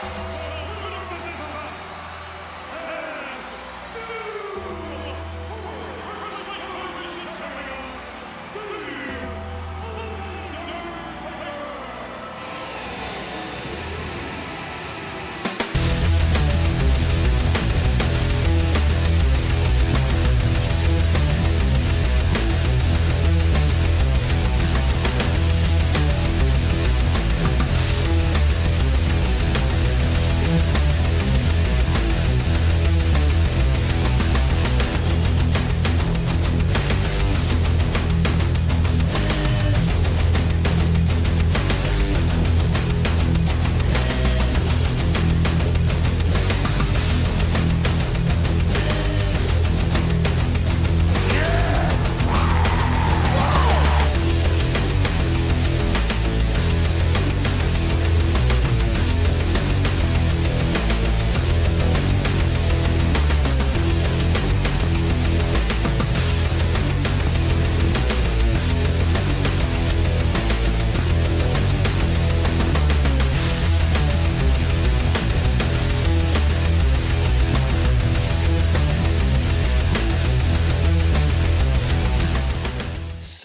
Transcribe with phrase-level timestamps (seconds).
[0.00, 0.49] Bye.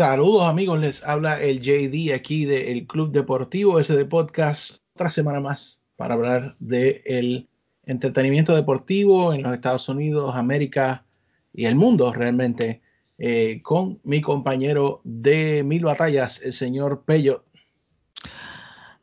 [0.08, 5.82] Saludos amigos, les habla el JD aquí del Club Deportivo SD Podcast, otra semana más
[5.96, 7.50] para hablar del
[7.88, 11.08] entretenimiento deportivo en los Estados Unidos, América
[11.54, 12.84] y el mundo realmente,
[13.18, 17.44] eh, con mi compañero de mil batallas, el señor Pello.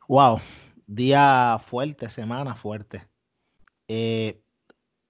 [0.07, 0.39] Wow,
[0.87, 3.09] día fuerte, semana fuerte.
[3.89, 4.41] Eh,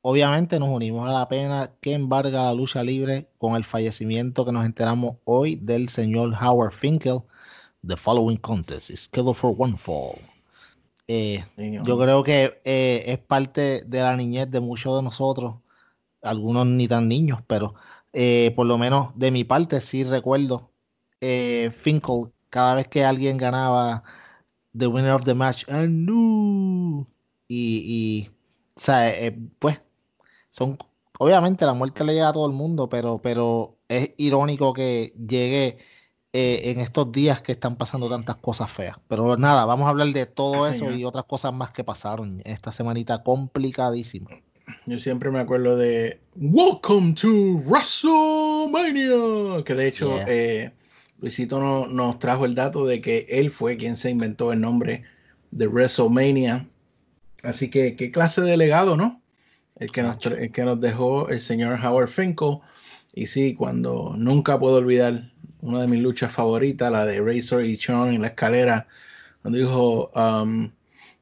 [0.06, 4.52] Obviamente nos unimos a la pena que embarga la lucha libre con el fallecimiento que
[4.52, 7.22] nos enteramos hoy del señor Howard Finkel.
[7.88, 10.20] The following contest is scheduled for one fall.
[11.08, 11.42] Eh,
[11.86, 15.56] yo creo que eh, es parte de la niñez de muchos de nosotros,
[16.22, 17.74] algunos ni tan niños, pero
[18.12, 20.70] eh, por lo menos de mi parte sí recuerdo
[21.22, 24.04] Finkel cada vez que alguien ganaba
[24.78, 27.08] The Winner of the Match, and no.
[27.48, 28.32] y, y
[28.76, 29.14] o sea,
[29.60, 29.80] pues
[30.54, 30.78] son
[31.20, 35.78] obviamente la muerte le llega a todo el mundo, pero, pero es irónico que llegue
[36.32, 38.98] eh, en estos días que están pasando tantas cosas feas.
[39.08, 42.72] Pero nada, vamos a hablar de todo eso y otras cosas más que pasaron esta
[42.72, 44.30] semanita complicadísima.
[44.86, 50.72] Yo siempre me acuerdo de Welcome to WrestleMania, que de hecho eh,
[51.20, 55.04] Luisito nos trajo el dato de que él fue quien se inventó el nombre
[55.52, 56.68] de WrestleMania.
[57.44, 59.23] Así que qué clase de legado, ¿no?
[59.78, 62.60] El que, nos, que nos dejó el señor Howard Finkel.
[63.14, 67.78] Y sí, cuando nunca puedo olvidar una de mis luchas favoritas, la de Razor y
[67.78, 68.88] Sean en la escalera,
[69.42, 70.72] cuando dijo, um,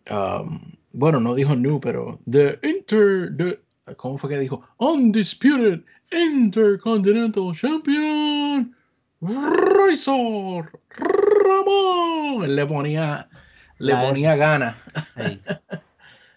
[0.10, 3.60] um, bueno, no dijo new, pero The Inter, the,
[3.98, 4.62] ¿cómo fue que dijo?
[4.78, 5.82] Undisputed
[6.12, 8.76] Intercontinental Champion,
[9.22, 12.44] Razor Ramón.
[12.44, 13.30] Él le ponía,
[13.78, 14.76] le ponía ganas.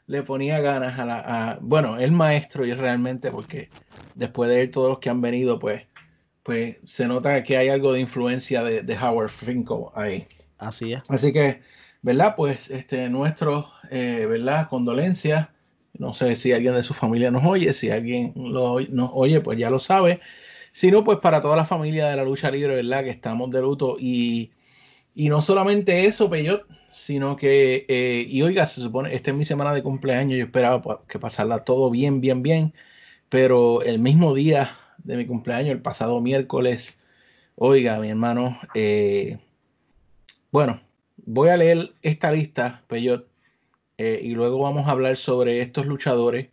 [0.07, 1.59] le ponía ganas a la.
[1.61, 3.71] bueno, el maestro y realmente, porque
[4.15, 5.83] después de él, todos los que han venido, pues,
[6.43, 10.27] pues se nota que hay algo de influencia de, Howard Finkel ahí.
[10.59, 11.03] Así es.
[11.09, 11.63] Así que,
[12.03, 12.35] ¿verdad?
[12.37, 14.69] Pues este, nuestro, eh, ¿verdad?
[14.69, 15.49] Condolencias.
[15.97, 19.59] No sé si alguien de su familia nos oye, si alguien lo, nos oye, pues
[19.59, 20.21] ya lo sabe.
[20.73, 23.05] Si no, pues para toda la familia de la lucha libre, ¿verdad?
[23.05, 23.97] Que estamos de luto.
[23.99, 24.51] Y,
[25.15, 29.45] y no solamente eso, Peyot, sino que, eh, y oiga, se supone, esta es mi
[29.45, 32.73] semana de cumpleaños, yo esperaba que pasarla todo bien, bien, bien,
[33.29, 37.01] pero el mismo día de mi cumpleaños, el pasado miércoles,
[37.57, 39.39] oiga, mi hermano, eh,
[40.53, 40.81] bueno,
[41.27, 43.29] voy a leer esta lista, Peyot,
[43.99, 46.51] eh, y luego vamos a hablar sobre estos luchadores,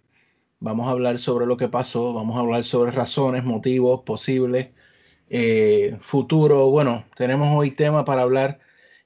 [0.59, 4.69] vamos a hablar sobre lo que pasó, vamos a hablar sobre razones, motivos posibles,
[6.01, 8.59] futuro, bueno, tenemos hoy tema para hablar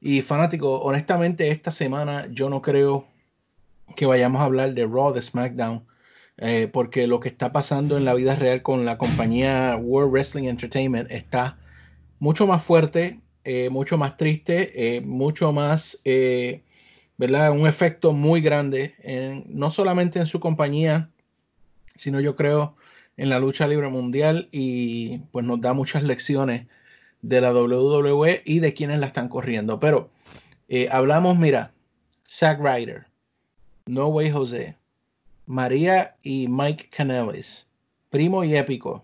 [0.06, 3.08] y fanático, honestamente, esta semana yo no creo
[3.96, 5.84] que vayamos a hablar de Raw, de SmackDown,
[6.38, 10.44] eh, porque lo que está pasando en la vida real con la compañía World Wrestling
[10.44, 11.58] Entertainment está
[12.20, 16.00] mucho más fuerte, eh, mucho más triste, eh, mucho más,
[17.18, 17.52] ¿verdad?
[17.54, 21.10] Un efecto muy grande, en, no solamente en su compañía,
[21.96, 22.76] sino yo creo
[23.18, 26.68] en la lucha libre mundial y pues nos da muchas lecciones
[27.28, 29.80] de la WWE y de quienes la están corriendo.
[29.80, 30.12] Pero
[30.68, 31.72] eh, hablamos, mira,
[32.30, 33.08] Zack Ryder,
[33.88, 34.76] No Way Jose,
[35.48, 37.68] María y Mike Canellis,
[38.12, 39.04] Primo y Épico,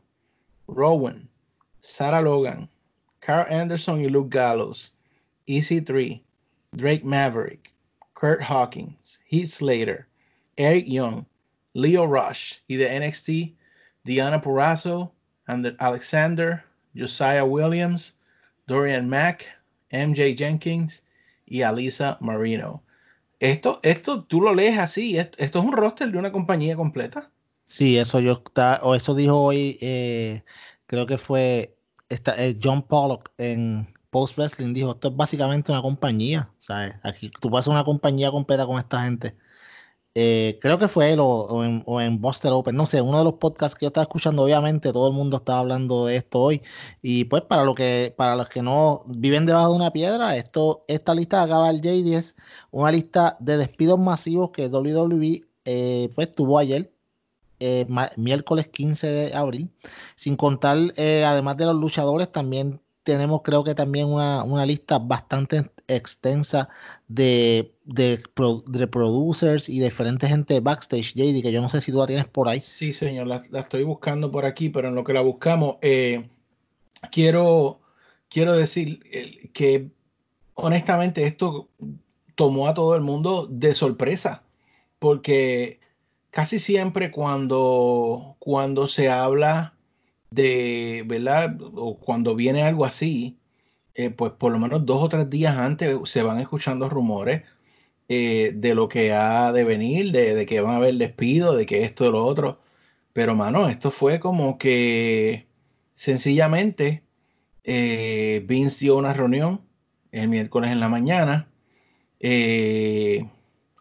[0.67, 1.27] Rowan,
[1.81, 2.69] Sarah Logan,
[3.21, 4.93] Carl Anderson y Luke Gallows,
[5.47, 6.21] EC3,
[6.73, 7.73] Drake Maverick,
[8.13, 10.07] Kurt Hawkins, Heath Slater,
[10.57, 11.25] Eric Young,
[11.73, 13.55] Leo Rush y de NXT,
[14.03, 15.11] Diana Porrazzo,
[15.79, 16.63] Alexander,
[16.95, 18.17] Josiah Williams,
[18.67, 19.45] Dorian Mack,
[19.91, 21.03] MJ Jenkins
[21.45, 22.83] y Alisa Marino.
[23.39, 27.31] Esto, esto tú lo lees así, esto, es un roster de una compañía completa.
[27.65, 30.43] Sí, eso yo está, o eso dijo hoy, eh,
[30.85, 31.75] creo que fue
[32.09, 36.95] eh, John Pollock en Post Wrestling, dijo, esto es básicamente una compañía, ¿sabes?
[37.01, 39.35] Aquí tú puedes hacer una compañía completa con esta gente.
[40.13, 43.35] Eh, creo que fue él o, en, o, Buster Open, no sé, uno de los
[43.35, 46.61] podcasts que yo estaba escuchando, obviamente todo el mundo estaba hablando de esto hoy.
[47.01, 50.83] Y pues para lo que, para los que no viven debajo de una piedra, esto,
[50.87, 52.35] esta lista acaba el J10,
[52.71, 56.91] una lista de despidos masivos que WWE eh, pues tuvo ayer.
[57.63, 57.85] Eh,
[58.17, 59.69] miércoles 15 de abril,
[60.15, 65.69] sin contar, además de los luchadores, también tenemos creo que también una, una lista bastante
[65.95, 66.69] extensa
[67.07, 68.17] de, de,
[68.87, 72.47] producers y diferentes gente backstage, JD, que yo no sé si tú la tienes por
[72.47, 72.59] ahí.
[72.61, 76.29] Sí, señor, la, estoy buscando por aquí, pero en lo que la buscamos, eh,
[77.11, 77.81] quiero,
[78.29, 79.89] quiero decir eh, que
[80.55, 81.69] honestamente esto
[82.35, 84.43] tomó a todo el mundo de sorpresa,
[84.99, 85.79] porque
[86.29, 89.75] casi siempre cuando, cuando se habla
[90.31, 91.57] de, ¿verdad?
[91.75, 93.37] O cuando viene algo así,
[93.95, 97.43] eh, pues por lo menos dos o tres días antes se van escuchando rumores
[98.09, 101.83] eh, de lo que ha de venir, de, que van a haber despido, de que
[101.83, 102.61] esto, lo otro.
[103.13, 105.47] Pero, mano, esto fue como que
[105.95, 107.03] sencillamente
[107.63, 109.61] eh, Vince dio una reunión
[110.11, 111.49] el miércoles en la mañana.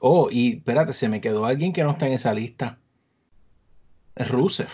[0.01, 2.79] oh, y espérate, se me quedó alguien que no está en esa lista.
[4.17, 4.69] Rusev.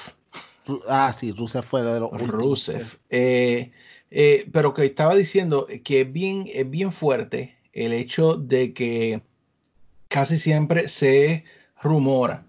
[0.89, 2.99] Ah, sí, Rusev fue de los Rusev.
[3.11, 3.73] Eh,
[4.19, 9.21] eh, pero que estaba diciendo que es bien, es bien fuerte el hecho de que
[10.09, 11.45] casi siempre se
[11.83, 12.47] rumora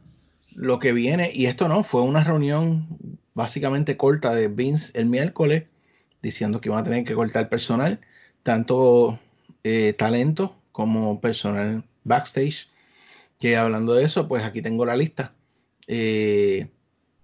[0.55, 2.87] lo que viene, y esto no, fue una reunión
[3.33, 5.65] básicamente corta de Vince el miércoles,
[6.21, 7.99] diciendo que iban a tener que cortar personal,
[8.43, 9.19] tanto
[9.65, 12.69] eh, talento como personal backstage.
[13.41, 15.33] Que hablando de eso, pues aquí tengo la lista.
[15.85, 16.69] Eh,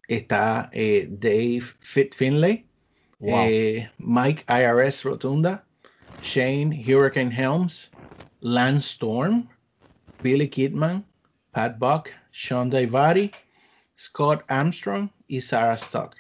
[0.09, 2.13] está Dave Fit
[3.25, 5.63] Eh, Mike IRS Rotunda,
[6.21, 7.91] Shane Hurricane Helms,
[8.41, 9.47] Lance Storm,
[10.21, 11.03] Billy Kidman,
[11.53, 13.31] Pat Buck, Sean Daivari,
[13.97, 16.15] Scott Armstrong y Sarah Stock.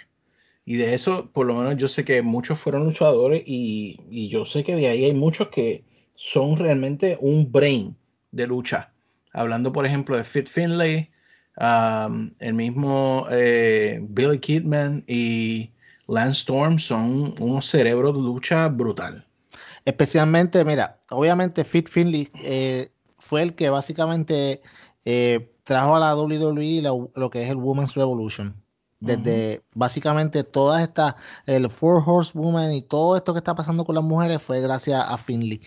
[0.65, 4.45] Y de eso, por lo menos yo sé que muchos fueron luchadores y, y yo
[4.45, 5.83] sé que de ahí hay muchos que
[6.15, 7.95] son realmente un brain
[8.31, 8.91] de lucha.
[9.33, 11.09] Hablando, por ejemplo, de Fit Finlay,
[11.57, 15.71] um, el mismo eh, Billy Kidman y
[16.07, 19.25] Lance Storm son unos cerebros de lucha brutal.
[19.85, 24.61] Especialmente, mira, obviamente Fit Finley eh, fue el que básicamente
[25.05, 28.61] eh, trajo a la WWE lo, que es el Women's Revolution.
[28.99, 31.15] Desde básicamente todas estas,
[31.45, 35.17] el Four Horsewoman y todo esto que está pasando con las mujeres fue gracias a
[35.17, 35.59] Finley.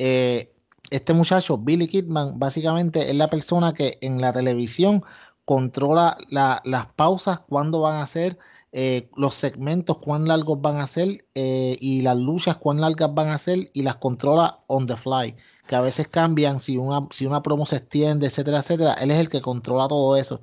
[0.00, 0.52] Eh,
[0.90, 5.04] este muchacho, Billy Kidman, básicamente es la persona que en la televisión
[5.44, 8.38] controla las pausas, cuándo van a ser
[8.72, 13.28] eh, los segmentos, cuán largos van a ser eh, y las luchas, cuán largas van
[13.28, 15.36] a ser y las controla on the fly,
[15.66, 18.94] que a veces cambian si una, si una promo se extiende, etcétera, etcétera.
[18.94, 20.40] Él es el que controla todo eso.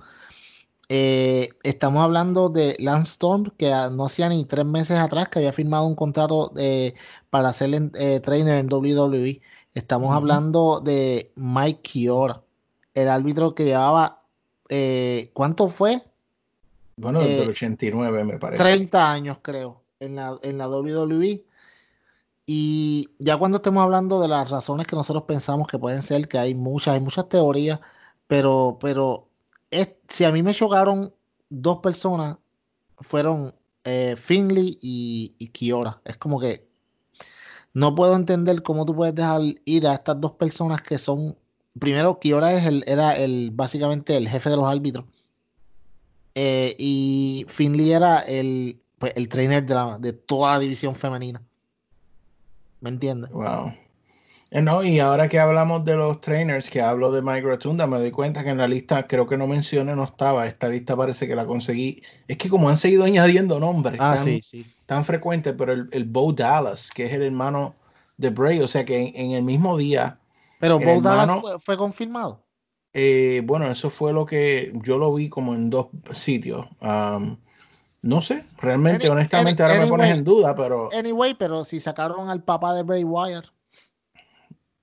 [0.89, 5.53] Eh, estamos hablando de Lance Storm, que no hacía ni tres meses atrás que había
[5.53, 6.53] firmado un contrato
[7.29, 9.41] para ser trainer en WWE.
[9.73, 12.43] Estamos hablando de Mike Kiora,
[12.93, 14.23] el árbitro que llevaba,
[15.33, 16.01] ¿cuánto fue?
[16.97, 18.63] Bueno, desde el 89 me parece.
[18.63, 21.45] 30 años creo en la, en la WWE.
[22.47, 26.39] Y ya cuando estemos hablando de las razones que nosotros pensamos que pueden ser, que
[26.39, 27.79] hay muchas, hay muchas teorías,
[28.25, 29.27] pero, pero
[29.69, 31.13] es, si a mí me chocaron
[31.49, 32.37] dos personas,
[32.99, 36.01] fueron eh, Finley y, y, Kiora.
[36.03, 36.67] Es como que
[37.73, 41.37] no puedo entender cómo tú puedes dejar ir a estas dos personas que son,
[41.77, 45.05] primero Kiora es el, era el, básicamente el jefe de los árbitros
[46.39, 51.41] eh, y Finley era el, pues, el trainer de, la, de toda la división femenina.
[52.79, 53.31] ¿Me entiendes?
[53.31, 53.73] Wow.
[54.51, 57.97] Eh, no, y ahora que hablamos de los trainers, que hablo de Mike Rotunda, me
[57.97, 60.45] doy cuenta que en la lista, creo que no mencioné, no estaba.
[60.45, 62.03] Esta lista parece que la conseguí.
[62.27, 64.63] Es que como han seguido añadiendo nombres ah, tan, sí, sí.
[64.85, 67.73] tan frecuentes, pero el, el, Bo Dallas, que es el hermano
[68.17, 70.19] de Bray, o sea que en, el mismo día.
[70.59, 72.43] Pero Bo Dallas fue confirmado.
[72.99, 76.65] Eh, bueno, eso fue lo que yo lo vi como en dos sitios.
[76.81, 80.89] no sé, realmente, honestamente, ahora me pones en duda, pero.
[80.91, 83.45] Anyway, pero si sacaron al papá de Bray Wyatt.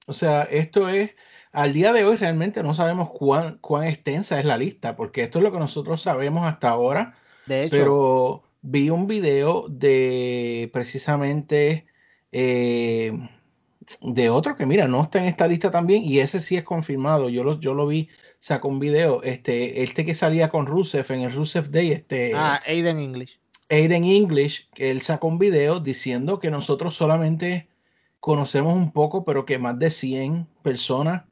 [0.07, 1.11] O sea, esto es.
[1.51, 5.41] al día de hoy realmente no sabemos cuán, cuán extensa es la lista, porque esto
[5.41, 7.17] es lo que nosotros sabemos hasta ahora.
[7.47, 11.87] De hecho, pero vi un video de precisamente
[12.31, 13.13] eh,
[14.01, 17.29] de otro que, mira, no está en esta lista también, y ese sí es confirmado.
[17.29, 21.23] Yo lo, yo lo vi, sacó un video, este, este que salía con Rusev en
[21.23, 22.33] el Rusev Day, este.
[22.35, 23.39] Ah, Aiden English.
[23.71, 27.69] Aiden English, que él sacó un video diciendo que nosotros solamente
[28.21, 31.25] conocemos un poco, pero que más de 100 personas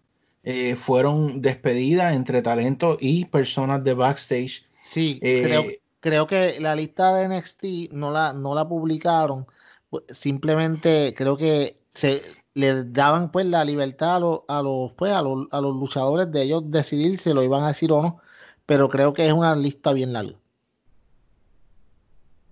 [0.45, 4.65] eh, fueron despedidas entre talentos y personas de backstage.
[4.83, 9.47] Sí, creo, eh, creo, que la lista de NXT no la, no la publicaron.
[9.89, 12.21] Pues, simplemente creo que se
[12.55, 16.31] le daban pues la libertad a, los, a los pues a los, a los luchadores
[16.31, 18.21] de ellos decidir si lo iban a decir o no,
[18.67, 20.37] pero creo que es una lista bien larga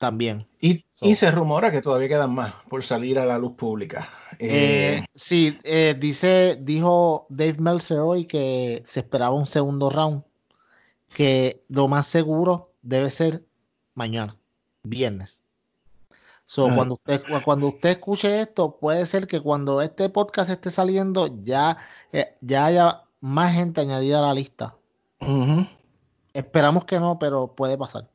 [0.00, 0.48] también.
[0.60, 4.08] Y, se rumora que todavía quedan más por salir a la luz pública.
[4.38, 10.24] Eh, eh, sí, eh, dice, dijo Dave Meltzer hoy que se esperaba un segundo round,
[11.14, 13.44] que lo más seguro debe ser
[13.94, 14.36] mañana,
[14.82, 15.39] viernes.
[16.50, 21.32] So, cuando, usted, cuando usted escuche esto, puede ser que cuando este podcast esté saliendo
[21.44, 21.76] ya,
[22.40, 24.74] ya haya más gente añadida a la lista.
[26.34, 28.08] Esperamos que no, pero puede pasar.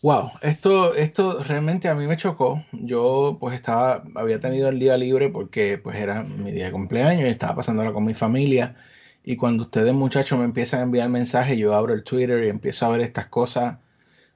[0.00, 2.64] Wow, esto, esto realmente a mí me chocó.
[2.72, 7.26] Yo pues estaba, había tenido el día libre porque pues era mi día de cumpleaños
[7.26, 8.74] y estaba pasándolo con mi familia.
[9.22, 12.86] Y cuando ustedes muchachos me empiezan a enviar mensajes, yo abro el Twitter y empiezo
[12.86, 13.80] a ver estas cosas,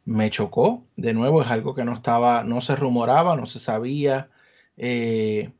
[0.04, 0.84] me chocó.
[0.96, 4.30] De nuevo, es algo que no estaba, no se rumoraba, no se sabía.
[4.76, 5.50] Eh,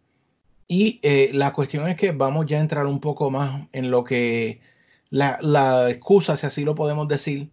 [0.69, 4.05] y eh, la cuestión es que vamos ya a entrar un poco más en lo
[4.05, 4.61] que
[5.11, 7.51] la, la excusa, si así lo podemos decir,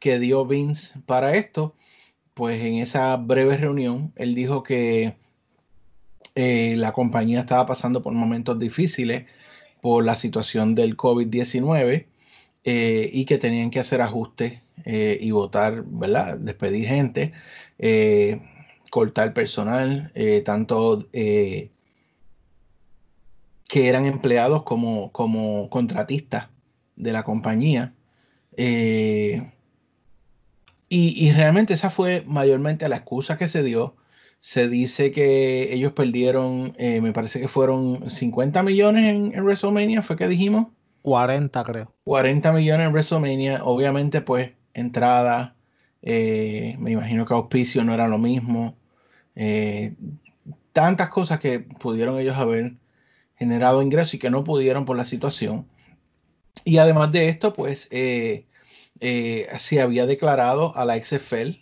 [0.00, 1.74] que dio Vince para esto
[2.34, 5.16] pues en esa breve reunión, él dijo que
[6.34, 9.26] eh, la compañía estaba pasando por momentos difíciles
[9.80, 12.06] por la situación del COVID-19
[12.64, 16.38] eh, y que tenían que hacer ajustes eh, y votar, ¿verdad?
[16.38, 17.32] Despedir gente,
[18.90, 20.12] cortar personal,
[20.44, 21.70] tanto que
[23.72, 26.48] eran empleados como, como contratistas
[26.96, 27.94] de la compañía.
[30.96, 33.96] Y, realmente esa fue mayormente la excusa que se dio.
[34.38, 40.16] Se dice que ellos perdieron, eh, me parece que fueron 50 millones en, WrestleMania, fue
[40.16, 40.68] que dijimos.
[41.02, 41.92] 40 creo.
[42.04, 45.56] 40 millones en WrestleMania, obviamente pues entrada,
[46.02, 48.76] eh, me imagino que auspicio no era lo mismo.
[49.36, 49.94] Eh,
[50.72, 52.74] tantas cosas que pudieron ellos haber
[53.36, 55.66] generado ingresos y que no pudieron por la situación.
[56.64, 58.46] Y además de esto, pues eh,
[59.00, 61.58] se había declarado a la XFL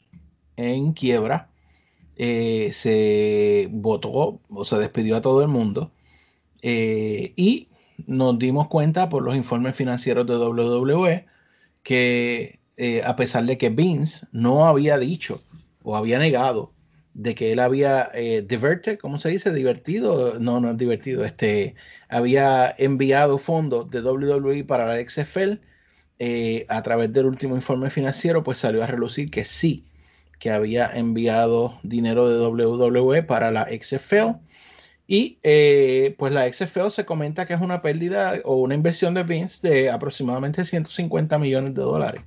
[0.56, 1.48] en quiebra,
[2.16, 5.90] se votó o se despidió a todo el mundo
[6.62, 7.68] y
[8.06, 11.26] nos dimos cuenta por los informes financieros de WWE
[11.82, 12.60] que
[13.04, 15.42] a pesar de que Vince no había dicho
[15.82, 16.72] o había negado
[17.14, 18.10] de que él había
[18.46, 19.52] diverted, ¿cómo se dice?
[19.52, 21.74] Divertido, no, no es divertido, este,
[22.08, 25.60] había enviado fondos de WWE para la XFL
[26.24, 29.86] eh, a través del último informe financiero, pues salió a relucir que sí,
[30.38, 34.36] que había enviado dinero de WWE para la XFL.
[35.08, 39.24] Y eh, pues la XFL se comenta que es una pérdida o una inversión de
[39.24, 42.22] Vince de aproximadamente 150 millones de dólares.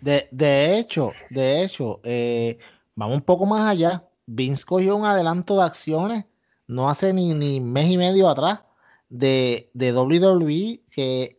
[0.00, 2.58] De, de hecho, de hecho, eh,
[2.94, 4.08] vamos un poco más allá.
[4.26, 6.24] Vince cogió un adelanto de acciones
[6.68, 8.62] no hace ni, ni mes y medio atrás
[9.08, 11.38] de, de WWE que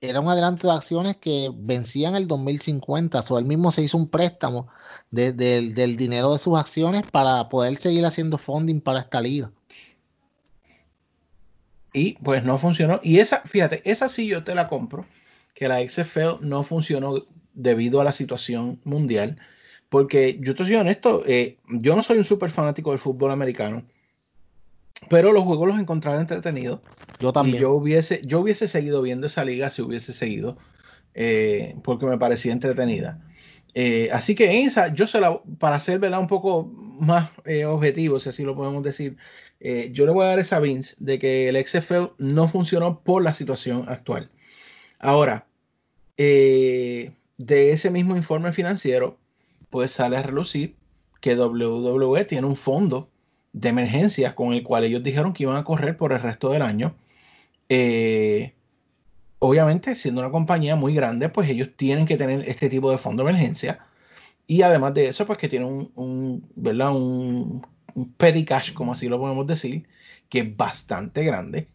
[0.00, 3.20] era un adelanto de acciones que vencían el 2050.
[3.20, 4.68] O él mismo se hizo un préstamo
[5.10, 9.50] del dinero de sus acciones para poder seguir haciendo funding para esta liga.
[11.92, 13.00] Y pues no funcionó.
[13.02, 15.06] Y esa, fíjate, esa sí yo te la compro,
[15.54, 17.24] que la XFL no funcionó
[17.54, 19.38] debido a la situación mundial.
[19.88, 23.84] Porque yo te soy honesto, eh, yo no soy un súper fanático del fútbol americano.
[25.08, 26.80] Pero los juegos los encontraba entretenidos.
[27.20, 27.56] Yo también.
[27.56, 30.56] Y yo hubiese, yo hubiese seguido viendo esa liga si hubiese seguido,
[31.14, 33.20] eh, porque me parecía entretenida.
[33.74, 36.64] Eh, así que en esa, yo se la, para ser un poco
[37.00, 39.16] más eh, objetivo, si así lo podemos decir,
[39.92, 43.32] yo le voy a dar esa Vince de que el XFL no funcionó por la
[43.32, 44.28] situación actual.
[44.98, 45.46] Ahora,
[47.38, 49.18] de ese mismo informe financiero,
[49.70, 50.76] pues sale a relucir
[51.20, 53.10] que WWE tiene un fondo
[53.52, 56.62] de emergencia con el cual ellos dijeron que iban a correr por el resto del
[56.62, 56.94] año.
[57.68, 58.54] Eh,
[59.38, 63.24] obviamente, siendo una compañía muy grande, pues ellos tienen que tener este tipo de fondo
[63.24, 63.86] de emergencia.
[64.46, 66.94] Y además de eso, pues que tienen un, un ¿verdad?
[66.94, 67.64] Un,
[68.16, 69.86] petty cash, como así lo podemos decir,
[70.28, 71.68] que es bastante grande.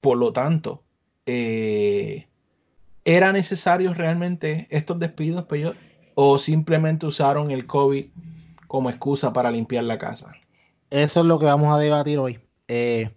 [0.00, 0.82] Por lo tanto,
[1.26, 2.26] eh,
[3.16, 5.76] ¿era necesario realmente estos despidos, peor?
[6.14, 8.06] ¿O simplemente usaron el COVID
[8.68, 10.32] como excusa para limpiar la casa?
[10.90, 12.38] Eso es lo que vamos a debatir hoy.
[12.68, 13.10] Eh,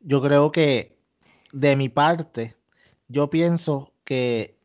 [0.00, 0.98] yo creo que
[1.50, 2.56] de mi parte,
[3.08, 4.58] yo pienso que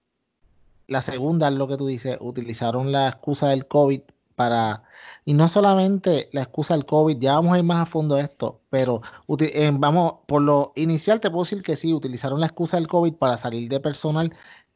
[0.88, 4.02] la segunda es lo que tú dices, utilizaron la excusa del COVID
[4.36, 4.84] para,
[5.26, 8.62] y no solamente la excusa del COVID, ya vamos a ir más a fondo esto,
[8.70, 9.02] pero
[9.40, 13.14] eh, vamos, por lo inicial te puedo decir que sí, utilizaron la excusa del COVID
[13.14, 14.34] para salir de personal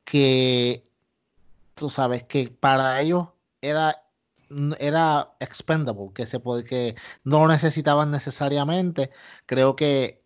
[0.08, 0.84] que,
[1.76, 3.28] tú sabes, que para ellos
[3.62, 4.04] era
[4.80, 6.96] era expendable, que se puede, que
[7.26, 9.12] no lo necesitaban necesariamente.
[9.46, 10.24] Creo que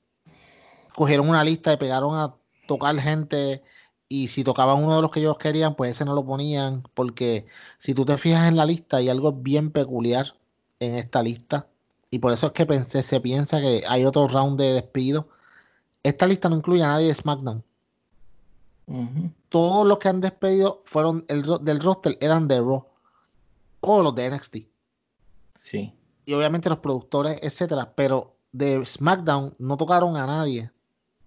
[0.96, 2.36] cogieron una lista y pegaron a
[2.68, 3.64] tocar gente
[4.08, 7.48] y si tocaban uno de los que ellos querían, pues ese no lo ponían, porque
[7.80, 10.36] si tú te fijas en la lista hay algo bien peculiar
[10.80, 11.68] en esta lista
[12.12, 15.30] y por eso es que pensé, se piensa que hay otro round de despido.
[16.04, 17.64] Esta lista no incluye a nadie de SmackDown.
[19.50, 22.86] Todos los que han despedido fueron el, del roster eran de Raw
[23.82, 24.58] o los de NXT.
[25.64, 25.94] Sí.
[26.26, 30.72] Y obviamente los productores, etcétera, pero de SmackDown no tocaron a nadie.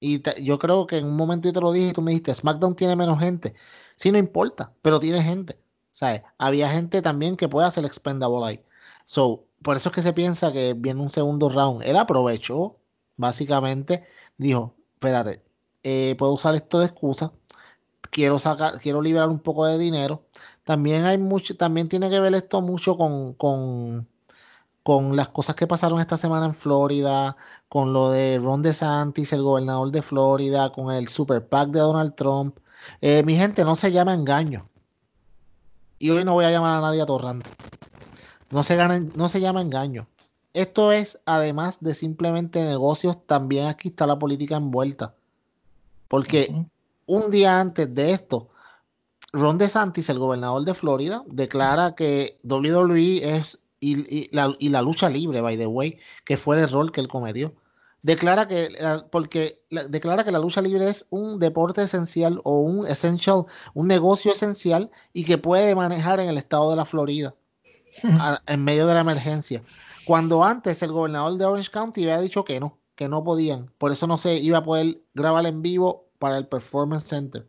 [0.00, 2.34] Y yo creo que en un momento yo te lo dije y tú me dijiste,
[2.34, 3.54] SmackDown tiene menos gente.
[3.96, 5.58] Sí, no importa, pero tiene gente.
[5.90, 6.22] ¿Sabes?
[6.38, 8.64] Había gente también que puede hacer expendable ahí.
[9.04, 11.82] So, por eso es que se piensa que viene un segundo round.
[11.84, 12.76] Él aprovechó,
[13.16, 14.04] básicamente,
[14.36, 15.42] dijo, espérate,
[15.82, 17.32] eh, puedo usar esto de excusa,
[18.14, 20.22] quiero sacar, quiero liberar un poco de dinero.
[20.64, 24.08] También hay mucho, también tiene que ver esto mucho con, con
[24.84, 27.36] con las cosas que pasaron esta semana en Florida,
[27.70, 32.14] con lo de Ron DeSantis, el gobernador de Florida, con el Super PAC de Donald
[32.14, 32.58] Trump.
[33.00, 34.68] Eh, mi gente, no se llama engaño.
[35.98, 37.48] Y hoy no voy a llamar a nadie a torrante.
[38.50, 38.76] No se,
[39.16, 40.06] no se llama engaño.
[40.52, 45.14] Esto es, además de simplemente negocios, también aquí está la política envuelta.
[46.08, 46.66] Porque
[47.06, 48.48] un día antes de esto,
[49.32, 55.58] Ron DeSantis, el gobernador de Florida, declara que WWE es y, la, lucha libre, by
[55.58, 57.54] the way, que fue el rol que él cometió.
[58.02, 58.68] Declara que,
[59.10, 64.32] porque declara que la lucha libre es un deporte esencial o un essential, un negocio
[64.32, 67.34] esencial y que puede manejar en el estado de la Florida
[68.46, 69.62] en medio de la emergencia.
[70.04, 73.90] Cuando antes el gobernador de Orange County había dicho que no, que no podían, por
[73.90, 77.46] eso no se iba a poder grabar en vivo para el Performance Center.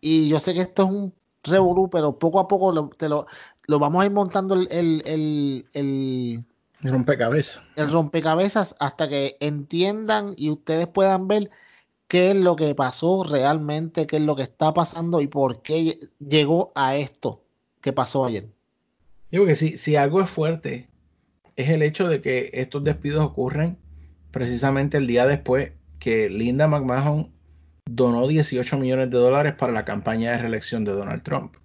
[0.00, 3.28] Y yo sé que esto es un revolú, pero poco a poco te lo,
[3.68, 6.44] lo vamos a ir montando el, el, el,
[6.82, 7.62] rompecabezas.
[7.76, 11.52] El rompecabezas hasta que entiendan y ustedes puedan ver
[12.08, 15.96] qué es lo que pasó realmente, qué es lo que está pasando y por qué
[16.18, 17.44] llegó a esto
[17.80, 18.48] que pasó ayer.
[19.30, 20.88] Digo que si, si algo es fuerte,
[21.54, 23.78] es el hecho de que estos despidos ocurren
[24.32, 27.33] precisamente el día después que Linda McMahon
[27.86, 31.56] donó 18 millones de dólares para la campaña de reelección de Donald Trump.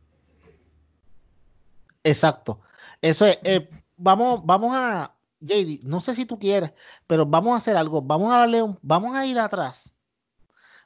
[2.04, 2.62] Exacto.
[3.02, 3.40] Eso es.
[3.44, 5.16] Eh, vamos, vamos a.
[5.42, 6.74] JD, no sé si tú quieres,
[7.08, 8.02] pero vamos a hacer algo.
[8.02, 9.92] Vamos a darle un, vamos a ir atrás.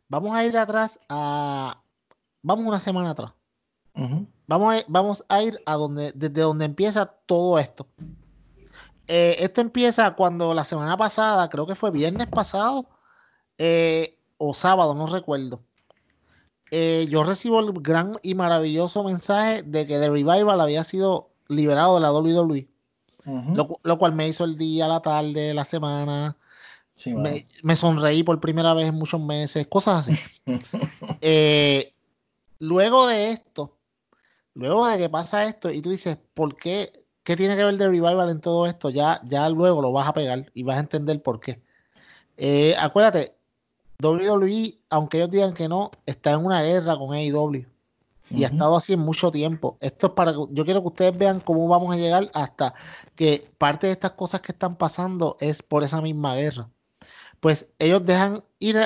[0.07, 1.81] Vamos a ir atrás a.
[2.41, 3.31] Vamos una semana atrás.
[4.47, 7.87] vamos, a, vamos a ir a donde, desde donde empieza todo esto.
[9.07, 12.87] Eh, esto empieza cuando la semana pasada, creo que fue viernes pasado,
[13.57, 15.61] eh, o sábado, no recuerdo.
[16.71, 21.95] Eh, yo recibo el gran y maravilloso mensaje de que The Revival había sido liberado
[21.95, 22.67] de la WWE.
[23.83, 26.35] lo, cual me hizo el día, la tarde, la semana.
[27.63, 30.19] me, sonreí por primera vez en muchos meses, cosas así.
[31.25, 31.93] Eh,
[32.59, 33.77] luego de esto,
[34.55, 36.91] luego de que pasa esto, y tú dices, ¿por qué?
[37.23, 38.89] ¿Qué tiene que ver The Revival en todo esto?
[38.89, 41.61] Ya, ya luego lo vas a pegar y vas a entender por qué.
[42.35, 43.37] Eh, acuérdate,
[44.01, 47.65] WWE, aunque ellos digan que no, está en una guerra con AEW.
[48.29, 49.77] Y ha estado así en mucho tiempo.
[49.79, 52.73] Esto es para yo quiero que ustedes vean cómo vamos a llegar hasta
[53.15, 56.69] que parte de estas cosas que están pasando es por esa misma guerra.
[57.39, 58.79] Pues ellos dejan ir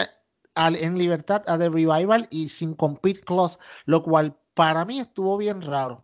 [0.56, 5.62] en libertad a The Revival y sin compete clause, lo cual para mí estuvo bien
[5.62, 6.04] raro.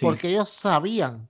[0.00, 1.28] Porque ellos sabían.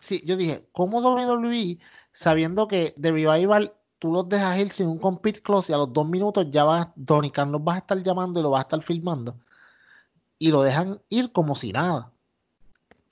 [0.00, 1.78] Sí, yo dije, ¿cómo WWE,
[2.12, 5.92] sabiendo que The Revival tú los dejas ir sin un compete close y a los
[5.92, 8.62] dos minutos ya va, Tony Khan los va a estar llamando y lo va a
[8.62, 9.36] estar filmando.
[10.40, 12.10] Y lo dejan ir como si nada.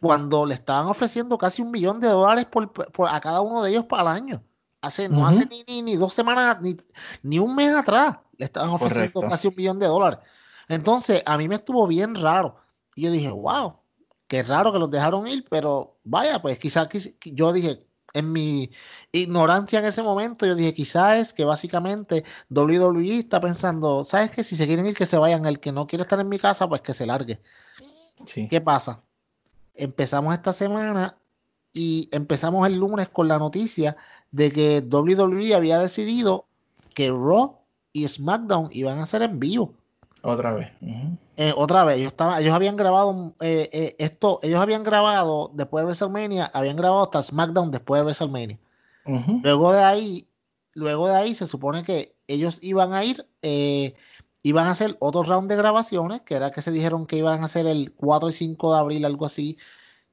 [0.00, 2.72] Cuando le estaban ofreciendo casi un millón de dólares por,
[3.08, 4.42] a cada uno de ellos para el año.
[4.80, 6.58] Hace, No hace ni, ni, dos semanas,
[7.22, 10.18] ni, un mes atrás, le estaban ofreciendo casi un millón de dólares.
[10.66, 12.56] Entonces, a mí me estuvo bien raro.
[12.96, 13.76] Y yo dije, wow,
[14.26, 16.88] qué raro que los dejaron ir, pero vaya, pues quizás
[17.20, 18.70] yo dije, en mi
[19.12, 24.44] ignorancia en ese momento, yo dije, quizás es que básicamente WWE está pensando, ¿sabes qué?
[24.44, 25.46] Si se quieren ir, que se vayan.
[25.46, 27.40] El que no quiere estar en mi casa, pues que se largue.
[28.48, 29.02] ¿Qué pasa?
[29.74, 31.16] Empezamos esta semana
[31.72, 33.96] y empezamos el lunes con la noticia
[34.30, 36.46] de que WWE había decidido
[36.94, 37.58] que Raw
[37.92, 39.74] y SmackDown iban a ser en vivo.
[40.22, 40.70] Otra vez.
[41.36, 41.98] Eh, otra vez.
[41.98, 46.76] Ellos, estaban, ellos habían grabado eh, eh, esto, ellos habían grabado después de WrestleMania, habían
[46.76, 48.58] grabado hasta SmackDown después de WrestleMania.
[49.42, 50.28] Luego de ahí,
[50.74, 53.26] luego de ahí se supone que ellos iban a ir,
[54.42, 57.46] iban a hacer otro round de grabaciones, que era que se dijeron que iban a
[57.46, 59.58] hacer el 4 y 5 de abril, algo así,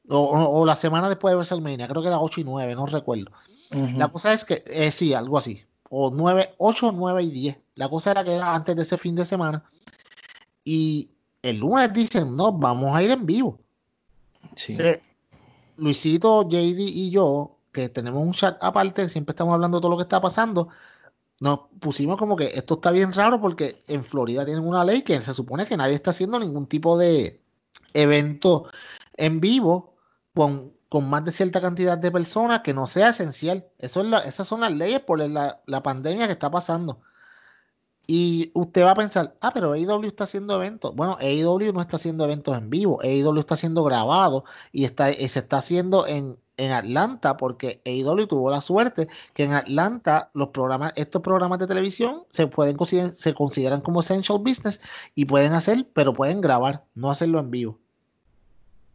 [0.09, 3.31] o, la semana después de WrestleMania, creo que era 8 y 9, no recuerdo.
[3.69, 7.57] La cosa es que, sí, algo así, o 9, 8, 9 y 10.
[7.75, 9.63] La cosa era que era antes de ese fin de semana
[10.69, 11.11] y
[11.43, 13.57] el lunes dicen, no, vamos a ir en vivo.
[15.77, 19.97] Luisito, JD y yo, que tenemos un chat aparte, siempre estamos hablando de todo lo
[19.97, 20.67] que está pasando,
[21.39, 25.17] nos pusimos como que esto está bien raro porque en Florida tienen una ley que
[25.21, 27.41] se supone que nadie está haciendo ningún tipo de
[27.93, 28.69] evento
[29.15, 29.95] en vivo
[30.33, 30.73] con,
[31.07, 33.65] más de cierta cantidad de personas que no sea esencial.
[33.77, 36.99] Eso es esas son las leyes por la, la pandemia que está pasando.
[38.09, 40.95] Y usted va a pensar, ah, pero AEW está haciendo eventos.
[40.95, 45.39] Bueno, AEW no está haciendo eventos en vivo, AEW está siendo grabado y, está, se
[45.39, 50.93] está haciendo en, en Atlanta porque AEW tuvo la suerte que en Atlanta los programas,
[50.95, 52.77] estos programas de televisión se pueden
[53.13, 54.79] se consideran como essential business
[55.13, 57.77] y pueden hacer, pero pueden grabar, no hacerlo en vivo.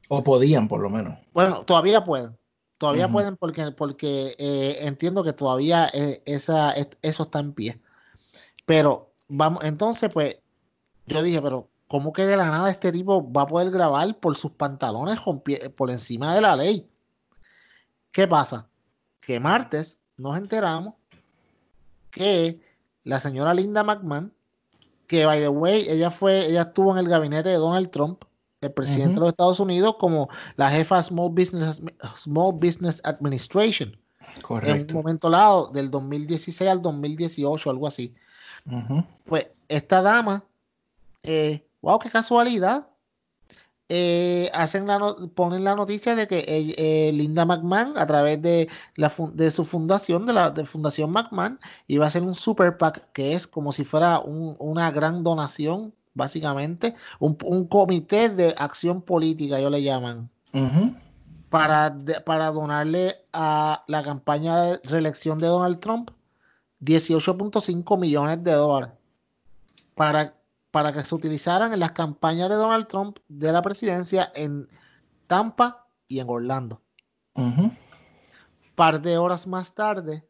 [0.09, 1.19] O podían, por lo menos.
[1.35, 2.37] Bueno, todavía pueden.
[2.79, 7.81] Todavía pueden porque, porque eh, entiendo que todavía eh, esa, eso está en pie.
[8.73, 10.39] Pero vamos, entonces, pues,
[11.05, 14.35] yo dije, pero ¿cómo que de la nada este tipo va a poder grabar por
[14.35, 15.19] sus pantalones
[15.77, 16.89] por encima de la ley?
[18.13, 18.67] ¿Qué pasa?
[19.21, 20.95] Que martes nos enteramos
[22.11, 22.63] que
[23.05, 24.33] la señora Linda McMahon,
[25.07, 28.25] que by the way, ella fue, ella estuvo en el gabinete de Donald Trump,
[28.63, 31.83] el presidente de los Estados Unidos, como la jefa de Small Business,
[32.17, 33.95] Small Business Administration.
[34.41, 34.93] Correcto.
[34.93, 38.15] En un momento lado, del 2016 al 2018, algo así.
[39.25, 40.45] Pues esta dama,
[41.23, 42.87] eh, wow, qué casualidad,
[43.95, 44.99] eh, hacen la
[45.35, 50.25] ponen la noticia de que eh, Linda McMahon, a través de, la de su fundación,
[50.25, 53.85] de la de Fundación McMahon, iba a hacer un super PAC, que es como si
[53.85, 57.35] fuera una gran donación, básicamente, un,
[57.67, 60.31] comité de acción política, ellos le llaman.
[61.51, 61.95] Para,
[62.25, 66.13] para donarle a la campaña de reelección de Donald Trump
[66.83, 68.95] 18.5 millones de dólares
[69.95, 70.35] para,
[70.71, 74.69] para que se utilizaran en las campañas de Donald Trump de la presidencia en
[75.27, 76.83] Tampa y en Orlando.
[77.35, 77.77] Un
[78.75, 80.27] Par de horas más tarde,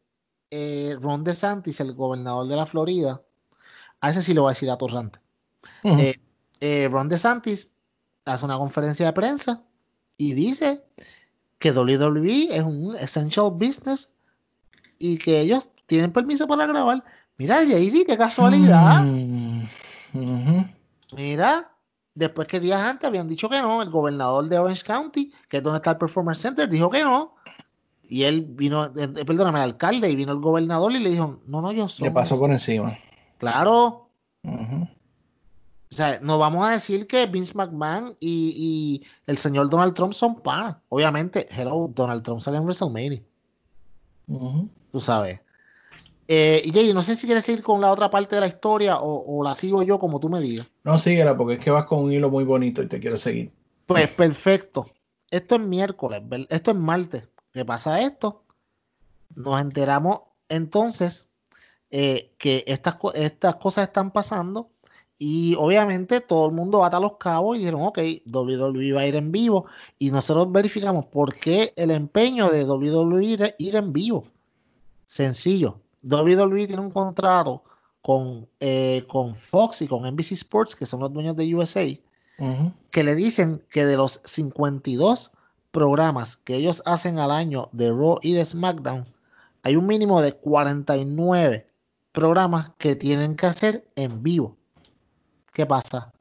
[0.51, 3.21] eh, Ron DeSantis, el gobernador de la Florida,
[3.99, 5.19] a ese sí lo voy a decir a Torrante.
[5.83, 6.19] Eh,
[6.59, 7.69] eh, Ron DeSantis
[8.25, 9.63] hace una conferencia de prensa
[10.17, 10.83] y dice
[11.57, 14.11] que WWE es un essential business
[14.99, 17.03] y que ellos tienen permiso para grabar.
[17.37, 19.03] Mira, JD, qué casualidad.
[19.03, 19.63] Mm,
[21.15, 21.71] Mira,
[22.13, 25.63] después que días antes habían dicho que no, el gobernador de Orange County, que es
[25.63, 27.35] donde está el Performance Center, dijo que no.
[28.03, 31.39] Y él vino, eh, eh, perdóname, el alcalde, y vino el gobernador y le dijo,
[31.47, 32.05] no, no, yo soy.
[32.05, 32.97] Le pasó por encima.
[33.39, 34.09] Claro.
[34.45, 40.13] O sea, no vamos a decir que Vince McMahon y, y el señor Donald Trump
[40.13, 40.77] son panas.
[40.89, 43.21] Obviamente, hello, Donald Trump sale en WrestleMania.
[44.91, 45.43] Tú sabes.
[46.27, 48.97] Eh, y Jay, no sé si quieres seguir con la otra parte de la historia
[48.99, 50.67] o, la sigo yo como tú me digas.
[50.83, 53.51] No, síguela porque es que vas con un hilo muy bonito y te quiero seguir.
[53.85, 54.89] Pues perfecto.
[55.29, 57.27] Esto es miércoles, esto es martes.
[57.51, 58.43] ¿Qué pasa esto?
[59.35, 61.27] Nos enteramos entonces
[61.89, 64.69] eh, que estas, estas cosas están pasando
[65.17, 67.99] y obviamente todo el mundo bata los cabos y dijeron, ok,
[68.31, 69.65] WWE va a ir en vivo
[69.97, 74.25] y nosotros verificamos por qué el empeño de WWE ir en vivo.
[75.07, 77.63] Sencillo, WWE tiene un contrato
[78.01, 81.85] con, eh, con Fox y con NBC Sports, que son los dueños de USA,
[82.91, 85.31] que le dicen que de los 52
[85.71, 89.05] programas que ellos hacen al año de Raw y de SmackDown,
[89.63, 91.67] hay un mínimo de 49
[92.11, 94.57] programas que tienen que hacer en vivo.
[95.53, 96.11] ¿Qué pasa?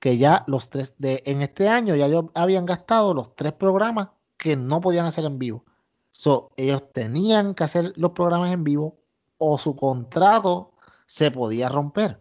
[0.00, 4.08] Que ya los tres de en este año ya ellos habían gastado los tres programas
[4.36, 5.64] que no podían hacer en vivo.
[6.10, 8.98] So, ellos tenían que hacer los programas en vivo
[9.44, 10.72] o su contrato
[11.06, 12.20] se podía romper.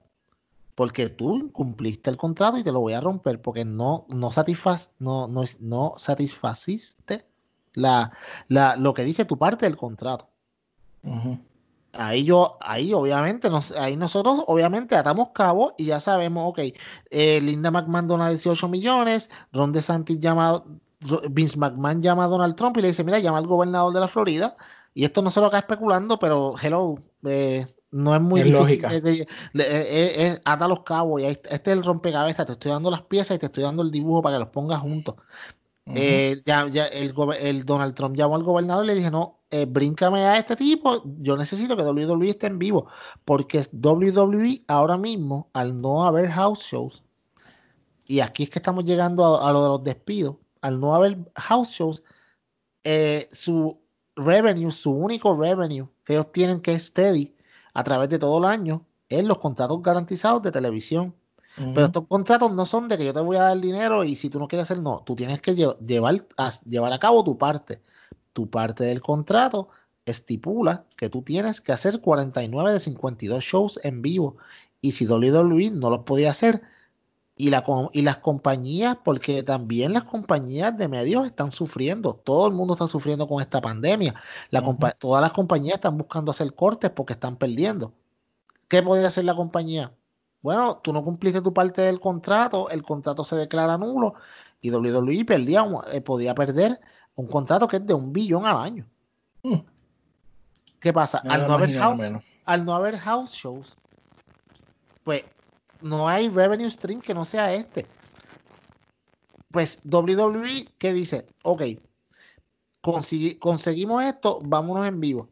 [0.73, 4.89] Porque tú incumpliste el contrato y te lo voy a romper porque no, no, satisfaz,
[4.97, 7.27] no, no, no satisfaciste
[7.73, 8.11] la,
[8.47, 10.27] la, lo que dice tu parte del contrato.
[11.93, 16.59] Ahí yo, ahí obviamente, nos, ahí nosotros obviamente atamos cabos y ya sabemos, ok,
[17.11, 20.63] eh, Linda McMahon dona 18 millones, Ron DeSantis llama,
[21.29, 24.07] Vince McMahon llama a Donald Trump y le dice, mira, llama al gobernador de la
[24.07, 24.55] Florida,
[24.93, 29.25] y esto no se lo acaba especulando, pero hello, eh, no es muy difícil.
[29.53, 33.39] Es, ata los cabos y este es el rompecabezas, te estoy dando las piezas y
[33.39, 35.15] te estoy dando el dibujo para que los pongas juntos.
[35.87, 39.65] Eh, ya, ya el, el, Donald Trump llamó al gobernador y le dije, no, eh,
[39.65, 42.87] bríncame a este tipo, yo necesito que WWE esté en vivo,
[43.25, 47.03] porque WWE ahora mismo, al no haber house shows,
[48.05, 51.69] y aquí es que estamos llegando a, lo de los despidos, al no haber house
[51.69, 52.03] shows,
[52.83, 53.80] eh, su
[54.15, 57.35] revenue, su único revenue que ellos tienen que es steady
[57.73, 61.13] a través de todo el año, es los contratos garantizados de televisión.
[61.57, 64.29] Pero estos contratos no son de que yo te voy a dar dinero y si
[64.29, 67.81] tú no quieres hacer, no, tú tienes que llevar a, llevar a cabo tu parte.
[68.31, 69.67] Tu parte del contrato
[70.05, 74.37] estipula que tú tienes que hacer 49 de 52 shows en vivo.
[74.79, 76.61] Y si WWE no los podía hacer,
[77.41, 82.53] y, la, y las compañías, porque también las compañías de medios están sufriendo, todo el
[82.53, 84.13] mundo está sufriendo con esta pandemia.
[84.51, 84.61] La
[84.99, 87.93] Todas las compañías están buscando hacer cortes porque están perdiendo.
[88.67, 89.91] ¿Qué podía hacer la compañía?
[90.43, 94.13] Bueno, tú no cumpliste tu parte del contrato, el contrato se declara nulo
[94.61, 96.79] y WWE perdía, eh, podía perder
[97.15, 98.87] un contrato que es de un billón al año.
[99.41, 99.61] Mm.
[100.79, 101.17] ¿Qué pasa?
[101.27, 102.01] al no, haber house,
[102.45, 103.75] al no haber house shows,
[105.03, 105.23] pues
[105.81, 107.87] no hay revenue stream que no sea este.
[109.51, 111.27] Pues WWE, ¿qué dice?
[111.43, 111.63] Ok,
[112.81, 115.29] conseguimos esto, vámonos en vivo.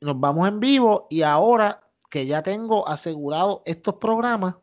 [0.00, 4.56] Nos vamos en vivo y ahora que ya tengo asegurado estos programas,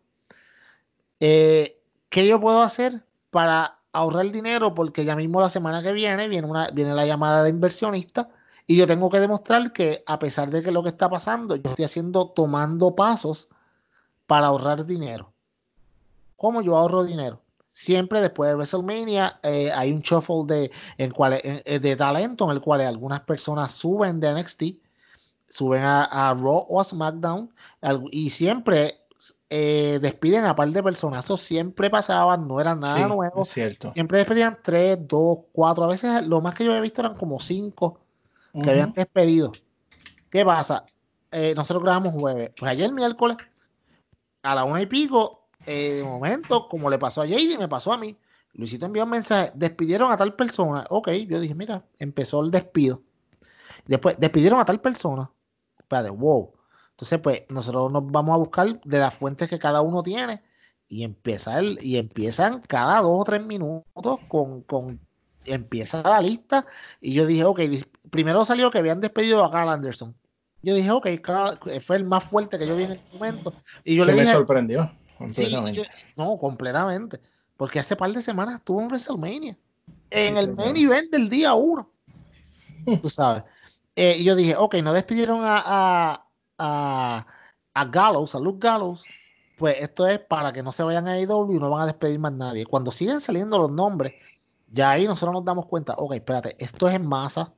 [1.19, 4.73] eh, ¿qué yo puedo hacer para ahorrar dinero?
[4.73, 8.29] Porque ya mismo la semana que viene viene, una, viene la llamada de inversionista
[8.65, 11.69] y yo tengo que demostrar que a pesar de que lo que está pasando, yo
[11.71, 13.49] estoy haciendo, tomando pasos
[14.29, 15.33] para ahorrar dinero.
[16.37, 17.41] ¿Cómo yo ahorro dinero?
[17.73, 22.61] Siempre después de WrestleMania eh, hay un shuffle de, en cual, de talento en el
[22.61, 24.63] cual algunas personas suben de NXT
[25.49, 27.49] suben a, Raw o a SmackDown
[28.11, 28.99] y siempre
[29.49, 31.25] eh, despiden a par de personas.
[31.25, 33.43] Eso siempre pasaba, no era nada nuevo.
[33.45, 33.91] cierto.
[33.93, 35.85] Siempre despedían tres, dos, cuatro.
[35.85, 37.99] A veces lo más que yo había visto eran como cinco
[38.53, 39.51] que habían despedido.
[40.29, 40.85] ¿Qué pasa?
[41.31, 42.51] Eh, nosotros grabamos jueves.
[42.57, 43.37] Pues ayer miércoles,
[44.43, 47.93] a la una y pico, eh, de momento, como le pasó a JD, me pasó
[47.93, 48.17] a mí.
[48.53, 50.85] Luisito envió un mensaje, despidieron a tal persona.
[50.89, 53.01] Ok, yo dije, mira, empezó el despido.
[53.85, 55.31] Después, despidieron a tal persona
[55.89, 56.53] de wow.
[56.91, 60.43] Entonces, pues nosotros nos vamos a buscar de las fuentes que cada uno tiene
[60.87, 64.99] y empezar, y empiezan cada dos o tres minutos con, con
[65.45, 66.65] empieza la lista.
[66.99, 67.61] Y yo dije, ok,
[68.11, 70.15] primero salió que habían despedido a Carl Anderson.
[70.61, 71.07] Yo dije, ok,
[71.81, 73.53] fue el más fuerte que yo vi en el momento.
[73.83, 74.91] Y yo le me dije, sorprendió.
[76.17, 77.19] no, completamente.
[77.55, 79.57] Porque hace par de semanas estuvo en WrestleMania.
[80.09, 81.89] En el main event del día uno.
[83.01, 83.43] Tú sabes.
[83.95, 86.25] Eh, y yo dije, ok, no despidieron a, a,
[86.57, 87.27] a,
[87.73, 89.03] a Gallows, a Luke Gallows,
[89.57, 92.17] pues esto es para que no se vayan a IW y no van a despedir
[92.17, 92.65] más nadie.
[92.65, 94.13] Cuando siguen saliendo los nombres,
[94.71, 97.53] ya ahí nosotros nos damos cuenta, ok, espérate, esto es en masa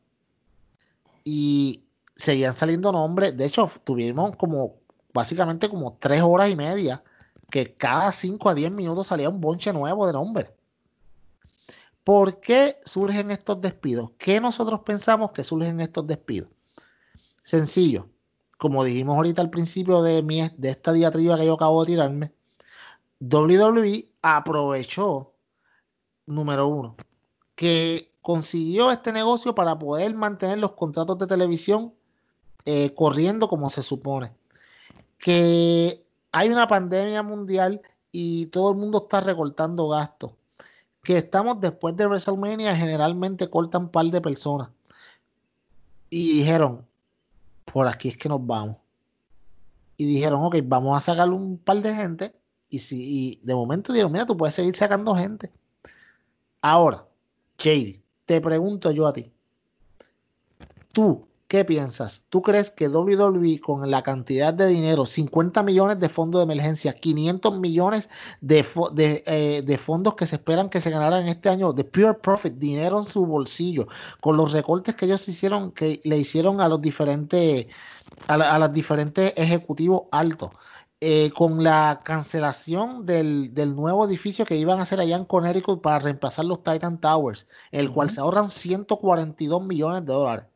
[1.23, 1.83] y
[2.15, 3.35] seguían saliendo nombres.
[3.35, 4.75] De hecho, tuvimos como
[5.13, 7.03] básicamente como tres horas y media
[7.49, 10.49] que cada cinco a diez minutos salía un bonche nuevo de nombres.
[12.03, 14.11] ¿Por qué surgen estos despidos?
[14.17, 16.49] ¿Qué nosotros pensamos que surgen estos despidos?
[17.43, 18.09] Sencillo.
[18.57, 22.33] Como dijimos ahorita al principio de, mi, de esta diatriba que yo acabo de tirarme,
[23.19, 25.33] WWE aprovechó,
[26.25, 26.95] número uno,
[27.55, 31.93] que consiguió este negocio para poder mantener los contratos de televisión
[32.65, 34.33] eh, corriendo como se supone.
[35.17, 40.33] Que hay una pandemia mundial y todo el mundo está recortando gastos
[41.03, 44.69] que estamos después de WrestleMania generalmente cortan un par de personas.
[46.09, 46.85] Y dijeron,
[47.65, 48.77] por aquí es que nos vamos.
[49.97, 52.35] Y dijeron, ok, vamos a sacar un par de gente.
[52.69, 55.51] Y, si, de momento dijeron, mira, tú puedes seguir sacando gente.
[56.61, 57.05] Ahora,
[57.57, 59.31] Katie, te pregunto yo a ti.
[60.91, 62.23] Tú, ¿Qué piensas?
[62.29, 66.93] ¿Tú crees que WWE con la cantidad de dinero, 50 millones de fondos de emergencia,
[66.93, 68.09] 500 millones
[68.39, 68.65] de,
[69.25, 72.99] eh, de, fondos que se esperan que se ganaran este año, de pure profit, dinero
[72.99, 73.87] en su bolsillo,
[74.21, 77.67] con los recortes que ellos hicieron, que le hicieron a los diferentes,
[78.27, 80.51] a, los diferentes ejecutivos altos,
[81.01, 85.99] eh, con la cancelación del, nuevo edificio que iban a hacer allá en Connecticut para
[85.99, 90.50] reemplazar los Titan Towers, el cual se ahorran 142 millones de dólares.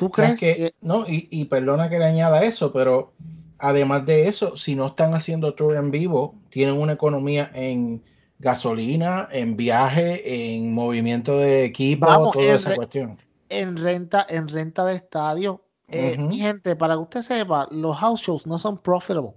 [0.00, 3.12] ¿Tú crees que, No, y, y, perdona que le añada eso, pero
[3.58, 8.02] además de eso, si no están haciendo tour en vivo, tienen una economía en
[8.38, 13.18] gasolina, en viaje, en movimiento de equipo, toda esa cuestión.
[13.50, 15.66] En renta, en renta de estadio.
[15.86, 19.34] Eh, mi gente, para que usted sepa, los house shows no son profitable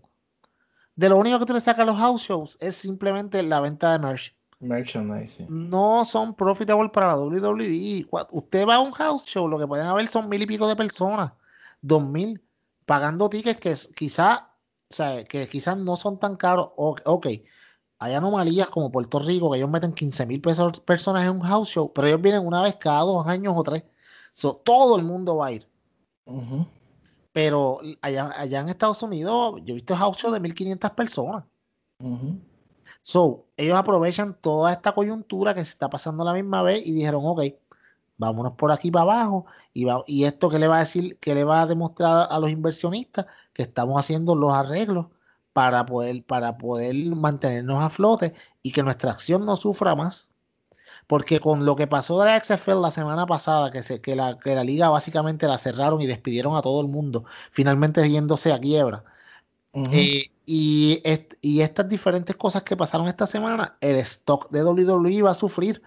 [0.95, 3.91] de lo único que tú le sacas a los house shows es simplemente la venta
[3.91, 4.35] de merch.
[4.63, 5.45] Merchandise.
[5.49, 8.07] No son profitable para la WWE.
[8.31, 10.75] Usted va a un house show, lo que pueden haber son mil y pico de
[10.75, 11.33] personas,
[11.81, 12.41] dos mil,
[12.85, 16.71] pagando tickets que quizás, o sea, que quizás no son tan caros.
[16.75, 17.27] ok,
[17.99, 21.91] hay anomalías como Puerto Rico, que ellos meten 15 mil personas en un house show,
[21.93, 23.85] pero ellos vienen una vez cada dos años o tres.
[24.65, 25.67] todo el mundo va a ir.
[27.31, 31.45] Pero allá, allá en Estados Unidos, yo he visto house shows de 1500 personas.
[33.01, 36.93] So, ellos aprovechan toda esta coyuntura que se está pasando a la misma vez y
[36.93, 37.41] dijeron, ok,
[38.17, 41.35] vámonos por aquí para abajo y, va, y esto que le va a decir, que
[41.35, 45.07] le va a demostrar a los inversionistas que estamos haciendo los arreglos
[45.53, 50.29] para poder, para poder mantenernos a flote y que nuestra acción no sufra más
[51.07, 54.37] porque con lo que pasó de la XFL la semana pasada, que, se, que, la,
[54.39, 58.59] que la liga básicamente la cerraron y despidieron a todo el mundo, finalmente viéndose a
[58.59, 59.03] quiebra.
[59.73, 61.01] Eh, y,
[61.41, 65.81] y estas diferentes cosas que pasaron esta semana, el stock de WWE iba a sufrir,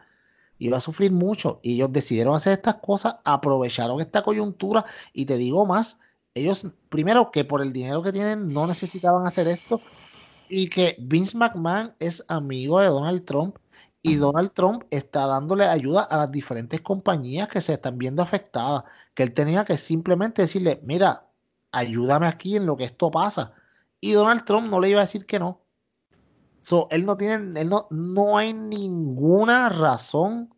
[0.58, 1.60] iba a sufrir mucho.
[1.62, 5.98] Y ellos decidieron hacer estas cosas, aprovecharon esta coyuntura y te digo más,
[6.34, 9.80] ellos primero que por el dinero que tienen no necesitaban hacer esto
[10.48, 13.56] y que Vince McMahon es amigo de Donald Trump
[14.02, 18.84] y Donald Trump está dándole ayuda a las diferentes compañías que se están viendo afectadas,
[19.14, 21.26] que él tenía que simplemente decirle, mira,
[21.72, 23.52] ayúdame aquí en lo que esto pasa.
[24.00, 25.60] Y Donald Trump no le iba a decir que no.
[26.62, 30.52] So, él no tiene, él no, no hay ninguna razón,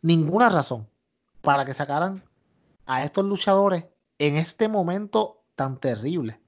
[0.00, 0.88] ninguna razón
[1.40, 2.22] para que sacaran
[2.86, 3.86] a estos luchadores
[4.18, 6.40] en este momento tan terrible.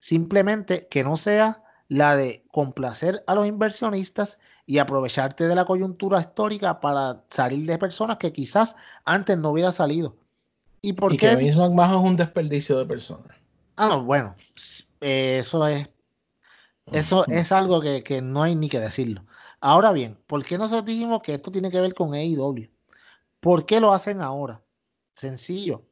[0.00, 6.20] Simplemente que no sea la de complacer a los inversionistas y aprovecharte de la coyuntura
[6.20, 10.16] histórica para salir de personas que quizás antes no hubiera salido.
[10.80, 11.36] ¿Y por qué?
[11.36, 13.36] Que es un desperdicio de personas.
[13.76, 14.34] Ah, no, bueno,
[15.04, 15.88] eso es
[16.92, 19.24] eso es algo que, no hay ni que decirlo.
[19.60, 22.68] Ahora bien, ¿por qué nosotros dijimos que esto tiene que ver con AEW?
[23.40, 24.62] ¿Por qué lo hacen ahora?
[25.14, 25.84] Sencillo.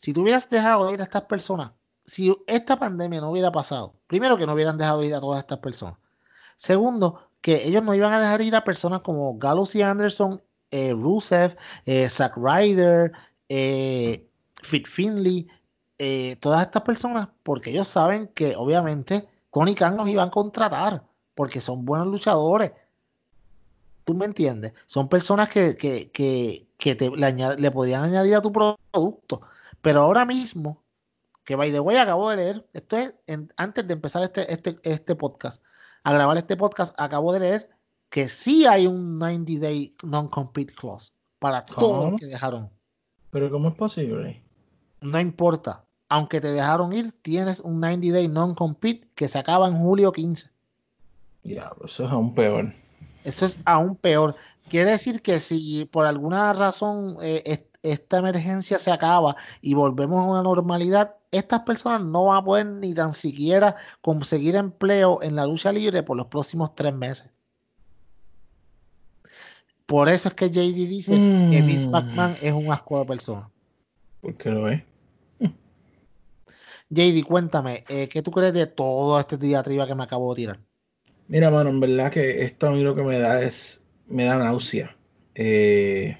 [0.00, 1.72] Si tú hubieras dejado ir a estas personas,
[2.04, 5.58] si esta pandemia no hubiera pasado, primero que no hubieran dejado ir a todas estas
[5.58, 5.98] personas.
[6.56, 10.92] Segundo, que ellos no iban a dejar ir a personas como Gallows y Anderson, eh,
[10.92, 13.12] Rusev, eh, Zack Ryder,
[13.48, 14.28] eh,
[14.62, 15.48] Fit Finley,
[15.98, 21.02] eh, todas estas personas, porque ellos saben que obviamente Tony Khan los iban a contratar,
[21.34, 22.72] porque son buenos luchadores.
[24.04, 24.74] ¿Tú me entiendes?
[24.86, 26.10] Son personas que, que,
[26.76, 29.40] que, te, le, podían añadir a tu producto.
[29.80, 30.82] Pero ahora mismo,
[31.44, 33.14] que by the way acabo de leer, esto es
[33.56, 35.62] antes de empezar este, este, este podcast,
[36.04, 37.70] a grabar este podcast, acabo de leer
[38.10, 42.70] que sí hay un 90 day non-compete clause para todo lo que dejaron.
[43.30, 44.42] Pero ¿cómo es posible?
[45.00, 45.85] No importa.
[46.08, 50.50] Aunque te dejaron ir, tienes un 90 day non-compete que se acaba en julio 15.
[51.42, 52.72] Ya, eso es aún peor.
[53.24, 54.36] Eso es aún peor.
[54.68, 60.30] Quiere decir que si por alguna razón eh, esta emergencia se acaba y volvemos a
[60.30, 65.46] una normalidad, estas personas no van a poder ni tan siquiera conseguir empleo en la
[65.46, 67.30] lucha libre por los próximos tres meses.
[69.86, 71.90] Por eso es que JD dice que Vince mm.
[71.90, 73.48] McMahon es un asco de persona.
[74.20, 74.82] ¿Por qué lo es?
[76.90, 80.60] JD, cuéntame, eh, ¿qué tú crees de todo este diatriba que me acabo de tirar?
[81.28, 84.38] Mira, mano, en verdad que esto a mí lo que me da es, me da
[84.38, 84.96] náusea.
[85.34, 86.16] Eh,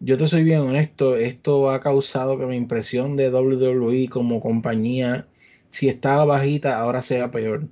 [0.00, 5.28] yo te soy bien honesto, esto ha causado que mi impresión de WWE como compañía,
[5.70, 7.68] si estaba bajita, ahora sea peor.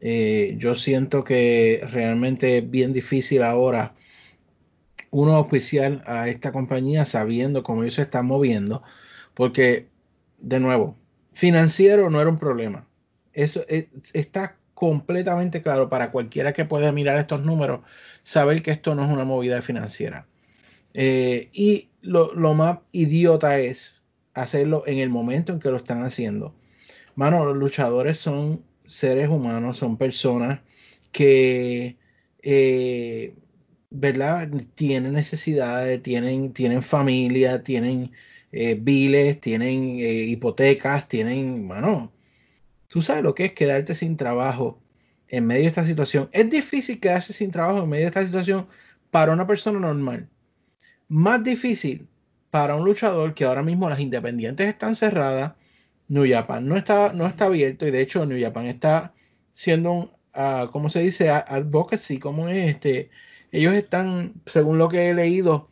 [0.00, 3.94] Eh, yo siento que realmente es bien difícil ahora
[5.10, 8.82] uno oficial a esta compañía sabiendo cómo ellos se están moviendo,
[9.34, 9.88] porque,
[10.38, 10.96] de nuevo,
[11.40, 12.86] financiero no era un problema.
[13.32, 13.64] Eso
[14.12, 17.80] está completamente claro para cualquiera que pueda mirar estos números,
[18.22, 20.26] saber que esto no es una movida financiera.
[20.92, 26.54] Eh, y lo, más idiota es hacerlo en el momento en que lo están haciendo.
[27.14, 30.60] Mano, los luchadores son seres humanos, son personas
[31.10, 31.96] que,
[32.42, 33.34] eh,
[33.88, 34.50] ¿verdad?
[34.74, 38.12] Tienen necesidades, tienen, tienen familia, tienen
[38.52, 42.12] eh, biles, tienen hipotecas, tienen, mano,
[42.90, 44.82] Tú sabes lo que es quedarte sin trabajo
[45.28, 46.28] en medio de esta situación.
[46.32, 48.66] Es difícil quedarse sin trabajo en medio de esta situación
[49.12, 50.28] para una persona normal.
[51.08, 52.08] Más difícil
[52.50, 55.52] para un luchador que ahora mismo las independientes están cerradas.
[56.08, 59.14] New Japan no está, no está abierto y de hecho New Japan está
[59.54, 61.30] siendo un, uh, ¿cómo se dice?
[61.30, 63.10] Advocacy, como es este?
[63.52, 65.70] Ellos están, según lo que he leído,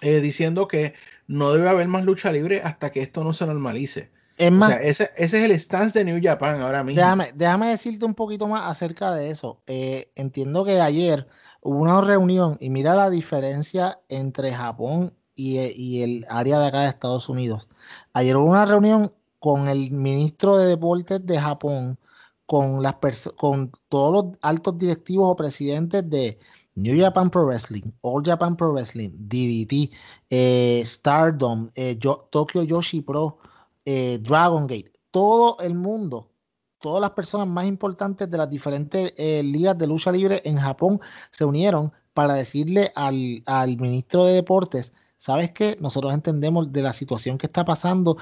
[0.00, 0.94] eh, diciendo que
[1.30, 4.10] no debe haber más lucha libre hasta que esto no se normalice.
[4.36, 7.00] Es más, o sea, ese, ese, es el stance de New Japan ahora mismo.
[7.00, 9.62] Déjame, déjame decirte un poquito más acerca de eso.
[9.68, 11.28] Eh, entiendo que ayer
[11.60, 16.80] hubo una reunión y mira la diferencia entre Japón y, y, el área de acá
[16.80, 17.68] de Estados Unidos.
[18.12, 21.96] Ayer hubo una reunión con el ministro de Deportes de Japón,
[22.44, 22.96] con, las
[23.36, 26.40] con todos los altos directivos o presidentes de,
[26.74, 29.90] New Japan Pro Wrestling, All Japan Pro Wrestling, DDT,
[30.30, 33.38] eh, Stardom, eh, Tokyo Yoshi Pro,
[33.84, 36.30] eh, Dragon Gate, todo el mundo,
[36.78, 41.00] todas las personas más importantes de las diferentes ligas de lucha libre en Japón
[41.30, 43.42] se unieron para decirle al,
[43.78, 45.76] ministro de Deportes, ¿sabes qué?
[45.80, 48.16] Nosotros entendemos de la situación que está pasando,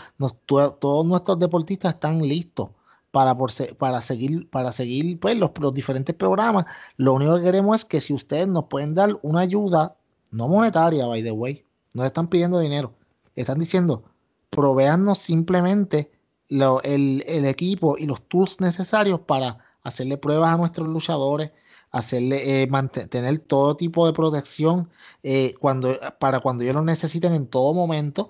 [0.47, 2.71] todos nuestros deportistas están listos
[3.19, 3.37] para,
[3.79, 6.67] para seguir, para seguir pues, los, diferentes programas.
[6.97, 9.97] Lo único que queremos es que si ustedes nos pueden dar una ayuda,
[10.31, 11.65] no monetaria, by the way,
[11.95, 12.95] no le están pidiendo dinero,
[13.35, 14.05] están diciendo,
[14.51, 16.13] proveannos simplemente
[16.49, 21.51] el, equipo y los tools necesarios para hacerle pruebas a nuestros luchadores,
[21.91, 24.91] hacerle eh, mantener todo tipo de protección
[25.25, 28.29] eh, cuando, para cuando ellos lo necesiten en todo momento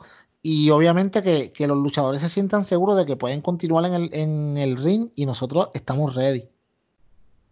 [0.51, 4.57] y obviamente que, los luchadores se sientan seguros de que pueden continuar en el, en
[4.57, 6.49] el ring y nosotros estamos ready.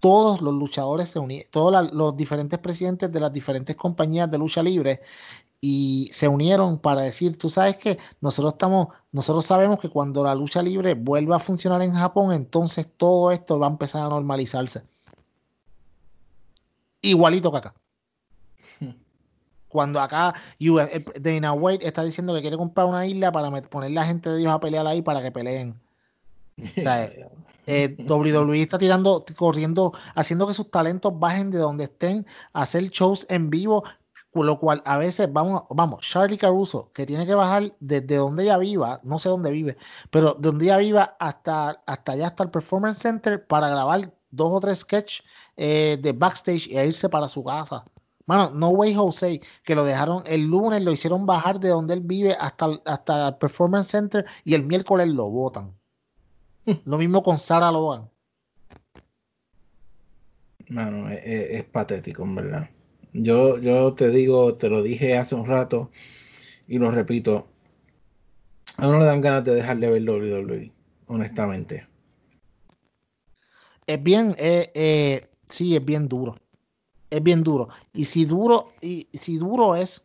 [0.00, 4.62] Todos los luchadores se unieron, todos los diferentes presidentes de las diferentes compañías de lucha
[4.62, 5.02] libre
[5.60, 10.34] y se unieron para decir, tú sabes que nosotros estamos, nosotros sabemos que cuando la
[10.34, 14.84] lucha libre vuelva a funcionar en Japón, entonces todo esto va a empezar a normalizarse.
[17.02, 17.74] Igualito que acá.
[19.68, 20.34] Cuando acá
[21.20, 24.52] Dana White está diciendo que quiere comprar una isla para poner la gente de Dios
[24.52, 25.74] a pelear ahí para que peleen.
[26.58, 27.10] O sea,
[27.66, 32.84] eh, WWE está tirando, corriendo, haciendo que sus talentos bajen de donde estén, a hacer
[32.90, 33.84] shows en vivo,
[34.32, 38.58] lo cual a veces vamos, vamos, Charlie Caruso, que tiene que bajar desde donde ella
[38.58, 39.76] viva, no sé dónde vive,
[40.10, 44.52] pero de donde ella viva hasta, hasta allá, hasta el Performance Center, para grabar dos
[44.52, 45.24] o tres sketches
[45.56, 47.84] eh, de backstage y irse para su casa.
[48.26, 52.00] Mano, No Way Jose, que lo dejaron el lunes, lo hicieron bajar de donde él
[52.00, 55.72] vive hasta, hasta el Performance Center y el miércoles lo votan.
[56.84, 58.10] lo mismo con Sarah Logan.
[60.68, 62.70] Mano, es, patético, en verdad.
[63.12, 65.92] Yo, yo te digo, te lo dije hace un rato
[66.66, 67.46] y lo repito.
[68.76, 70.72] A uno le dan ganas de dejarle ver WWE,
[71.06, 71.86] honestamente.
[73.86, 76.36] Es bien, eh, eh, sí, es bien duro
[77.10, 77.68] es bien duro.
[77.92, 80.04] Y si duro, y si duro es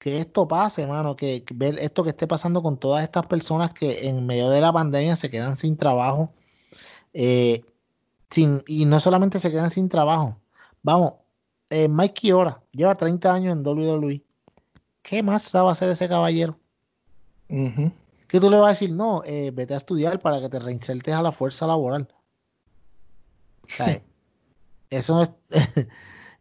[0.00, 4.08] que esto pase, hermano, que, ver esto que esté pasando con todas estas personas que
[4.08, 6.32] en medio de la pandemia se quedan sin trabajo,
[7.12, 7.62] eh,
[8.30, 10.38] sin, y no solamente se quedan sin trabajo,
[10.82, 11.14] vamos,
[11.68, 14.22] eh, Mike Kiora lleva 30 años en WWE.
[15.02, 16.58] ¿Qué más sabe hacer ese caballero?
[17.48, 18.92] ¿Qué tú le vas a decir?
[18.92, 22.08] No, eh, vete a estudiar para que te reinsertes a la fuerza laboral.
[24.90, 25.30] Eso es,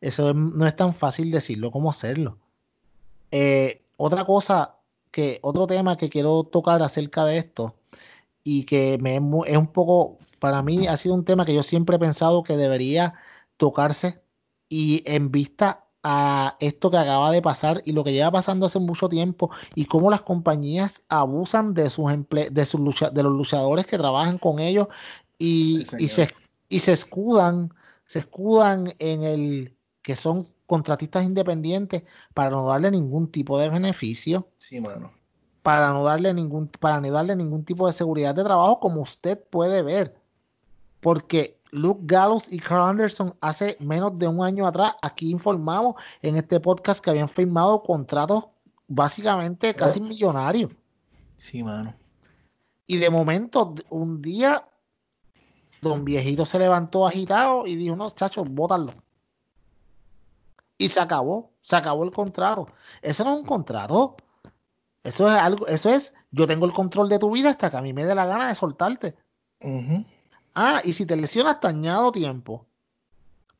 [0.01, 2.37] Eso no es tan fácil decirlo como hacerlo.
[3.31, 4.77] Eh, otra cosa,
[5.11, 7.75] que otro tema que quiero tocar acerca de esto
[8.43, 11.97] y que me es un poco, para mí ha sido un tema que yo siempre
[11.97, 13.15] he pensado que debería
[13.57, 14.21] tocarse
[14.69, 18.79] y en vista a esto que acaba de pasar y lo que lleva pasando hace
[18.79, 23.85] mucho tiempo y cómo las compañías abusan de sus de sus lucha de los luchadores
[23.85, 24.87] que trabajan con ellos
[25.37, 26.29] y, y, se,
[26.69, 27.73] y se escudan
[28.09, 32.01] se escudan en el que son contratistas independientes
[32.33, 34.47] para no darle ningún tipo de beneficio.
[34.57, 35.11] Sí, mano.
[35.61, 39.39] Para no darle ningún, para no darle ningún tipo de seguridad de trabajo, como usted
[39.51, 40.15] puede ver.
[41.01, 45.93] Porque Luke Gallows y Carl Anderson hace menos de un año atrás, aquí informamos
[46.23, 48.47] en este podcast que habían firmado contratos
[48.87, 50.71] básicamente casi millonarios.
[51.37, 51.93] Sí, mano.
[52.87, 54.67] Y de momento, un día,
[55.81, 58.93] don viejito se levantó agitado y dijo, no, chachos, bótalo
[60.79, 62.67] y se acabó, se acabó el contrato.
[63.03, 64.15] Eso no es un contrato.
[65.03, 67.81] Eso es algo, eso es, yo tengo el control de tu vida hasta que a
[67.81, 69.15] mí me dé la gana de soltarte.
[70.55, 72.65] Ah, y si te lesionas, te añado tiempo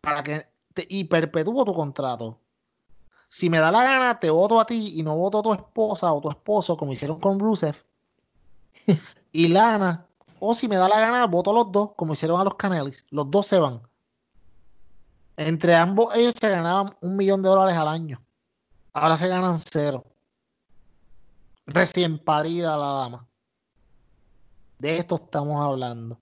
[0.01, 2.39] para que te, y perpetúo tu contrato.
[3.28, 6.11] Si me da la gana, te voto a ti y no voto a tu esposa
[6.13, 7.76] o tu esposo, como hicieron con Rusev.
[9.34, 10.07] y Lana,
[10.40, 13.06] o si me da la gana, voto los dos, como hicieron a los Canelis.
[13.10, 13.82] Los dos se van.
[15.38, 18.22] Entre ambos ellos se ganaban un millón de dólares al año.
[18.94, 20.06] Ahora se ganan cero.
[21.66, 23.28] Recién parida la dama.
[24.80, 26.20] De esto estamos hablando.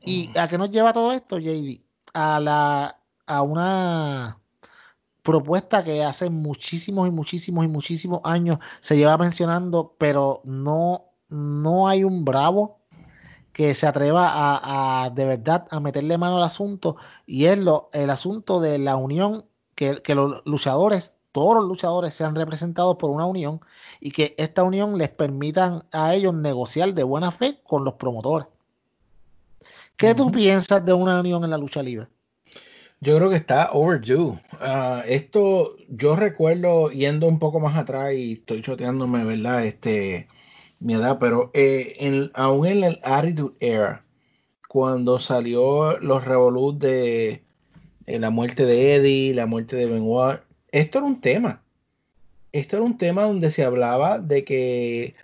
[0.00, 1.80] ¿Y a qué nos lleva todo esto, JD?
[2.14, 4.38] A, la, a una
[5.22, 11.86] propuesta que hace muchísimos y muchísimos y muchísimos años se lleva mencionando, pero no, no
[11.86, 12.77] hay un bravo
[13.58, 16.94] que se atreva a, de verdad a meterle mano al asunto
[17.26, 22.14] y es lo, el asunto de la unión que, que los luchadores todos los luchadores
[22.14, 23.58] sean representados por una unión
[23.98, 28.46] y que esta unión les permitan a ellos negociar de buena fe con los promotores.
[29.96, 32.06] ¿Qué tú piensas de una unión en la lucha libre?
[33.00, 34.40] Yo creo que está overdue.
[34.60, 39.64] Ah, esto yo recuerdo yendo un poco más atrás y estoy choteándome, ¿verdad?
[39.64, 40.28] Este,
[40.80, 44.04] mi edad, pero eh, aún en el Attitude Era,
[44.68, 47.42] cuando salió los revolut de
[48.06, 50.40] eh, la muerte de Eddie, la muerte de Benoit,
[50.72, 51.62] esto era un tema.
[52.52, 55.14] Esto era un tema donde se hablaba de que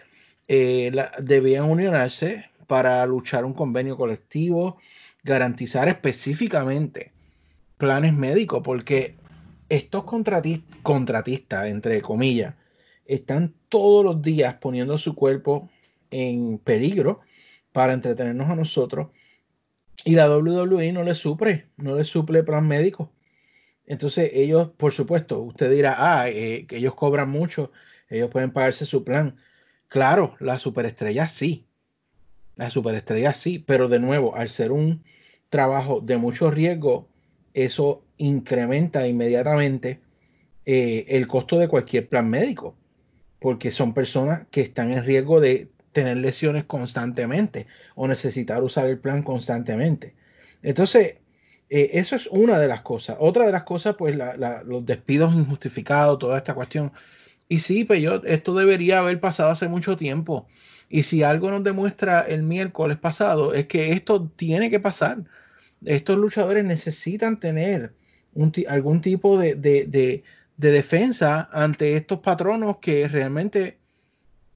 [0.48, 4.78] eh, debían unionarse para luchar un convenio colectivo,
[5.22, 7.12] garantizar específicamente
[7.78, 9.14] planes médicos, porque
[9.68, 12.54] estos contratistas, entre comillas,
[13.06, 15.68] están todos los días poniendo su cuerpo
[16.12, 17.22] en peligro
[17.72, 19.08] para entretenernos a nosotros
[20.04, 23.10] y la WWE no le suple, no le suple plan médico.
[23.84, 27.72] Entonces ellos, por supuesto, usted dirá, ah, eh, que ellos cobran mucho,
[28.08, 29.38] ellos pueden pagarse su plan.
[29.88, 31.66] Claro, la superestrella sí,
[32.54, 35.02] la superestrella sí, pero de nuevo, al ser un
[35.48, 37.08] trabajo de mucho riesgo,
[37.54, 39.98] eso incrementa inmediatamente
[40.64, 42.76] eh, el costo de cualquier plan médico,
[43.44, 48.98] porque son personas que están en riesgo de tener lesiones constantemente o necesitar usar el
[48.98, 50.14] plan constantemente.
[50.62, 51.16] Entonces,
[51.68, 53.18] eh, eso es una de las cosas.
[53.20, 54.16] Otra de las cosas, pues
[54.64, 56.90] los despidos injustificados, toda esta cuestión.
[57.46, 60.46] Y sí, pues yo, esto debería haber pasado hace mucho tiempo.
[60.88, 65.18] Y si algo nos demuestra el miércoles pasado, es que esto tiene que pasar.
[65.84, 67.92] Estos luchadores necesitan tener
[68.68, 70.24] algún tipo de, de,
[70.56, 73.78] defensa ante estos patronos que realmente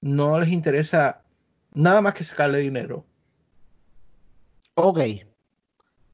[0.00, 1.22] no les interesa
[1.72, 3.04] nada más que sacarle dinero.
[4.74, 5.00] Ok,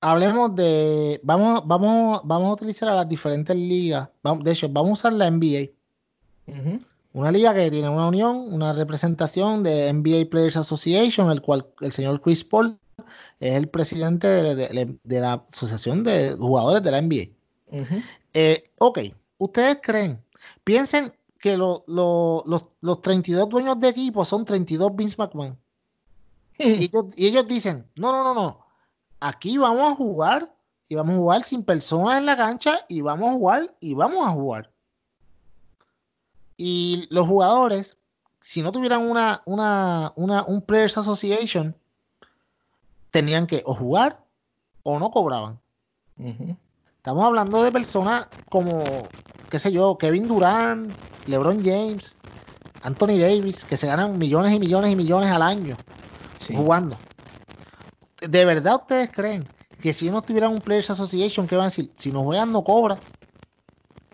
[0.05, 1.20] hablemos de.
[1.22, 4.09] Vamos, vamos, vamos a utilizar a las diferentes ligas.
[4.43, 5.70] De hecho, vamos a usar la NBA.
[7.12, 11.93] Una liga que tiene una unión, una representación de NBA Players Association, el cual el
[11.93, 12.78] señor Chris Paul
[13.41, 17.28] es el presidente de, la Asociación de Jugadores de la NBA.
[18.35, 18.99] Eh, ok,
[19.39, 20.22] ustedes creen,
[20.64, 25.59] piensen que los, los 32 dueños de equipo son 32 Vince McMahon.
[26.59, 26.91] y
[27.26, 28.64] ellos dicen, no, no, no, no
[29.24, 30.55] aquí vamos a jugar
[30.87, 34.26] y vamos a jugar sin personas en la cancha y vamos a jugar y vamos
[34.26, 34.70] a jugar.
[36.57, 37.97] Y los jugadores,
[38.41, 41.74] si no tuvieran una, una, una un Players Association,
[43.11, 44.22] tenían que o jugar
[44.82, 45.59] o no cobraban.
[47.05, 48.83] Estamos hablando de personas como,
[49.51, 50.91] qué sé yo, Kevin Durant,
[51.27, 52.15] LeBron James,
[52.81, 55.77] Anthony Davis, que se ganan millones y millones y millones al año
[56.57, 56.97] jugando.
[58.23, 59.47] ¿De verdad ustedes creen
[59.83, 61.93] que si no tuvieran un Players Association, ¿qué van a decir?
[61.95, 62.97] Si no juegan, no cobra.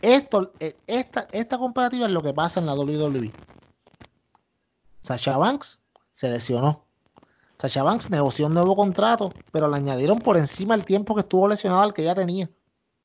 [0.03, 3.31] Esto, eh, esta, esta comparativa es lo que pasa en la WWE.
[5.03, 5.79] Sasha Banks
[6.15, 6.83] se lesionó.
[7.57, 11.47] Sasha Banks negoció un nuevo contrato, pero le añadieron por encima el tiempo que estuvo
[11.47, 12.51] lesionado al que ya tenía.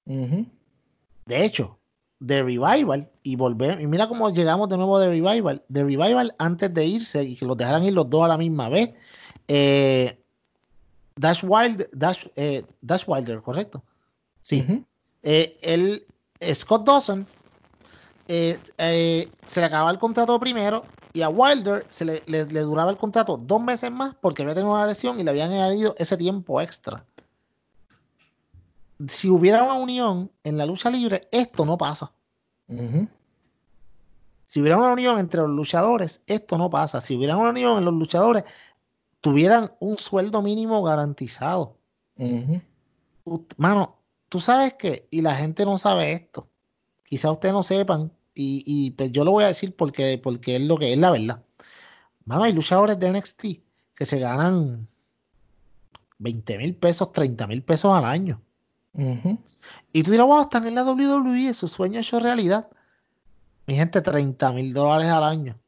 [0.06, 1.78] De hecho,
[2.26, 5.64] The Revival, y volver, y mira cómo llegamos de nuevo de Revival.
[5.72, 8.70] The Revival, antes de irse y que los dejaran ir los dos a la misma
[8.70, 8.94] vez,
[9.48, 10.18] eh,
[11.16, 13.84] Dash, Wild, Dash, eh, Dash Wilder, ¿correcto?
[14.42, 14.86] Sí.
[15.24, 16.06] Eh, el
[16.54, 17.26] Scott Dawson
[18.28, 18.60] se
[19.56, 20.84] le acababa el contrato primero
[21.14, 24.74] y a Wilder se le, le, duraba el contrato dos meses más porque había tenido
[24.74, 27.06] una lesión y le habían añadido ese tiempo extra.
[29.08, 32.14] Si hubiera una unión en la lucha libre, esto no pasa.
[34.46, 37.02] Si hubiera una unión entre los luchadores, esto no pasa.
[37.02, 38.44] Si hubiera una unión en los luchadores,
[39.22, 41.78] tuvieran un sueldo mínimo garantizado.
[43.58, 43.98] Mano,
[44.30, 46.48] tú sabes que, y la gente no sabe esto,
[47.04, 50.78] quizá ustedes no sepan, y, pues yo lo voy a decir porque, porque es lo
[50.78, 51.44] que es la verdad.
[52.26, 53.46] Mano, hay luchadores de NXT
[53.96, 54.88] que se ganan
[56.18, 58.42] 20 mil pesos, 30 mil pesos al año.
[59.92, 62.68] Y tú dirás, wow, están en la WWE, su sueño hecho realidad.
[63.68, 65.60] Mi gente, 30 mil dólares al año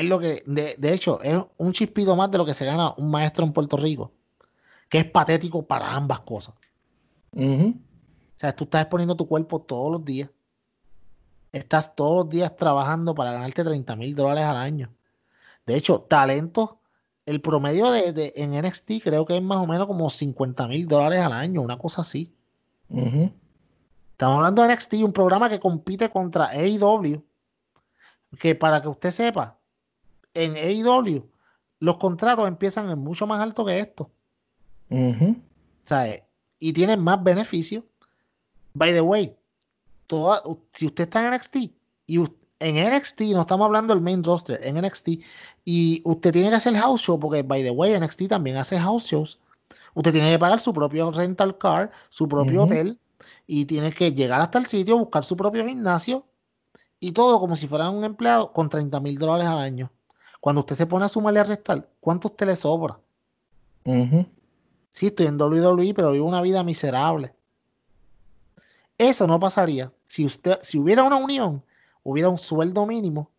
[0.00, 3.10] es lo que, de, hecho, es un chispito más de lo que se gana un
[3.10, 4.12] maestro en Puerto Rico,
[4.88, 6.54] que es patético para ambas cosas.
[7.36, 7.74] O
[8.36, 10.30] sea, tú estás exponiendo tu cuerpo todos los días.
[11.52, 14.92] Estás todos los días trabajando para ganarte 30 mil dólares al año.
[15.66, 16.80] De hecho, talento,
[17.26, 21.20] el promedio de, en NXT creo que es más o menos como 50 mil dólares
[21.20, 22.32] al año, una cosa así.
[22.90, 27.22] Estamos hablando de NXT, un programa que compite contra AEW.
[28.38, 29.56] Que para que usted sepa,
[30.34, 31.24] en AEW
[31.78, 34.10] los contratos empiezan en mucho más alto que esto.
[36.58, 37.84] Y tienen más beneficios.
[38.74, 39.36] By the way,
[40.72, 41.56] si usted está en NXT
[42.06, 42.18] y
[42.60, 45.08] en NXT, no estamos hablando del main roster, en NXT,
[45.64, 49.04] y usted tiene que hacer house show, porque by the way, NXT también hace house
[49.04, 49.38] shows.
[49.94, 52.98] Usted tiene que pagar su propio rental car, su propio hotel,
[53.46, 56.26] y tiene que llegar hasta el sitio, buscar su propio gimnasio,
[57.00, 59.90] y todo como si fuera un empleado con 30 mil dólares al año.
[60.40, 62.98] Cuando usted se pone a sumarle a restar, ¿cuánto usted le sobra?
[64.90, 67.34] Sí, estoy en WWE, pero vivo una vida miserable.
[68.96, 69.92] Eso no pasaría.
[70.04, 71.62] Si, usted, si hubiera una unión,
[72.04, 73.30] hubiera un sueldo mínimo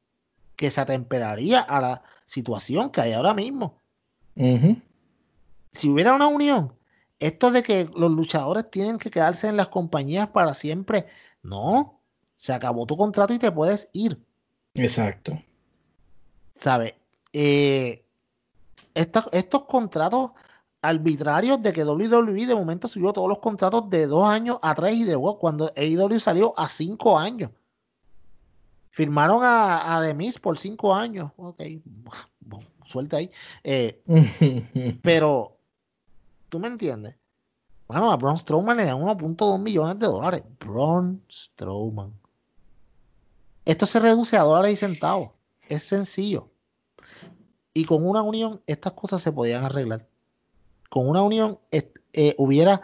[0.57, 3.80] que se atemperaría a la situación que hay ahora mismo.
[5.72, 6.74] Si hubiera una unión,
[7.20, 11.05] esto de que los luchadores tienen que quedarse en las compañías para siempre,
[11.41, 12.01] no,
[12.38, 14.20] se acabó tu contrato y te puedes ir.
[14.74, 15.41] Exacto.
[16.55, 16.93] ¿Sabes?
[17.32, 18.03] Eh,
[18.93, 20.32] estos contratos
[20.82, 24.95] arbitrarios de que WWE de momento subió todos los contratos de dos años a tres
[24.95, 27.51] y de cuando AEW salió a cinco años.
[28.95, 31.29] Firmaron a, a Demis por cinco años.
[31.35, 31.61] Ok,
[32.85, 33.29] suelta ahí.
[33.61, 34.01] Eh,
[35.03, 35.57] pero,
[36.47, 37.17] ¿tú me entiendes?
[37.89, 40.43] Bueno, a Braun Strowman le dan 1.2 millones de dólares.
[40.61, 42.13] Braun Strowman.
[43.65, 45.31] Esto se reduce a dólares y centavos.
[45.67, 46.49] Es sencillo.
[47.73, 50.07] Y con una unión, estas cosas se podían arreglar
[50.89, 52.81] con una unión eh, hubiera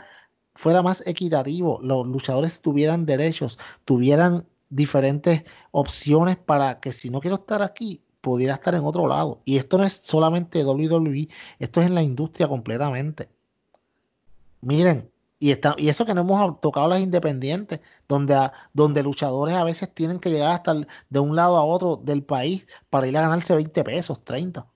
[0.53, 7.35] fuera más equitativo, los luchadores tuvieran derechos, tuvieran diferentes opciones para que si no quiero
[7.35, 9.41] estar aquí, pudiera estar en otro lado.
[9.45, 11.27] Y esto no es solamente WWE,
[11.59, 13.29] esto es en la industria completamente.
[14.61, 19.63] Miren, y, está, y eso que no hemos tocado las independientes, donde, donde luchadores a
[19.63, 20.75] veces tienen que llegar hasta
[21.09, 24.67] de un lado a otro del país para ir a ganarse 20 pesos, 30.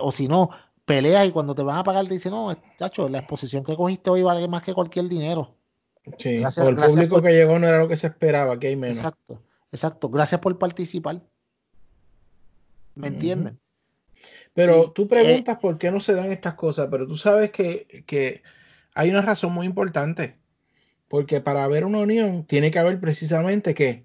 [0.00, 0.50] O si no,
[0.84, 4.10] peleas y cuando te van a pagar te dicen, no, chacho, la exposición que cogiste
[4.10, 5.57] hoy vale más que cualquier dinero.
[6.16, 8.96] Sí, o el público que llegó no era lo que se esperaba, que hay menos.
[8.98, 9.42] Exacto,
[9.72, 10.08] exacto.
[10.08, 11.22] Gracias por participar.
[12.94, 13.58] ¿Me entienden?
[14.54, 18.04] Pero tú preguntas eh, por qué no se dan estas cosas, pero tú sabes que,
[18.06, 18.42] que
[18.94, 20.36] hay una razón muy importante.
[21.06, 24.04] Porque para haber una unión tiene que haber precisamente que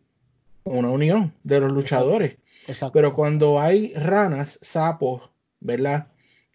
[0.64, 2.38] una unión de los luchadores.
[2.68, 2.94] Exacto.
[2.94, 5.30] Pero cuando hay ranas, sapos,
[5.60, 6.08] ¿verdad?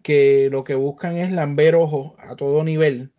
[0.03, 3.11] Que lo que buscan es lamber ojos a todo nivel,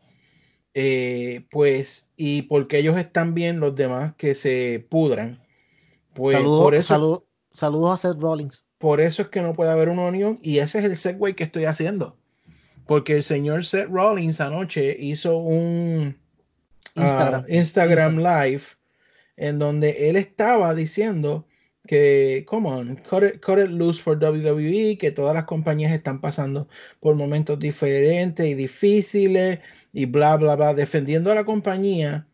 [0.74, 5.41] eh, pues, y porque ellos están bien, los demás que se pudran.
[6.13, 8.65] Pues, por eso, saludos a Seth Rollins.
[8.78, 11.43] Por eso es que no puede haber una unión, y ese es el segue que
[11.43, 12.17] estoy haciendo.
[12.86, 16.17] Porque el señor Seth Rollins anoche hizo un
[16.95, 18.63] ah, Instagram Live
[19.38, 21.45] en donde él estaba diciendo
[21.88, 26.67] que, come on, cut it, loose for WWE, que todas las compañías están pasando
[26.99, 29.59] por momentos diferentes y difíciles
[29.94, 32.28] y bla, bla, bla, defendiendo a la compañía,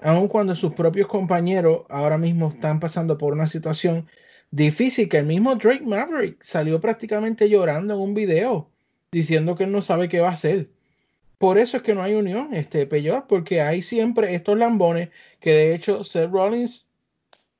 [0.00, 4.06] aun cuando sus propios compañeros ahora mismo están pasando por una situación
[4.50, 8.70] difícil, que el mismo Drake Maverick salió prácticamente llorando en un video
[9.12, 10.70] diciendo que él no sabe qué va a hacer.
[11.38, 15.52] Por eso es que no hay unión, este peor, porque hay siempre estos lambones que
[15.52, 16.86] de hecho Seth Rollins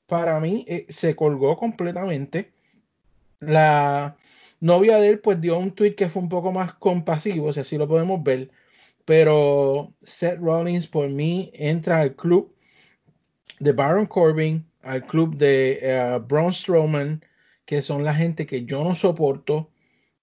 [0.06, 2.52] para mí eh, se colgó completamente.
[3.40, 4.16] La
[4.60, 7.78] novia de él pues dio un tweet que fue un poco más compasivo, si así
[7.78, 8.50] lo podemos ver.
[9.10, 12.54] Pero Seth Rollins por mí entra al club
[13.58, 17.20] de Baron Corbin, al club de eh, Braun Strowman,
[17.66, 19.68] que son la gente que yo no soporto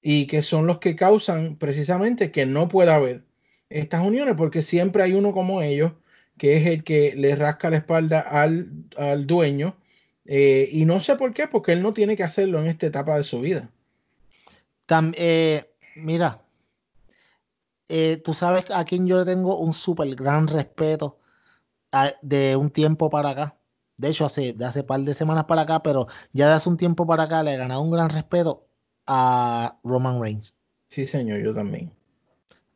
[0.02, 3.26] y que son los que causan precisamente que no pueda haber
[3.70, 5.92] estas uniones, porque siempre hay uno como ellos
[6.38, 9.76] que es el que le rasca la espalda al, dueño.
[10.24, 13.18] Eh, y no sé por qué, porque él no tiene que hacerlo en esta etapa
[13.18, 13.70] de su vida.
[15.18, 15.66] Eh,
[15.98, 16.47] mira,
[17.90, 21.20] eh, tú sabes a quien yo le tengo un súper gran respeto
[22.22, 23.58] de un tiempo para acá.
[23.98, 26.78] De hecho, hace, de hace par de semanas para acá, pero ya de hace un
[26.78, 28.68] tiempo para acá le he ganado un gran respeto
[29.08, 30.54] a Roman Reigns.
[30.90, 31.92] Sí, señor, yo también.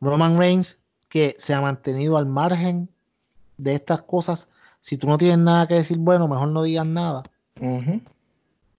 [0.00, 2.88] Roman Reigns, que se ha mantenido al margen
[3.58, 4.48] de estas cosas.
[4.80, 7.22] Si tú no tienes nada que decir, bueno, mejor no digas nada.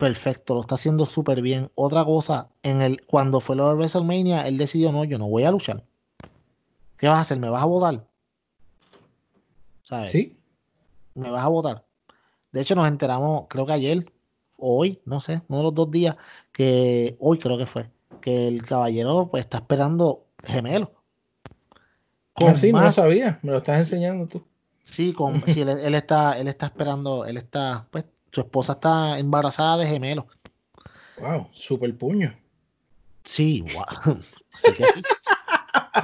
[0.04, 1.72] perfecto, lo está haciendo súper bien.
[1.76, 5.44] Otra cosa, en el, cuando fue lo de WrestleMania, él decidió, no, yo no voy
[5.44, 5.86] a luchar.
[7.04, 7.38] ¿Qué vas a hacer?
[7.38, 8.08] ¿Me vas a votar?
[9.82, 10.12] ¿Sabes?
[10.12, 10.38] Sí.
[11.16, 11.84] ¿Me vas a votar?
[12.54, 14.06] De hecho, nos enteramos, creo que ayer,
[14.58, 16.16] o hoy, no sé, uno de los dos días,
[16.54, 17.92] que hoy creo que fue,
[18.22, 20.94] que el caballero pues está esperando gemelo.
[22.36, 24.48] Ah, sí, no lo sabía, me lo estás enseñando tú.
[24.86, 29.76] Sí, con, sí él, está, él está esperando, él está, pues, su esposa está embarazada
[29.76, 30.28] de gemelo.
[31.20, 32.34] Wow, super puño.
[33.26, 34.22] Sí, wow.
[34.54, 35.04] Así que sí.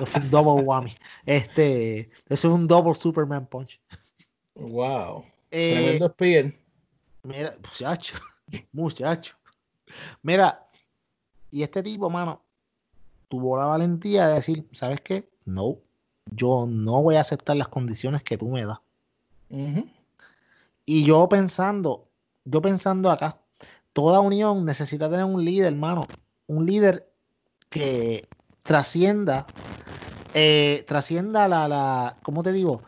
[0.02, 0.96] Es un double whammy.
[1.26, 3.80] Este, eso es un double Superman punch.
[4.56, 5.26] Wow.
[5.52, 6.54] Eh, Tremendo spear.
[7.24, 8.16] Mira, muchacho,
[8.72, 9.36] muchacho.
[10.22, 10.68] Mira,
[11.52, 12.42] y este tipo, mano,
[13.28, 15.30] tuvo la valentía de decir, ¿sabes qué?
[15.46, 15.78] No,
[16.32, 18.80] yo no voy a aceptar las condiciones que tú me das.
[20.86, 22.08] Y yo pensando,
[22.46, 23.40] yo pensando acá,
[23.94, 26.08] toda unión necesita tener un líder, hermano,
[26.48, 27.12] un líder
[27.70, 28.28] que
[28.64, 29.48] trascienda,
[30.34, 32.82] eh, trascienda la, la, ¿cómo te digo?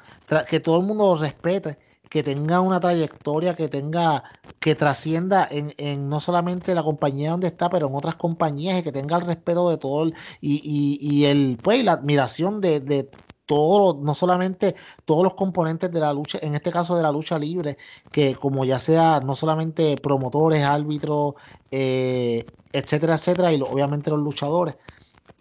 [0.47, 1.77] que todo el mundo lo respete,
[2.09, 4.23] que tenga una trayectoria, que tenga,
[4.59, 8.83] que trascienda en, en, no solamente la compañía donde está, pero en otras compañías y
[8.83, 13.09] que tenga el respeto de todo y, y, y el, pues, la admiración de, de
[13.45, 14.75] todos, no solamente
[15.05, 17.77] todos los componentes de la lucha, en este caso de la lucha libre,
[18.11, 21.35] que como ya sea no solamente promotores, árbitros,
[21.71, 24.77] eh, etcétera, etcétera, y obviamente los luchadores.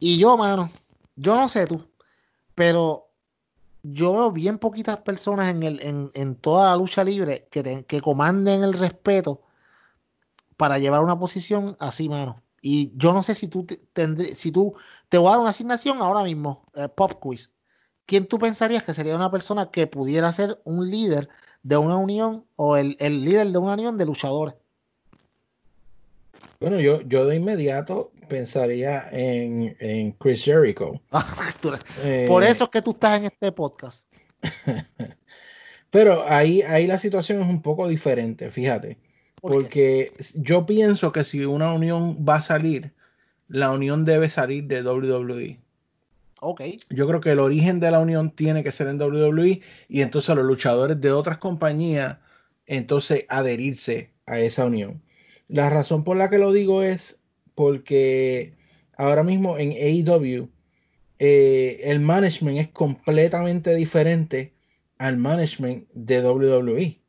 [0.00, 0.70] Y yo, mano,
[1.16, 1.89] yo no sé tú,
[2.60, 3.08] pero
[3.82, 8.02] yo veo bien poquitas personas en, el, en, en toda la lucha libre que, que
[8.02, 9.40] comanden el respeto
[10.58, 12.42] para llevar una posición así, mano.
[12.60, 14.74] Y yo no sé si tú tendré, si tú
[15.08, 17.50] te voy a dar una asignación ahora mismo, eh, pop quiz.
[18.04, 21.30] ¿quién tú pensarías que sería una persona que pudiera ser un líder
[21.62, 24.54] de una unión o el, líder de una unión de luchadores?
[26.60, 31.00] Bueno, yo, yo de inmediato pensaría en, Chris Jericho.
[32.02, 34.06] Eh, por eso es que tú estás en este podcast.
[35.90, 38.98] Pero ahí, ahí la situación es un poco diferente, fíjate.
[39.42, 42.92] porque yo pienso que si una unión va a salir,
[43.48, 45.60] la unión debe salir de WWE.
[46.88, 50.34] Yo creo que el origen de la unión tiene que ser en WWE y entonces
[50.34, 52.18] los luchadores de otras compañías
[52.66, 55.02] entonces adherirse a esa unión.
[55.50, 57.24] La razón por la que lo digo es
[57.56, 58.54] porque
[58.96, 60.48] ahora mismo en AEW
[61.18, 64.54] eh, el management es completamente diferente
[64.96, 67.00] al management de WWE.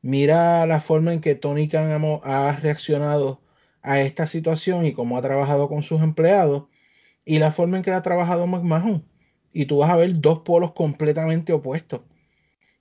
[0.00, 1.90] Mira la forma en que Tony Khan
[2.24, 3.42] ha reaccionado
[3.82, 6.64] a esta situación y cómo ha trabajado con sus empleados
[7.26, 9.04] y la forma en que ha trabajado McMahon.
[9.52, 12.00] Y tú vas a ver dos polos completamente opuestos.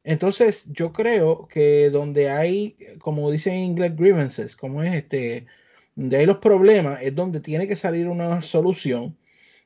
[0.06, 5.47] Entonces, yo creo que donde hay, como dicen en inglés, grievances, como es este,
[5.95, 9.18] donde hay los problemas, es donde tiene que salir una solución.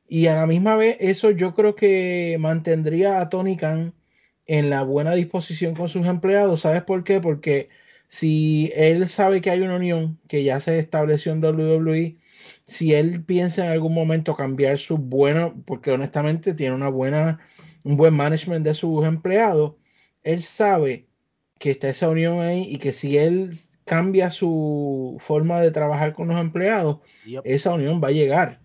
[0.07, 3.93] Y a la misma vez, eso yo creo que mantendría a Tony Khan
[4.47, 6.61] en la buena disposición con sus empleados.
[6.61, 7.21] ¿Sabes por qué?
[7.21, 7.69] Porque
[8.09, 12.17] si él sabe que hay una unión que ya se estableció en WWE,
[12.65, 17.39] si él piensa en algún momento cambiar su bueno, porque honestamente tiene una buena,
[17.83, 19.73] un buen management de sus empleados,
[20.24, 21.07] él sabe
[21.57, 26.28] que está esa unión ahí y que si él cambia su forma de trabajar con
[26.28, 26.99] los empleados,
[27.43, 28.59] esa unión va a llegar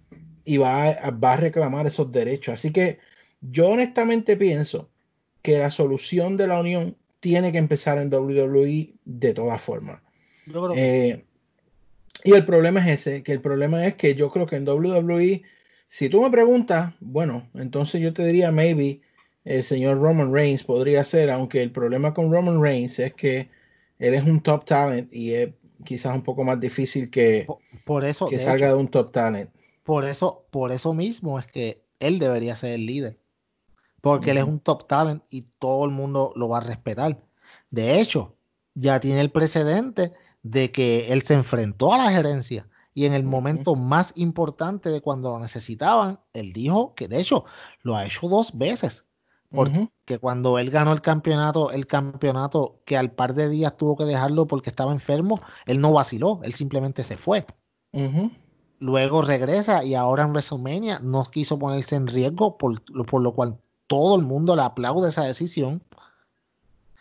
[0.44, 2.54] y va a, va a reclamar esos derechos.
[2.54, 2.98] Así que
[3.40, 4.90] yo honestamente pienso
[5.42, 10.00] que la solución de la unión tiene que empezar en WWE de todas formas.
[10.76, 11.24] Eh,
[12.22, 15.42] y el problema es ese, que el problema es que yo creo que en WWE,
[15.88, 19.00] si tú me preguntas, bueno, entonces yo te diría, maybe
[19.44, 23.50] el señor Roman Reigns podría ser, aunque el problema con Roman Reigns es que
[23.98, 27.46] él es un top talent y es quizás un poco más difícil que,
[27.84, 29.50] por, eso, que salga de un top talent.
[29.82, 33.18] Por eso, por eso mismo es que él debería ser el líder.
[34.00, 37.22] Porque él es un top talent y todo el mundo lo va a respetar.
[37.70, 38.36] De hecho,
[38.74, 43.24] ya tiene el precedente de que él se enfrentó a la gerencia y en el
[43.24, 47.44] momento más importante de cuando lo necesitaban, él dijo que de hecho
[47.82, 49.04] lo ha hecho dos veces.
[49.54, 54.04] Porque cuando él ganó el campeonato, el campeonato que al par de días tuvo que
[54.04, 57.46] dejarlo porque estaba enfermo, él no vaciló, él simplemente se fue.
[58.80, 63.58] Luego regresa y ahora en WrestleMania no quiso ponerse en riesgo, por, por lo cual
[63.86, 65.82] todo el mundo le aplaude esa decisión.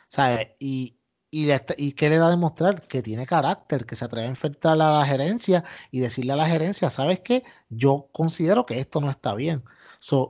[0.08, 0.56] ¿Sabe?
[0.60, 0.98] Y,
[1.32, 4.74] y, y qué le da a demostrar que tiene carácter, que se atreve a enfrentar
[4.74, 7.44] a la gerencia y decirle a la gerencia, ¿sabes qué?
[7.70, 9.64] Yo considero que esto no está bien.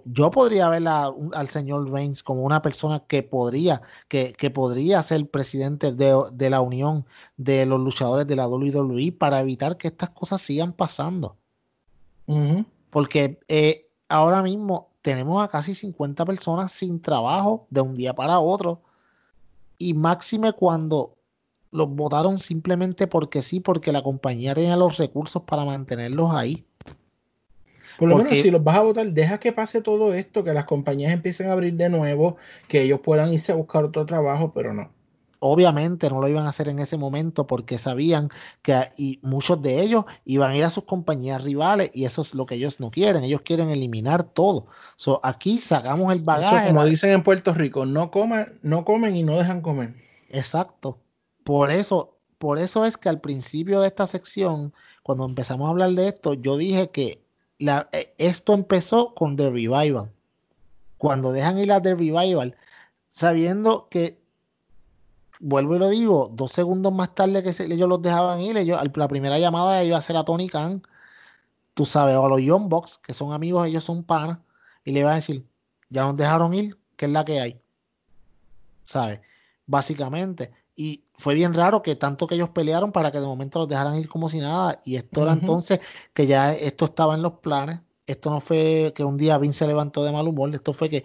[0.05, 5.91] Yo podría ver al señor Reigns como una persona que podría, que, podría ser presidente
[5.91, 7.05] de, la unión
[7.37, 11.37] de los luchadores de la WWE para evitar que estas cosas sigan pasando.
[12.91, 18.39] Porque eh, ahora mismo tenemos a casi 50 personas sin trabajo de un día para
[18.39, 18.83] otro.
[19.79, 21.15] Y máxime cuando
[21.71, 26.63] los votaron simplemente porque sí, porque la compañía tenía los recursos para mantenerlos ahí.
[27.97, 30.65] Por lo menos si los vas a votar, deja que pase todo esto, que las
[30.65, 32.37] compañías empiecen a abrir de nuevo,
[32.67, 34.89] que ellos puedan irse a buscar otro trabajo, pero no.
[35.45, 38.29] Obviamente no lo iban a hacer en ese momento porque sabían
[38.61, 42.33] que y muchos de ellos iban a ir a sus compañías rivales y eso es
[42.33, 43.25] lo que ellos no quieren.
[43.25, 44.67] Ellos quieren eliminar todo.
[44.95, 46.69] So, aquí sacamos el bagaje.
[46.69, 49.95] como dicen en Puerto Rico, no coman, no comen y no dejan comer.
[50.29, 50.99] Exacto.
[51.43, 54.73] Por eso, por eso es que al principio de esta sección,
[55.03, 57.22] cuando empezamos a hablar de esto, yo dije que
[57.91, 60.11] eh, esto empezó con The Revival.
[60.97, 62.55] Cuando dejan ir a The Revival,
[63.11, 64.19] sabiendo que,
[65.39, 69.37] vuelvo y lo digo, dos segundos más tarde que ellos los dejaban ir, la primera
[69.39, 70.81] llamada iba a ser a Tony Khan,
[71.73, 74.39] tú sabes, o a los Young Bucks, que son amigos, ellos son panas,
[74.83, 75.45] y le iba a decir,
[75.89, 77.61] ya nos dejaron ir, que es la que hay.
[78.83, 79.21] ¿Sabes?
[79.65, 80.51] Básicamente.
[80.75, 83.97] Y fue bien raro que tanto que ellos pelearon para que de momento los dejaran
[83.97, 84.81] ir como si nada.
[84.83, 85.79] Y esto era entonces
[86.13, 87.81] que ya esto estaba en los planes.
[88.07, 90.53] Esto no fue que un día Vince se levantó de mal humor.
[90.53, 91.03] Esto fue que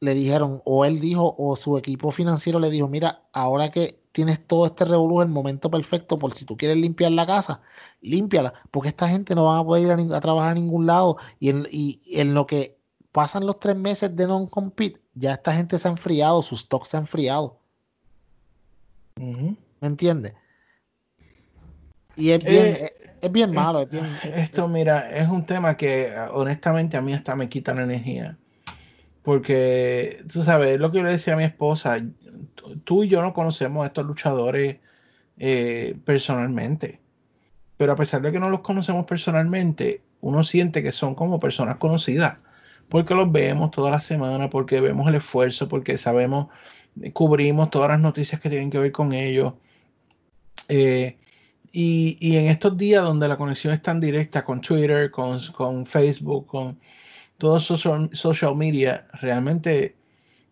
[0.00, 4.46] le dijeron, o él dijo, o su equipo financiero le dijo, mira, ahora que tienes
[4.46, 7.60] todo este revolú, el momento perfecto, por si tú quieres limpiar la casa,
[8.00, 11.18] límpiala, porque esta gente no va a poder ir a, trabajar a ningún lado.
[11.38, 12.78] Y en, y en lo que
[13.12, 16.96] pasan los tres meses de non-compete, ya esta gente se ha enfriado, sus stocks se
[16.96, 17.58] han enfriado.
[19.16, 19.56] ¿Me
[19.88, 20.34] entiendes?
[22.16, 23.86] Y es bien, eh, es, bien malo.
[24.34, 28.38] esto, mira, es un tema que honestamente a mí hasta me quita la energía.
[29.22, 32.00] Porque, tú sabes, lo que yo le decía a mi esposa,
[32.84, 34.76] tú y yo no conocemos a estos luchadores
[35.38, 37.00] eh, personalmente.
[37.76, 41.76] Pero a pesar de que no los conocemos personalmente, uno siente que son como personas
[41.76, 42.38] conocidas.
[42.88, 46.48] Porque los vemos toda la semana, porque vemos el esfuerzo, porque sabemos
[47.12, 49.54] cubrimos todas las noticias que tienen que ver con ellos.
[50.68, 51.18] Eh,
[51.72, 56.80] y, en estos días donde la conexión es tan directa con Twitter, con, Facebook, con
[57.38, 59.96] todo social, social media, realmente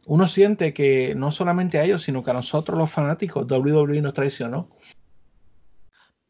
[0.06, 4.12] uno siente que no solamente a ellos, sino que a nosotros los fanáticos, WWE nos
[4.12, 4.68] traicionó.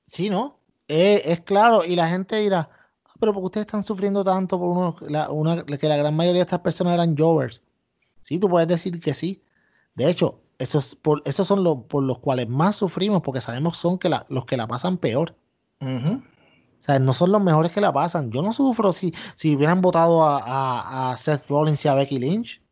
[0.06, 0.60] Sí, ¿no?
[0.86, 2.68] es claro, y la gente dirá,
[3.04, 4.68] ah, pero porque ustedes están sufriendo tanto por
[5.30, 7.64] uno, que la gran mayoría de estas personas eran jovers.
[8.22, 9.42] Sí, tú puedes decir que sí,
[9.94, 13.98] de hecho, esos, por, esos son los por los cuales más sufrimos, porque sabemos son
[13.98, 15.34] que los que la pasan peor.
[15.80, 18.30] O sea, no son los mejores que la pasan.
[18.30, 22.62] Yo no sufro si, si hubieran votado a, Seth Rollins y a Becky Lynch.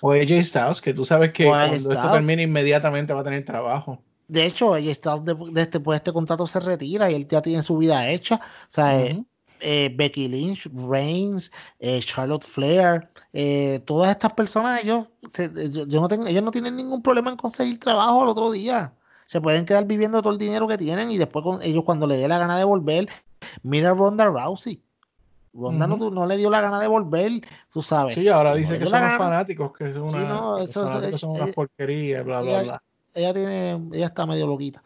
[0.00, 4.02] O AJ Styles, que tú sabes que cuando esto termine inmediatamente va a tener trabajo.
[4.28, 7.42] De hecho, AJ Styles después de, este, pues, este contrato se retira y él ya
[7.42, 8.36] tiene su vida hecha.
[8.36, 8.98] O sea,
[9.62, 15.06] eh, Becky Lynch, Reigns, eh, Charlotte Flair, eh, todas estas personas, ellos,
[15.86, 18.92] yo, no tengo, ellos no tienen ningún problema en conseguir trabajo al otro día.
[19.24, 22.16] Se pueden quedar viviendo todo el dinero que tienen y después con ellos cuando le
[22.16, 23.08] dé la gana de volver,
[23.62, 24.82] mira Ronda Rousey.
[25.54, 27.32] Ronda no, le dio la gana de volver,
[27.70, 28.14] tú sabes.
[28.14, 32.82] Sí, ahora dice que son fanáticos, que son, una, son unas porquerías, bla, bla, bla.
[33.14, 34.82] Ella tiene, ella está medio loquita.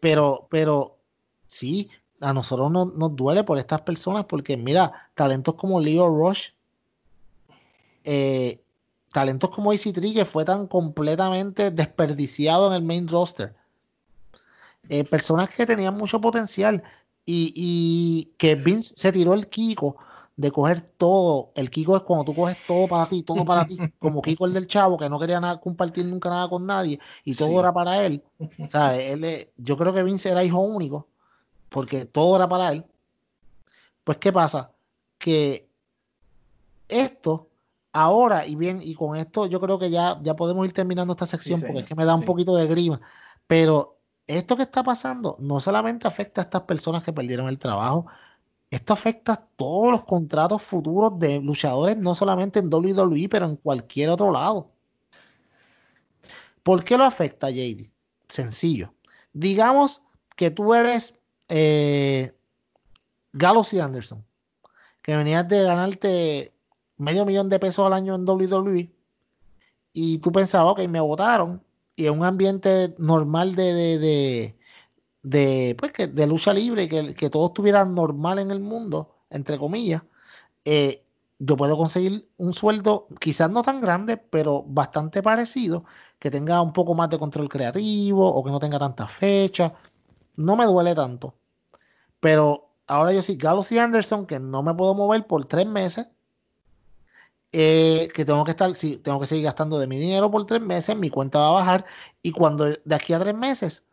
[0.00, 0.96] pero, pero
[1.46, 1.90] sí,
[2.24, 6.50] a nosotros nos duele por estas personas porque, mira, talentos como Leo Rush,
[8.02, 8.62] eh,
[9.12, 13.54] talentos como Easy Tree, que fue tan completamente desperdiciado en el main roster.
[14.88, 16.82] Eh, personas que tenían mucho potencial
[17.26, 19.96] y, que Vince se tiró el Kiko
[20.36, 21.52] de coger todo.
[21.54, 24.54] El Kiko es cuando tú coges todo para ti, todo para ti, como Kiko el
[24.54, 28.04] del chavo, que no quería nada, compartir nunca nada con nadie y todo era para
[28.04, 28.22] él.
[28.38, 29.48] él.
[29.58, 31.08] Yo creo que Vince era hijo único
[31.74, 32.84] porque todo era para él,
[34.04, 34.70] pues ¿qué pasa?
[35.18, 35.68] Que
[36.86, 37.48] esto
[37.92, 41.26] ahora, y bien, y con esto yo creo que ya, ya podemos ir terminando esta
[41.26, 43.00] sección porque es que me da un poquito de grima,
[43.48, 43.98] pero
[44.28, 48.06] esto que está pasando no solamente afecta a estas personas que perdieron el trabajo,
[48.70, 53.56] esto afecta a todos los contratos futuros de luchadores, no solamente en WWE, pero en
[53.56, 54.70] cualquier otro lado.
[56.62, 57.90] ¿Por qué lo afecta, JD?
[58.28, 58.94] Sencillo.
[59.32, 60.02] Digamos
[60.36, 61.14] que tú eres
[61.48, 62.32] eh,
[63.32, 64.24] y Anderson,
[65.02, 66.54] que venías de ganarte
[66.96, 68.90] medio millón de pesos al año en WWE,
[69.92, 71.62] y tú pensabas, ok, me votaron,
[71.96, 74.56] y en un ambiente normal de, de,
[75.22, 79.58] de, pues que, de lucha libre, que, que todo estuviera normal en el mundo, entre
[79.58, 80.02] comillas,
[80.64, 81.04] eh,
[81.38, 85.84] yo puedo conseguir un sueldo quizás no tan grande, pero bastante parecido,
[86.18, 89.72] que tenga un poco más de control creativo o que no tenga tantas fechas.
[90.36, 91.34] No me duele tanto.
[92.20, 96.10] Pero ahora yo sí, Gallows y Anderson, que no me puedo mover por tres meses,
[97.52, 100.60] eh, que tengo que estar, sí, tengo que seguir gastando de mi dinero por tres
[100.60, 101.84] meses, mi cuenta va a bajar
[102.20, 103.84] y cuando de aquí a tres meses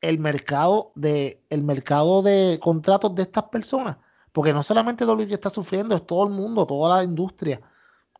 [0.00, 3.98] el mercado de el mercado de contratos de estas personas,
[4.32, 7.60] porque no solamente WWE está sufriendo, es todo el mundo, toda la industria.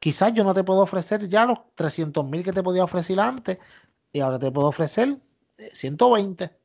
[0.00, 3.58] Quizás yo no te puedo ofrecer ya los 300 mil que te podía ofrecer antes
[4.12, 5.18] y ahora te puedo ofrecer
[5.72, 6.56] 120.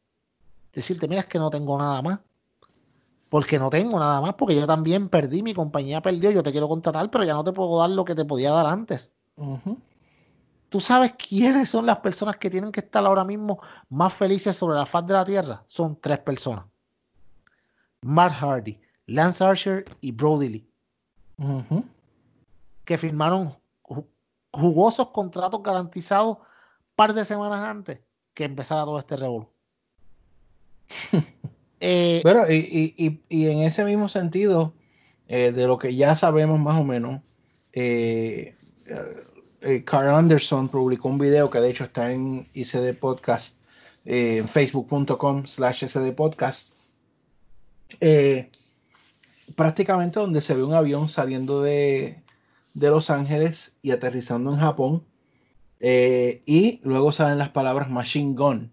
[0.73, 2.19] Decirte, mira, es que no tengo nada más
[3.33, 6.69] porque no tengo nada más, porque yo también perdí, mi compañía perdió, yo te quiero
[6.69, 9.11] contratar, pero ya no te puedo dar lo que te podía dar antes.
[10.69, 13.59] ¿Tú sabes quiénes son las personas que tienen que estar ahora mismo
[13.89, 15.63] más felices sobre la faz de la tierra?
[15.65, 16.65] Son tres personas.
[18.01, 20.67] Mark Hardy, Lance Archer y Brody Lee.
[22.85, 23.57] Que firmaron
[24.51, 26.45] jugosos contratos garantizados un
[26.95, 27.99] par de semanas antes
[28.35, 29.52] que empezara todo este revuelo.
[31.85, 34.73] Eh, y, en ese mismo sentido,
[35.27, 37.21] eh, de lo que ya sabemos más o menos,
[37.73, 38.55] eh,
[39.83, 43.57] Carl Anderson publicó un video que de hecho está en ICD Podcast,
[44.05, 46.69] en facebook.com slash ICD Podcast,
[49.53, 52.21] prácticamente donde se ve un avión saliendo de,
[52.75, 55.03] de Los Ángeles y aterrizando en Japón.
[55.81, 58.72] y luego salen las palabras machine gun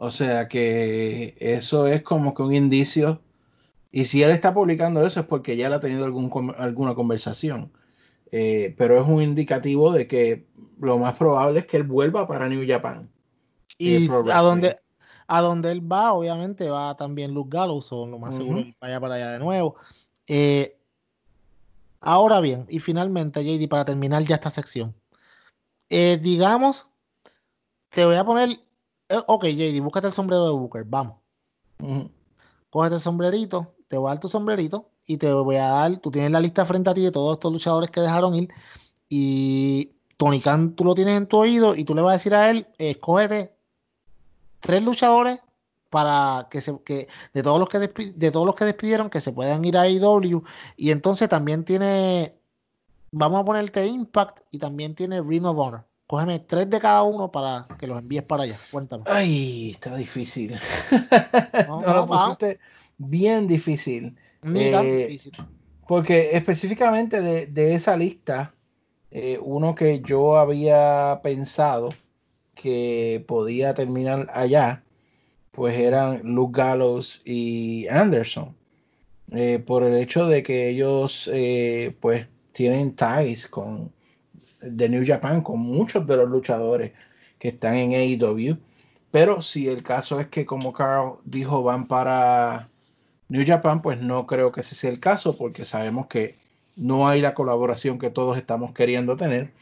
[0.00, 3.20] o sea que eso es como que un indicio.
[3.90, 7.72] Y si él está publicando eso es porque ya le ha tenido algún, alguna conversación.
[8.30, 10.46] Eh, pero es un indicativo de que
[10.78, 13.10] lo más probable es que él vuelva para New Japan.
[13.76, 14.78] Y a donde,
[15.26, 19.14] a donde él va, obviamente va también Luke Gallows, o lo más seguro vaya para
[19.16, 19.74] allá de nuevo.
[20.28, 20.78] Eh,
[22.00, 24.94] ahora bien, y finalmente, JD, para terminar ya esta sección,
[25.90, 26.86] eh, digamos,
[27.90, 28.60] te voy a poner
[29.26, 31.16] ok, JD, búscate el sombrero de Booker, vamos.
[32.70, 36.10] Cógete el sombrerito, te voy a dar tu sombrerito y te voy a dar, tú
[36.10, 38.48] tienes la lista frente a ti de todos estos luchadores que dejaron ir
[39.08, 42.34] y Tony Khan tú lo tienes en tu oído y tú le vas a decir
[42.34, 43.54] a él, escógete
[44.60, 45.42] tres luchadores
[45.88, 49.32] para que se que de todos los que de todos los que despidieron que se
[49.32, 50.42] puedan ir a IW
[50.76, 52.36] y entonces también tiene
[53.10, 57.30] vamos a ponerte Impact y también tiene Ring of Honor Cógeme tres de cada uno
[57.30, 58.58] para que los envíes para allá.
[58.70, 59.04] Cuéntame.
[59.06, 60.58] Ay, está difícil.
[61.66, 62.58] No, lo pusiste
[62.96, 64.16] bien difícil.
[64.40, 65.32] Ni tan eh, difícil.
[65.86, 68.54] Porque específicamente de, esa lista,
[69.10, 71.90] eh, uno que yo había pensado
[72.54, 74.82] que podía terminar allá,
[75.52, 78.56] pues eran Luke Gallows y Anderson.
[79.32, 81.30] Eh, por el hecho de que ellos,
[82.00, 83.92] pues, tienen ties con
[84.60, 86.92] de New Japan con muchos de los luchadores
[87.38, 88.58] que están en AEW.
[89.10, 92.68] Pero si el caso es que, como Carl dijo, van para
[93.28, 96.36] New Japan, pues no creo que ese sea el caso, porque sabemos que
[96.76, 99.52] no hay la colaboración que todos estamos queriendo tener.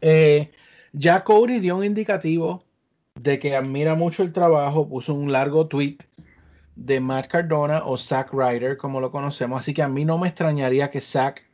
[0.00, 0.50] Eh,
[0.92, 2.64] ya Cody dio un indicativo
[3.14, 5.98] de que admira mucho el trabajo, puso un largo tweet
[6.76, 10.28] de Matt Cardona o Zack Ryder, como lo conocemos, así que a mí no me
[10.28, 11.44] extrañaría que Zack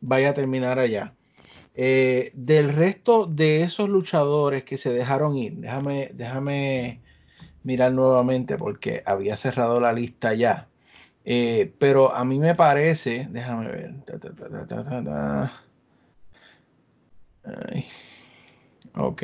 [0.00, 1.14] vaya a terminar allá.
[1.82, 7.00] Eh, del resto de esos luchadores que se dejaron ir, déjame, déjame
[7.62, 10.68] mirar nuevamente porque había cerrado la lista ya.
[11.24, 13.94] Eh, pero a mí me parece, déjame ver.
[18.94, 19.22] ok.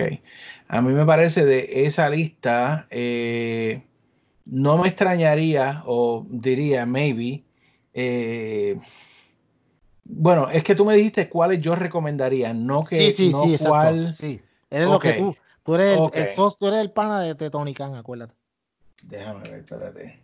[0.69, 3.83] A mí me parece de esa lista, eh,
[4.47, 7.45] no me extrañaría o diría, maybe,
[10.09, 13.65] bueno, es que tú me dijiste cuáles yo recomendaría, no que sí, sí, no sí,
[13.65, 14.13] cuál.
[14.13, 14.41] Sí,
[14.71, 15.37] eres lo que tú.
[15.63, 18.35] Tú eres, el, tú eres el pana de, Tony Khan, acuérdate.
[19.03, 20.21] Déjame ver, espérate.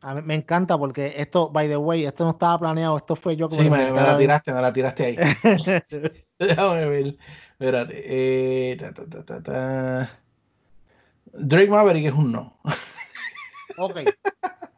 [0.00, 3.36] A mí me encanta porque esto, by the way, esto no estaba planeado, esto fue
[3.36, 3.62] yo como.
[3.62, 5.18] Sí, me, la tiraste, me la tiraste ahí.
[6.38, 7.16] Déjame ver.
[7.52, 8.02] Espérate.
[8.06, 8.76] Eh,
[11.32, 12.58] Drake Maverick es un no.
[13.76, 14.00] ok.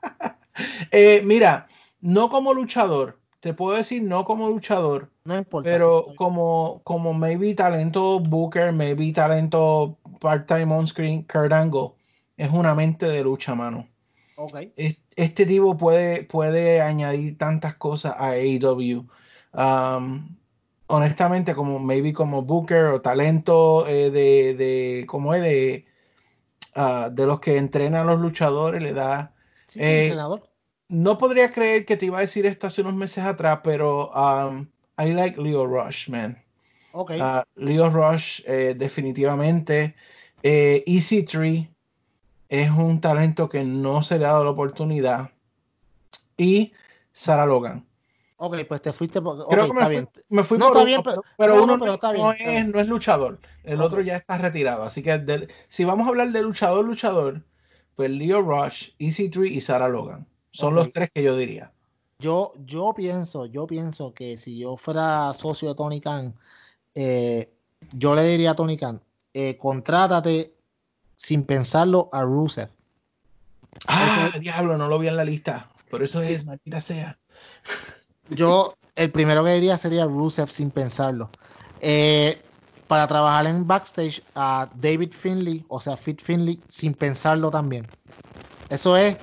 [0.90, 1.68] eh, mira,
[2.00, 7.54] no como luchador, te puedo decir no como luchador, no importa, pero como, como maybe
[7.54, 11.92] talento Booker, maybe talento part-time on-screen, Kurt Angle,
[12.36, 13.88] es una mente de lucha, mano.
[14.36, 14.72] Okay.
[15.16, 19.06] Este tipo puede, puede añadir tantas cosas a AEW.
[19.54, 20.36] Um,
[20.88, 25.86] honestamente, como maybe como Booker o talento eh, de, de, como es de,
[26.76, 29.32] uh, de los que entrenan a los luchadores, le da.
[29.68, 30.55] Sí, eh, entrenador
[30.88, 34.66] no podría creer que te iba a decir esto hace unos meses atrás, pero um,
[34.98, 36.42] I like Leo Rush, man.
[36.92, 37.12] Ok.
[37.18, 39.94] Uh, Leo Rush, eh, definitivamente.
[40.42, 41.68] Eh, EC3
[42.48, 45.30] es un talento que no se le ha dado la oportunidad.
[46.36, 46.72] Y
[47.12, 47.84] Sarah Logan.
[48.38, 49.40] Ok, pues te fuiste por.
[49.40, 50.08] ok, Creo que está bien.
[50.28, 51.94] me fui No, por está uno, bien, pero, pero- pero no, uno no, pero no,
[51.94, 52.56] está bien, no está bien.
[52.66, 53.38] es, no es luchador.
[53.64, 54.82] El otro ya está retirado.
[54.84, 57.42] Así que del- si vamos a hablar de luchador, luchador,
[57.96, 60.26] pues Leo Rush, EC3 y Sarah Logan.
[60.56, 61.70] Son los tres que yo diría.
[62.18, 66.34] Yo, yo pienso, yo pienso que si yo fuera socio de Tony Khan,
[66.94, 67.52] eh,
[67.94, 69.02] yo le diría a Tony Khan,
[69.34, 70.54] eh, contrátate
[71.14, 72.70] sin pensarlo a Rusev.
[73.86, 75.68] Ah, diablo, no lo vi en la lista.
[75.90, 76.32] Por eso Sí.
[76.32, 77.18] es, maldita sea.
[78.30, 81.30] Yo, el primero que diría sería Rusev sin pensarlo.
[81.80, 82.42] Eh,
[82.88, 87.86] para trabajar en backstage a David Finley, o sea, Fit Finley, sin pensarlo también.
[88.70, 89.16] Eso es,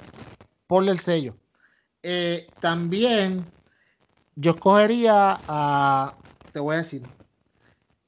[0.73, 1.35] ponle el sello.
[2.01, 3.45] Eh, también
[4.35, 6.15] yo escogería a,
[6.51, 7.03] te voy a decir,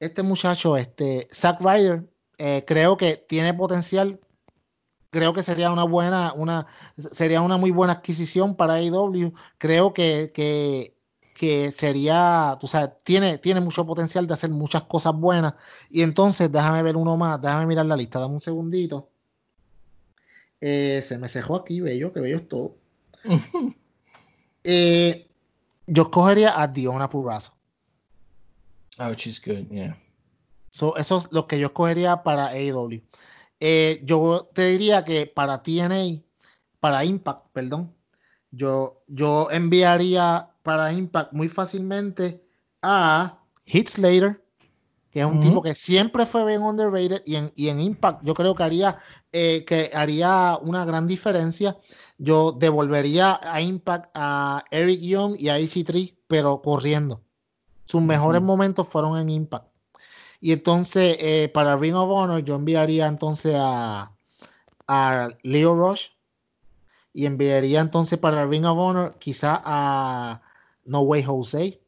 [0.00, 4.18] este muchacho, este Zack Ryder, eh, creo que tiene potencial.
[5.10, 9.32] Creo que sería una buena, una, sería una muy buena adquisición para AEW.
[9.58, 10.96] Creo que, que,
[11.36, 15.54] que sería, tú sabes, tiene, tiene mucho potencial de hacer muchas cosas buenas.
[15.88, 19.08] Y entonces, déjame ver uno más, déjame mirar la lista, dame un segundito.
[20.68, 22.76] Eh, se me cejó aquí, bello, que bello es todo.
[24.68, 25.30] Eh,
[25.86, 27.52] yo escogería a Diona Purrazzo.
[28.98, 29.96] Oh, she's good, yeah.
[30.70, 33.00] So, eso es lo que yo escogería para AEW.
[33.60, 36.20] Eh, yo te diría que para TNA,
[36.80, 37.94] para Impact, perdón,
[38.50, 42.42] yo, yo enviaría para Impact muy fácilmente
[42.82, 44.42] a Heath Slater,
[45.16, 48.34] que es un tipo que siempre fue bien underrated y en, y en Impact yo
[48.34, 48.98] creo que haría,
[49.32, 51.78] eh, que haría una gran diferencia.
[52.18, 57.22] Yo devolvería a Impact a Eric Young y a EC3, pero corriendo.
[57.86, 59.66] Sus mejores momentos fueron en Impact.
[60.38, 64.12] Y entonces, eh, para Ring of Honor, yo enviaría entonces a,
[64.86, 66.08] a Leo Rush.
[67.14, 70.42] Y enviaría entonces para Ring of Honor quizá a
[70.84, 71.80] No Way Jose.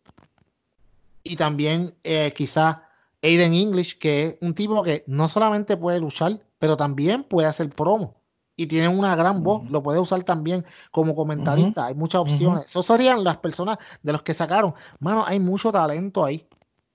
[1.25, 2.88] Y también eh, quizá
[3.23, 7.71] Aiden English, que es un tipo que no solamente puede luchar, pero también puede hacer
[7.71, 8.15] promo.
[8.57, 11.87] Y tiene una gran voz, lo puede usar también como comentarista.
[11.87, 12.67] Hay muchas opciones.
[12.67, 14.75] Esas serían las personas de los que sacaron.
[14.99, 16.45] Mano, hay mucho talento ahí.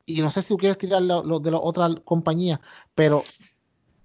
[0.05, 2.59] Y no sé si tú quieres tirar los lo de las otras compañías,
[2.93, 3.23] pero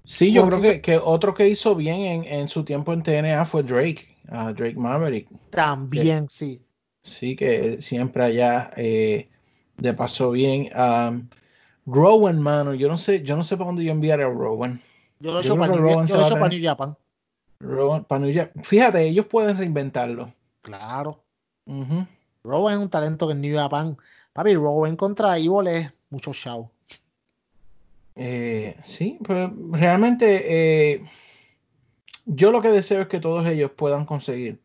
[0.05, 3.45] Sí, yo creo que, que otro que hizo bien en, en su tiempo en TNA
[3.45, 5.29] fue Drake, Drake Maverick.
[5.51, 6.63] también sí.
[7.03, 9.29] Sí, que siempre allá eh,
[9.77, 10.71] de paso bien.
[10.75, 11.29] Um,
[11.91, 14.83] Rowan, mano, yo no sé, yo no sé para dónde yo enviar a Rowan.
[15.21, 16.97] Yo lo he hecho para New, Japan.
[17.61, 20.33] Rowan, para New Jack- Fíjate, ellos pueden reinventarlo.
[20.61, 21.23] Claro.
[22.45, 23.97] Rowan es un talento que en New Japan.
[24.35, 26.71] Papi, Rowan contra Evil es mucho show.
[28.17, 31.05] Eh, sí, pero realmente eh,
[32.27, 34.61] yo lo que deseo es que todos ellos puedan conseguir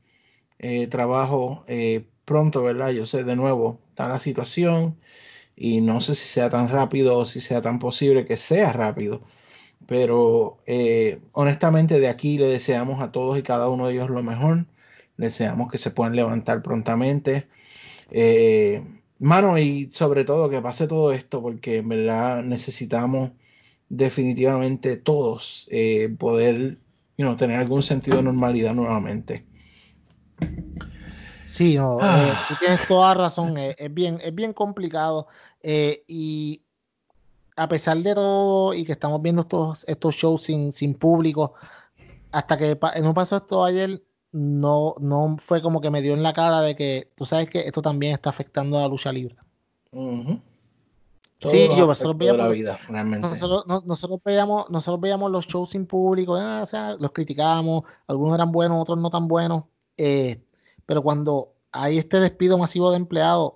[0.59, 2.89] eh, trabajo eh, pronto, ¿verdad?
[2.89, 4.97] Yo sé, de nuevo, está la situación
[5.55, 9.21] y no sé si sea tan rápido o si sea tan posible que sea rápido,
[9.87, 14.23] pero eh, honestamente de aquí le deseamos a todos y cada uno de ellos lo
[14.23, 14.65] mejor,
[15.17, 17.47] deseamos que se puedan levantar prontamente.
[18.11, 18.83] Eh,
[19.19, 23.31] mano, y sobre todo que pase todo esto, porque en verdad necesitamos
[23.89, 26.79] definitivamente todos eh, poder
[27.17, 29.45] you know, tener algún sentido de normalidad nuevamente.
[31.53, 32.29] Sí, no, Ah.
[32.29, 35.27] eh, tú tienes toda razón, eh, es bien, es bien complicado
[35.61, 36.63] eh, y
[37.55, 41.53] a pesar de todo y que estamos viendo estos, estos shows sin, sin público,
[42.31, 44.01] hasta que no pasó esto ayer,
[44.31, 47.59] no, no fue como que me dio en la cara de que tú sabes que
[47.59, 49.35] esto también está afectando a la lucha libre.
[51.45, 53.27] Sí, yo, nosotros de la veíamos- vida, realmente.
[53.27, 57.83] Nosotros, no- nosotros veíamos, nosotros veíamos los shows sin público, ah, o sea, los criticábamos,
[58.07, 59.65] algunos eran buenos, otros no tan buenos,
[59.97, 60.41] eh,
[60.85, 63.53] pero cuando hay este despido masivo de empleados,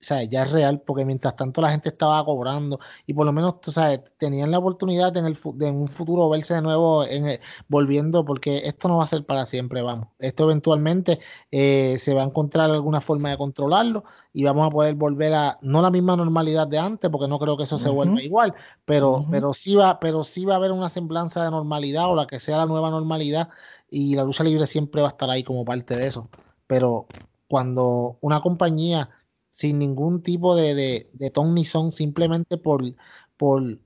[0.00, 3.32] o sea, ya es real, porque mientras tanto la gente estaba cobrando y por lo
[3.32, 6.62] menos, tú sabes, tenían la oportunidad de en, el, de en un futuro verse de
[6.62, 10.08] nuevo en el- volviendo, porque esto no va a ser para siempre, vamos.
[10.18, 11.20] Esto eventualmente
[11.52, 14.02] eh, se va a encontrar alguna forma de controlarlo
[14.32, 17.56] y vamos a poder volver a, no la misma normalidad de antes, porque no creo
[17.56, 20.88] que eso se vuelva igual, pero, pero sí va, pero sí va a haber una
[20.88, 23.50] semblanza de normalidad o la que sea la nueva normalidad
[23.88, 26.28] y la lucha libre siempre va a estar ahí como parte de eso.
[26.66, 27.06] Pero
[27.48, 29.10] cuando una compañía
[29.50, 32.82] sin ningún tipo de, de, de ton ni son, simplemente por,
[33.36, 33.78] por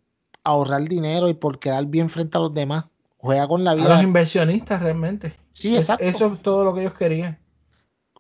[0.44, 2.86] ahorrar dinero y por quedar bien frente a los demás,
[3.18, 4.02] juega con la A los vida.
[4.02, 5.34] inversionistas, realmente.
[5.52, 6.04] Sí, Es- exacto.
[6.04, 7.38] eso es todo lo que ellos querían.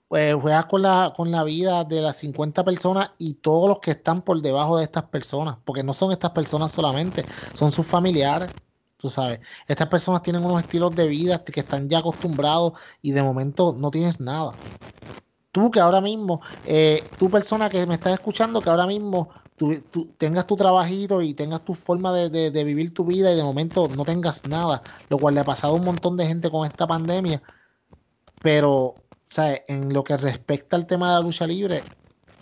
[0.08, 3.92] pues, juegas con la, con la vida de las 50 personas y todos los que
[3.92, 7.24] están por debajo de estas personas, porque no son estas personas solamente,
[7.54, 8.50] son sus familiares.
[8.96, 13.22] Tú sabes, estas personas tienen unos estilos de vida que están ya acostumbrados y de
[13.22, 14.54] momento no tienes nada.
[15.52, 20.12] Tú que ahora mismo, eh, tú persona que me estás escuchando, que ahora mismo tú,
[20.18, 23.88] tengas tu trabajito y tengas tu forma de, de, vivir tu vida y de momento
[23.88, 26.86] no tengas nada, lo cual le ha pasado a un montón de gente con esta
[26.86, 27.42] pandemia,
[28.42, 28.94] pero
[29.26, 29.62] ¿sabes?
[29.68, 31.82] en lo que respecta al tema de la lucha libre,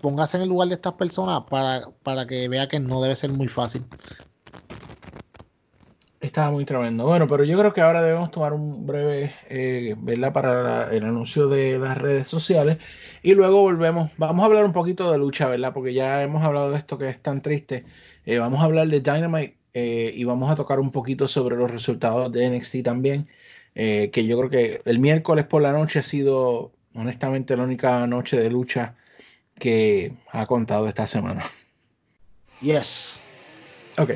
[0.00, 3.32] póngase en el lugar de estas personas para, para que vea que no debe ser
[3.32, 3.84] muy fácil.
[6.24, 7.04] Estaba muy tremendo.
[7.04, 10.32] Bueno, pero yo creo que ahora debemos tomar un breve, eh, ¿verdad?
[10.32, 12.78] Para el anuncio de las redes sociales
[13.22, 14.10] y luego volvemos.
[14.16, 15.74] Vamos a hablar un poquito de lucha, ¿verdad?
[15.74, 17.84] Porque ya hemos hablado de esto que es tan triste.
[18.24, 21.70] Eh, vamos a hablar de Dynamite eh, y vamos a tocar un poquito sobre los
[21.70, 23.28] resultados de NXT también.
[23.74, 28.38] que yo creo que el miércoles por la noche ha sido, honestamente, la única noche
[28.38, 28.94] de lucha
[29.58, 31.44] que ha contado esta semana.
[32.62, 33.20] Yes.
[33.98, 34.12] Ok.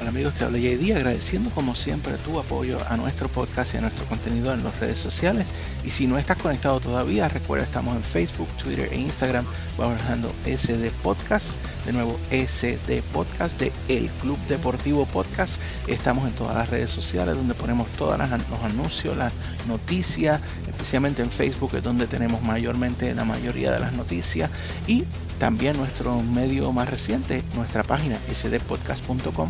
[0.00, 3.80] Hola amigos, te habla JD agradeciendo como siempre tu apoyo a nuestro podcast y a
[3.80, 5.46] nuestro contenido en las redes sociales.
[5.84, 9.46] Y si no estás conectado todavía, recuerda estamos en Facebook, Twitter e Instagram
[9.78, 11.56] bajando SD Podcast.
[11.86, 15.60] De nuevo, SD Podcast de El Club Deportivo Podcast.
[15.86, 19.32] Estamos en todas las redes sociales donde ponemos todos los anuncios, las
[19.68, 24.50] noticias, especialmente en Facebook es donde tenemos mayormente la mayoría de las noticias.
[24.88, 25.04] Y
[25.38, 29.48] también nuestro medio más reciente, nuestra página sdpodcast.com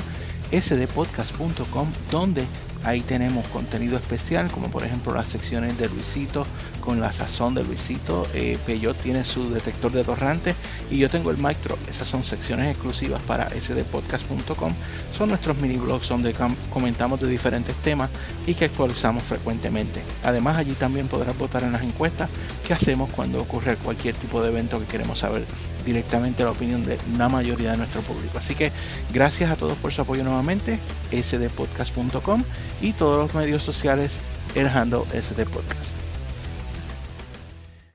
[0.61, 2.45] sdpodcast.com donde
[2.85, 6.47] ahí tenemos contenido especial como por ejemplo las secciones de Luisito
[6.81, 8.27] con la sazón de Luisito.
[8.35, 8.59] Eh,
[9.03, 10.55] tiene su detector de torrante
[10.91, 14.73] y yo tengo el Micro esas son secciones exclusivas para sdpodcast.com
[15.17, 16.35] son nuestros mini blogs donde
[16.71, 18.11] comentamos de diferentes temas
[18.47, 20.03] y que actualizamos frecuentemente.
[20.23, 22.29] Además allí también podrás votar en las encuestas
[22.67, 25.45] que hacemos cuando ocurre cualquier tipo de evento que queremos saber
[25.85, 28.39] directamente la opinión de la mayoría de nuestro público.
[28.39, 28.73] Así que
[29.13, 30.79] gracias a todos por su apoyo nuevamente,
[31.11, 32.43] sdpodcast.com
[32.81, 34.19] y todos los medios sociales
[34.55, 35.95] el handle sdpodcast.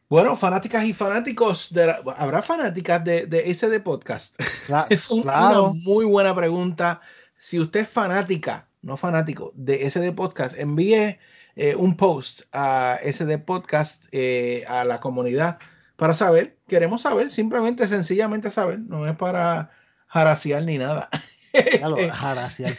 [0.09, 4.35] Bueno, fanáticas y fanáticos, de ¿habrá fanáticas de, de SD Podcast?
[4.89, 6.99] es una muy buena pregunta.
[7.39, 11.19] Si usted es fanática, no fanático, de SD Podcast, envíe
[11.55, 15.59] eh, un post a SD Podcast, eh, a la comunidad
[15.99, 19.71] para saber, queremos saber, simplemente, sencillamente saber, no es para
[20.07, 21.09] jaraciar ni nada.
[22.13, 22.77] jaraciar.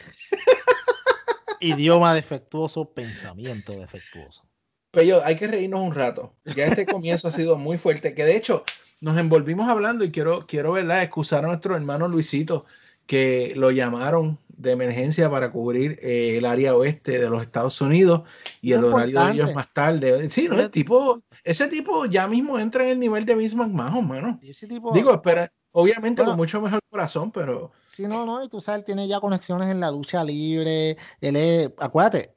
[1.61, 4.43] Idioma defectuoso, pensamiento defectuoso.
[4.91, 6.35] Pero hay que reírnos un rato.
[6.57, 8.65] Ya este comienzo ha sido muy fuerte, que de hecho
[9.03, 11.03] nos envolvimos hablando y quiero, quiero ¿verdad?
[11.03, 12.65] excusar a nuestro hermano Luisito,
[13.07, 18.23] que lo llamaron de emergencia para cubrir eh, el área oeste de los Estados Unidos
[18.63, 20.31] y el horario de ellos más tarde.
[20.31, 20.59] Sí, ¿no?
[20.59, 24.39] El tipo ese tipo ya mismo entra en el nivel de Vince McMahon, mano.
[24.43, 27.73] Ese tipo, Digo, espera, obviamente con mucho mejor corazón, pero.
[27.93, 30.97] Sí, no, no, y tú sabes, tiene ya conexiones en la lucha libre.
[31.21, 32.37] Él es, acuérdate,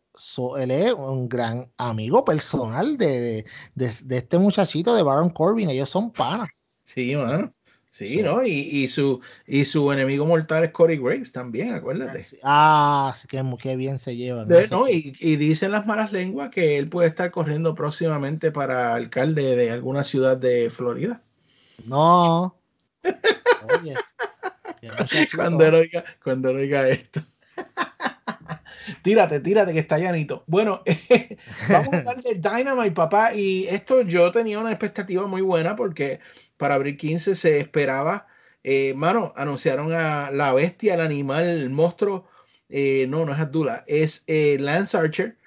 [0.59, 5.69] él es un gran amigo personal de, de, este muchachito de Baron Corbin.
[5.69, 6.49] Ellos son panas.
[6.83, 7.53] Sí, mano.
[7.93, 8.43] Sí, ¿no?
[8.43, 12.25] Y, y, su, y su enemigo mortal es Corey Graves también, acuérdate.
[12.41, 14.47] Ah, sí, que, que bien se llevan.
[14.71, 14.89] ¿no?
[14.89, 19.69] y, y, dicen las malas lenguas que él puede estar corriendo próximamente para alcalde de
[19.69, 21.21] alguna ciudad de Florida.
[21.85, 22.59] No.
[23.03, 23.93] Oye,
[25.35, 27.21] cuando, él oiga, cuando oiga esto.
[29.03, 30.43] tírate, tírate, que está llanito.
[30.47, 30.81] Bueno,
[31.69, 33.35] vamos a hablar de Dynamite, papá.
[33.35, 36.21] Y esto yo tenía una expectativa muy buena porque
[36.57, 38.27] para abril 15 se esperaba.
[38.63, 42.27] Eh, mano, anunciaron a la bestia, el animal, el monstruo.
[42.69, 45.37] Eh, no, no es Abdullah, es eh, Lance Archer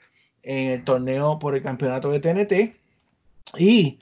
[0.42, 2.76] en el torneo por el campeonato de TNT.
[3.58, 3.98] Y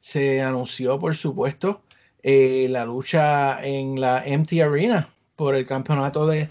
[0.00, 1.82] se anunció, por supuesto,
[2.22, 6.48] la lucha en la Empty Arena por el campeonato de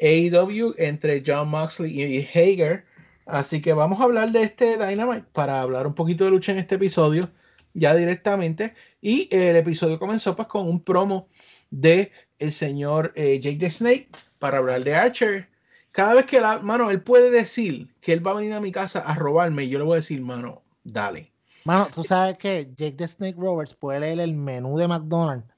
[0.00, 2.84] AEW entre John Moxley y Hager.
[3.26, 6.58] Así que vamos a hablar de este Dynamite para hablar un poquito de lucha en
[6.58, 7.30] este episodio
[7.74, 8.74] ya directamente.
[9.00, 11.28] Y el episodio comenzó pues con un promo
[11.70, 15.48] de el señor eh, Jake the Snake para hablar de Archer.
[15.92, 18.70] Cada vez que la mano, él puede decir que él va a venir a mi
[18.72, 21.32] casa a robarme, yo le voy a decir, mano, dale.
[21.64, 25.52] Mano, tú sabes que Jake the Snake Roberts puede leer el menú de McDonald's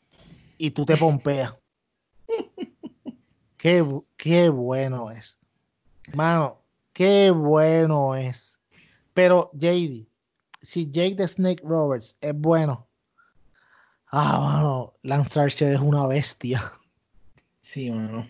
[0.58, 1.54] y tú te pompeas.
[3.56, 3.84] qué,
[4.16, 5.38] qué bueno es.
[6.14, 6.62] Mano,
[6.92, 8.58] qué bueno es.
[9.14, 10.06] Pero, JD,
[10.62, 12.88] si Jake the Snake Roberts es bueno,
[14.12, 16.72] ah, mano, Lance Archer es una bestia.
[17.60, 18.26] Sí, mano.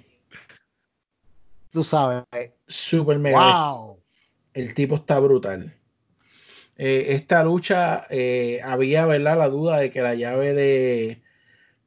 [1.71, 2.25] Tú sabes.
[2.67, 3.73] Super mega.
[3.73, 3.99] Wow.
[4.55, 5.75] El tipo está brutal.
[6.77, 9.39] eh, esta lucha eh, había, ¿verdad?
[9.39, 11.23] La duda de que la llave de,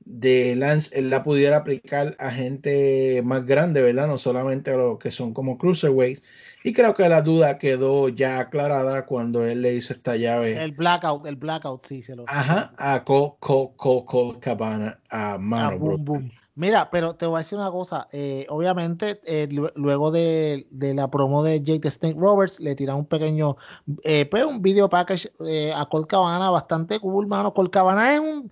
[0.05, 4.07] de Lance él la pudiera aplicar a gente más grande, ¿verdad?
[4.07, 6.23] No solamente a los que son como cruiserweights.
[6.63, 10.63] Y creo que la duda quedó ya aclarada cuando él le hizo esta llave.
[10.63, 12.25] El blackout, el blackout, sí, se lo.
[12.27, 15.77] Ajá, a Cole, Cole, Cabana, a Mano.
[15.77, 16.31] boom, boom.
[16.55, 18.07] Mira, pero te voy a decir una cosa.
[18.13, 23.57] Eh, obviamente, eh, luego de, la promo de Jake Snake Roberts, le tiraron un pequeño,
[24.03, 25.29] eh, pues un video package
[25.75, 27.53] a Cole Cabana bastante cool, mano.
[27.53, 28.49] Cole Cabana es un,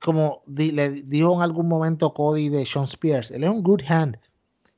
[0.00, 4.18] como le dijo en algún momento Cody de Sean Spears, él es un good hand.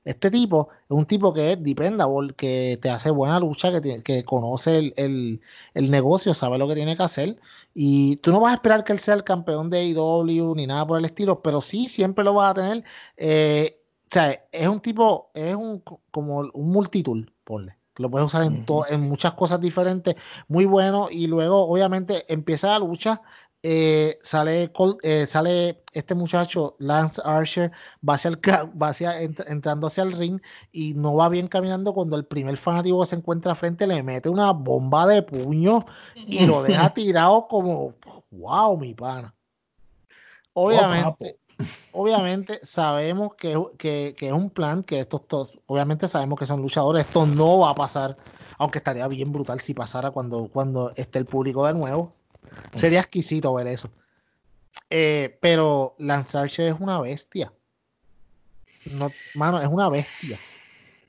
[0.04, 4.24] Este tipo es un tipo que es dependable, que te hace buena lucha, que, que
[4.24, 5.40] conoce el,
[5.74, 7.38] negocio, sabe lo que tiene que hacer.
[7.74, 10.86] Y tú no vas a esperar que él sea el campeón de AEW ni nada
[10.86, 12.84] por el estilo, pero sí siempre lo vas a tener.
[13.16, 17.76] Eh, o sea, es un tipo, es un como un multitool, ponle.
[17.96, 20.16] Lo puedes usar en, en muchas cosas diferentes,
[20.48, 21.08] muy bueno.
[21.10, 23.20] Y luego, obviamente, empieza la lucha
[23.62, 24.72] eh, sale,
[25.02, 27.70] eh, sale este muchacho, Lance Archer,
[28.06, 30.40] va hacia el, va hacia, entrando hacia el ring
[30.72, 34.30] y no va bien caminando cuando el primer fanático que se encuentra frente le mete
[34.30, 35.84] una bomba de puño
[36.14, 37.94] y lo deja tirado como,
[38.30, 39.34] wow, mi pana.
[40.54, 41.38] Obviamente,
[41.92, 46.62] obviamente sabemos que, que, que, es un plan, que estos todos, obviamente sabemos que son
[46.62, 48.16] luchadores, esto no va a pasar,
[48.58, 52.19] aunque estaría bien brutal si pasara cuando, cuando esté el público de nuevo
[52.74, 53.90] Sería exquisito ver eso.
[54.88, 57.52] Eh, pero Lance Archer es una bestia.
[58.92, 60.38] No, mano, es una bestia.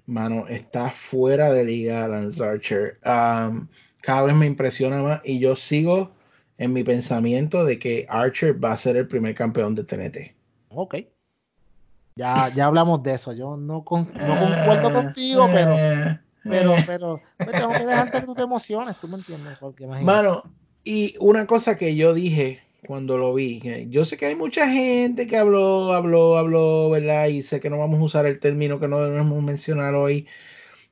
[0.05, 2.99] Mano, está fuera de liga Lance Archer.
[3.01, 6.11] cada vez me impresiona más y yo sigo
[6.57, 10.35] en mi pensamiento de que Archer va a ser el primer campeón de TNT.
[10.69, 10.95] Ok.
[12.15, 13.33] Ya, ya hablamos de eso.
[13.33, 15.75] Yo no, concuerdo contigo, pero,
[16.43, 19.57] pero, pero, tengo que dejarte que tú te emociones, tú me entiendes.
[19.59, 20.43] Porque Mano,
[20.83, 25.27] y una cosa que yo dije cuando lo vi, yo sé que hay mucha gente
[25.27, 27.27] que habló, habló, habló, ¿verdad?
[27.27, 30.27] Y sé que no vamos a usar el término que no debemos mencionar hoy,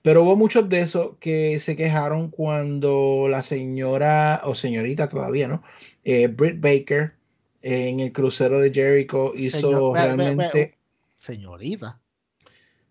[0.02, 5.64] pero hubo muchos de esos que se quejaron cuando la señora, o señorita todavía, ¿no?
[6.04, 7.14] Eh, Britt Baker
[7.62, 10.78] en el crucero de Jericho hizo realmente...
[11.18, 12.00] Señorita.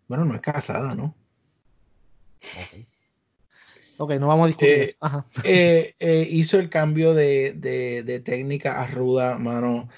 [0.09, 1.15] Bueno, no es casada, ¿no?
[4.01, 4.97] Ok, no vamos a discutir eh,
[5.43, 9.89] eh, eh, hizo el cambio de, técnica a ruda, mano.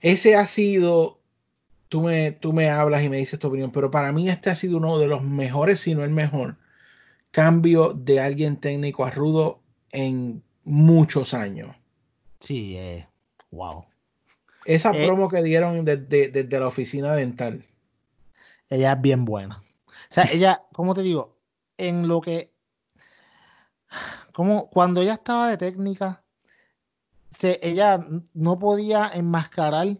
[0.00, 1.20] Ese ha sido,
[1.88, 4.54] tú me, tú me hablas y me dices tu opinión, pero para mí este ha
[4.54, 6.56] sido uno de los mejores, si no el mejor,
[7.30, 9.60] cambio de alguien técnico a rudo
[9.90, 11.74] en muchos años.
[12.40, 12.78] Sí,
[13.50, 13.86] wow.
[14.66, 17.64] Esa promo que dieron desde, desde la oficina dental.
[18.68, 19.62] Ella es bien buena.
[19.86, 21.38] O sea, ella, como te digo,
[21.78, 22.49] en lo que
[24.32, 26.22] como cuando ella estaba de técnica,
[27.42, 29.98] ella no podía enmascarar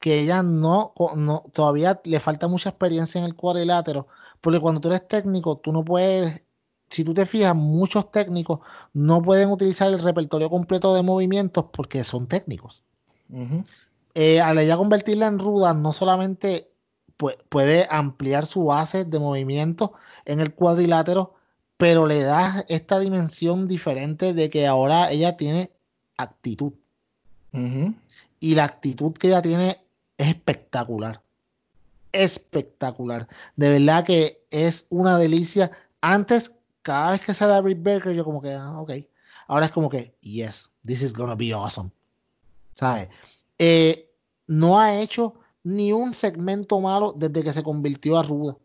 [0.00, 4.06] que ella no, no, todavía le falta mucha experiencia en el cuadrilátero,
[4.40, 6.44] porque cuando tú eres técnico, tú no puedes,
[6.90, 8.60] si tú te fijas, muchos técnicos
[8.92, 12.82] no pueden utilizar el repertorio completo de movimientos porque son técnicos.
[14.14, 16.70] Eh, al ella convertirla en ruda, no solamente
[17.48, 19.94] puede ampliar su base de movimiento
[20.24, 21.33] en el cuadrilátero,
[21.76, 25.70] pero le da esta dimensión diferente de que ahora ella tiene
[26.16, 26.72] actitud.
[28.40, 29.78] Y la actitud que ella tiene
[30.16, 31.22] es espectacular.
[32.12, 33.28] Espectacular.
[33.56, 35.70] De verdad que es una delicia.
[36.00, 36.52] Antes,
[36.82, 38.92] cada vez que sale Britt Baker, yo como que, ah, ok.
[39.46, 41.90] Ahora es como que, yes, this is gonna be awesome.
[42.72, 43.08] ¿Sabes?
[43.58, 44.10] Eh,
[44.46, 48.56] no ha hecho ni un segmento malo desde que se convirtió a Ruda.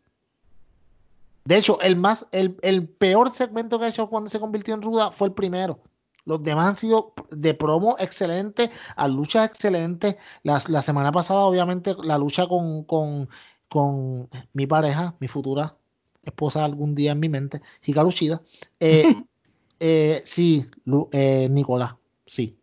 [1.49, 5.09] De hecho, el, más, el, peor segmento que ha hecho cuando se convirtió en ruda
[5.09, 5.80] fue el primero.
[6.23, 10.19] Los demás han sido de promo excelente, a lucha excelente.
[10.43, 15.76] La, la semana pasada, obviamente, la lucha con, con, mi pareja, mi futura
[16.21, 18.43] esposa algún día en mi mente, Hikaru Shida.
[18.80, 19.11] Eh,
[19.80, 20.67] eh, sí,
[21.11, 21.95] eh, Nicolás,
[22.27, 22.59] sí.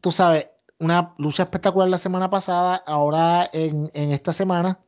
[0.00, 0.46] tú sabes,
[0.78, 4.80] una lucha espectacular la semana pasada, ahora en, en esta semana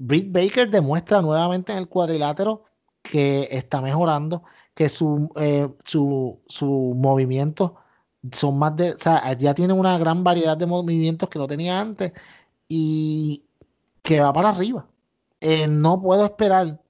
[0.00, 2.64] Britt Baker demuestra nuevamente en el cuadrilátero
[3.02, 4.44] que está mejorando,
[4.74, 7.76] que su, eh, su, su movimiento
[8.32, 11.78] son más de, o sea, ya tiene una gran variedad de movimientos que no tenía
[11.78, 12.12] antes
[12.66, 13.44] y
[14.02, 14.86] que va para arriba.
[15.40, 16.80] Eh, no puedo esperar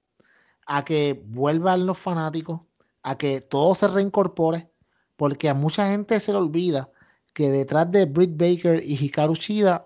[0.65, 2.61] a que vuelvan los fanáticos,
[3.03, 4.69] a que todo se reincorpore,
[5.17, 6.89] porque a mucha gente se le olvida
[7.33, 9.85] que detrás de Britt Baker y Hikaru Shida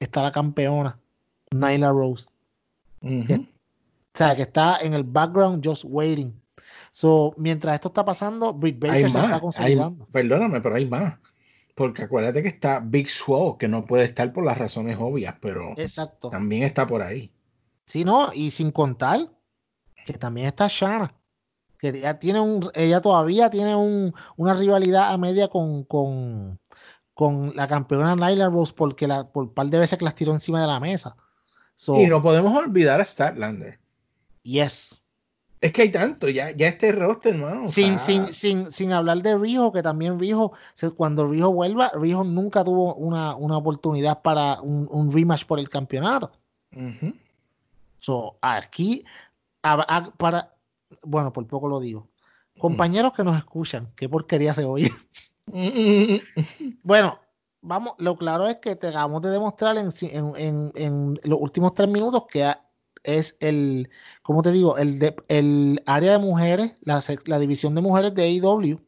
[0.00, 0.98] está la campeona,
[1.52, 2.28] Nyla Rose
[3.06, 6.40] o sea, que está en el background just waiting.
[6.90, 10.06] So, mientras esto está pasando, Britt Baker se está consolidando.
[10.06, 11.18] perdóname, pero hay más.
[11.74, 15.74] Porque acuérdate que está Big Swole, que no puede estar por las razones obvias, pero
[15.76, 16.30] Exacto.
[16.30, 17.30] también está por ahí.
[17.84, 19.30] Sí, no, y sin contar
[20.06, 21.14] que también está Shana,
[21.78, 26.58] que ella tiene un, ella todavía tiene un, una rivalidad a media con, con,
[27.12, 30.32] con la campeona Nyla Rose porque la, por un par de veces que las tiró
[30.32, 31.16] encima de la mesa.
[31.88, 33.78] Y no podemos olvidar a Statlander.
[34.42, 35.00] Yes.
[35.60, 37.68] Es que hay tanto, ya, ya este roster, hermano.
[37.68, 40.52] Sin, sin, sin, sin hablar de Rijo, que también Rijo,
[40.96, 45.68] cuando Rijo vuelva, Rijo nunca tuvo una, una oportunidad para un, un, rematch por el
[45.68, 46.32] campeonato.
[48.00, 49.04] so, aquí,
[49.60, 50.54] para,
[51.02, 52.08] bueno, por poco lo digo.
[52.58, 54.92] Compañeros que nos escuchan, qué porquería se oye.
[56.82, 57.18] bueno,
[57.66, 59.90] vamos, lo claro es que tengamos de demostrar en,
[60.36, 62.52] en, en los últimos tres minutos que
[63.02, 63.90] es el,
[64.22, 64.78] ¿cómo te digo?
[64.78, 68.80] El, de, el área de mujeres, la, la división de mujeres de AEW.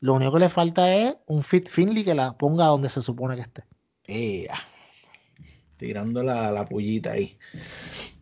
[0.00, 3.36] Lo único que le falta es un Fit Finley que la ponga donde se supone
[3.36, 3.64] que esté.
[5.78, 7.38] tirando la, la, pullita ahí.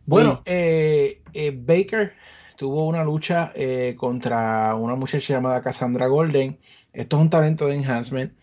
[0.05, 2.13] Bueno, eh, eh, Baker
[2.57, 6.59] tuvo una lucha eh, contra una muchacha llamada Cassandra Golden.
[6.93, 8.33] Esto es un talento de enhancement.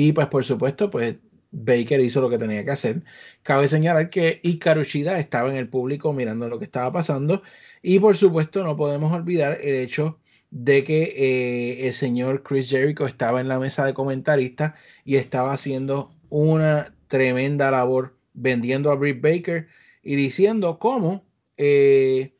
[0.00, 1.16] Y pues por supuesto, pues
[1.50, 3.02] Baker hizo lo que tenía que hacer.
[3.42, 7.42] Cabe señalar que Ikarushida estaba en el público mirando lo que estaba pasando
[7.82, 10.20] y por supuesto no podemos olvidar el hecho
[10.50, 15.52] de que eh, el señor Chris Jericho estaba en la mesa de comentaristas y estaba
[15.52, 19.66] haciendo una tremenda labor vendiendo a Britt Baker
[20.04, 21.26] y diciendo cómo
[21.56, 22.36] eh,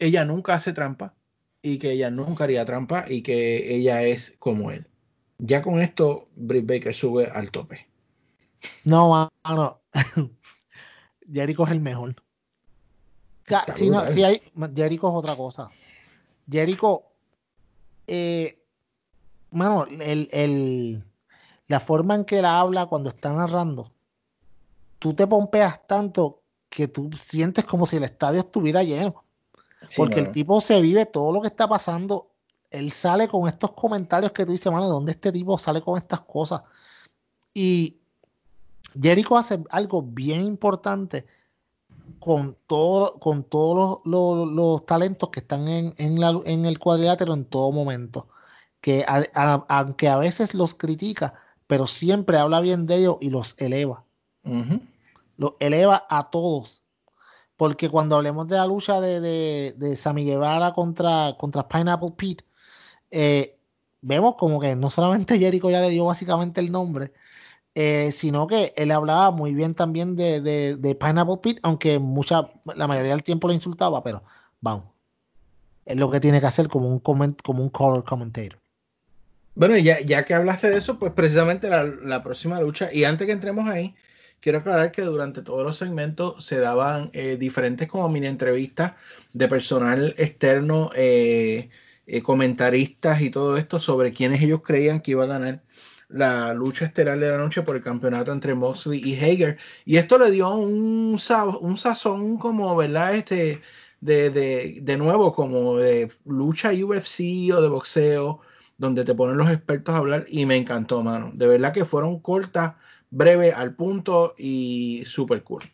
[0.00, 1.14] ella nunca hace trampa
[1.62, 4.88] y que ella nunca haría trampa y que ella es como él.
[5.38, 7.86] Ya con esto, Britt Baker sube al tope.
[8.84, 9.80] No, mano.
[11.32, 12.14] Jericho es el mejor.
[13.76, 14.42] Si, no, si hay,
[14.74, 15.70] Jericho es otra cosa.
[16.50, 17.04] Jericho,
[18.06, 18.62] eh,
[19.50, 21.04] mano, el, el,
[21.68, 23.86] la forma en que él habla cuando está narrando,
[24.98, 29.24] tú te pompeas tanto que tú sientes como si el estadio estuviera lleno.
[29.96, 32.30] porque el tipo se vive todo lo que está pasando.
[32.76, 35.98] Él sale con estos comentarios que tú dices, mano, ¿de dónde este tipo sale con
[35.98, 36.62] estas cosas?
[37.54, 37.96] Y
[39.00, 41.26] Jericho hace algo bien importante
[42.20, 48.28] con, todo, con todos los, talentos que están en, en, el cuadrilátero en todo momento.
[48.80, 51.34] Que aunque a veces los critica,
[51.66, 54.04] pero siempre habla bien de ellos y los eleva.
[55.38, 56.82] Los eleva a todos.
[57.56, 62.44] Porque cuando hablemos de la lucha de, de, de Sammy Guevara contra, contra Pineapple Pete,
[63.10, 63.56] eh,
[64.02, 67.12] vemos como que no solamente Jericho ya le dio básicamente el nombre,
[67.74, 72.86] eh, sino que él hablaba muy bien también de, de, Pineapple Pit, aunque mucha, la
[72.86, 74.22] mayoría del tiempo lo insultaba, pero
[74.60, 74.86] vamos,
[75.84, 78.58] es lo que tiene que hacer como un, como un color commentator.
[79.54, 83.32] Bueno, ya, ya que hablaste de eso, pues precisamente la, próxima lucha, y antes que
[83.32, 83.94] entremos ahí,
[84.40, 88.92] quiero aclarar que durante todos los segmentos se daban eh, diferentes como mini entrevistas
[89.32, 90.90] de personal externo,
[92.22, 95.62] comentaristas y todo esto sobre quiénes ellos creían que iba a ganar
[96.08, 99.58] la lucha estelar de la noche por el campeonato entre Moxley y Hager.
[99.84, 101.18] Y esto le dio un,
[101.60, 103.14] un sazón como, ¿verdad?
[103.14, 103.60] Este,
[104.00, 108.40] de, de, de, nuevo, como de lucha UFC o de boxeo,
[108.78, 111.30] donde te ponen los expertos a hablar y me encantó, mano.
[111.34, 112.74] De verdad que fueron cortas,
[113.10, 115.64] breves, al punto y super cool.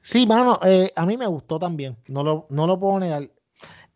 [0.00, 3.30] Sí, mano, eh, a mí me gustó también, no lo, no lo puedo negar.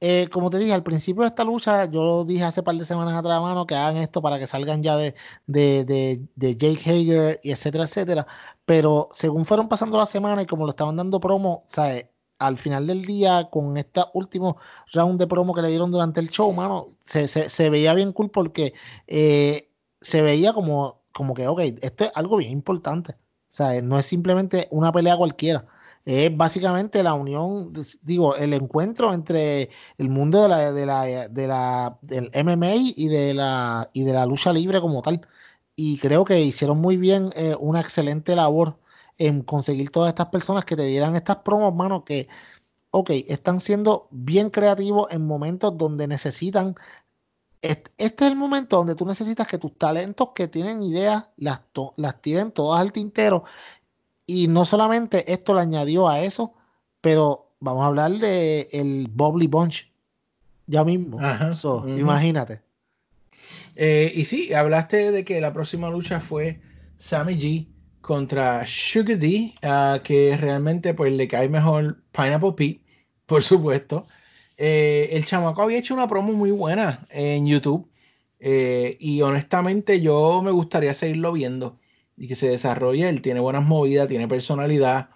[0.01, 2.85] Eh, como te dije, al principio de esta lucha, yo lo dije hace par de
[2.85, 5.15] semanas atrás, mano, que hagan esto para que salgan ya de,
[5.47, 5.85] de,
[6.37, 8.27] de, Jake Hager y etcétera, etcétera.
[8.65, 12.07] Pero según fueron pasando las semanas y como lo estaban dando promo, ¿sabes?
[12.39, 14.59] Al final del día, con este último
[14.93, 18.31] round de promo que le dieron durante el show, mano, se, se, veía bien cool
[18.31, 18.75] porque
[19.09, 19.69] eh,
[20.01, 23.17] se veía como, como que, ok, esto es algo bien importante.
[23.49, 23.83] ¿sabes?
[23.83, 25.67] No es simplemente una pelea cualquiera
[26.09, 29.69] es básicamente la unión, digo, el encuentro entre
[29.99, 34.15] el mundo de la, de la, de la, del MMA y de la, y de
[34.15, 35.21] la lucha libre como tal.
[35.77, 38.79] Y creo que hicieron muy bien eh, una excelente labor
[39.19, 42.29] en conseguir todas estas personas que te dieran estas promos, mano, que,
[42.91, 46.75] ok, están siendo bien creativos en momentos donde necesitan
[47.61, 51.63] este es el momento donde tú necesitas que tus talentos que tienen ideas las,
[51.97, 53.45] las tiren todas al tintero
[54.29, 56.53] y no solamente esto le añadió a eso,
[57.01, 59.91] pero vamos a hablar de el Bobbly Bunch
[60.67, 61.19] ya mismo.
[61.89, 62.61] Imagínate.
[63.75, 66.61] Eh, y sí, hablaste de que la próxima lucha fue
[66.99, 67.67] Sammy G
[68.03, 69.55] contra Sugar D,
[70.05, 72.83] que realmente pues le cae mejor Pineapple Pete,
[73.25, 74.07] por supuesto.
[74.59, 77.89] Eh, el chamaco había hecho una promo muy buena en YouTube
[78.41, 81.79] eh, y honestamente yo me gustaría seguirlo viendo
[82.19, 83.09] y que se desarrolle.
[83.09, 85.11] Él tiene buenas movidas, tiene personalidad,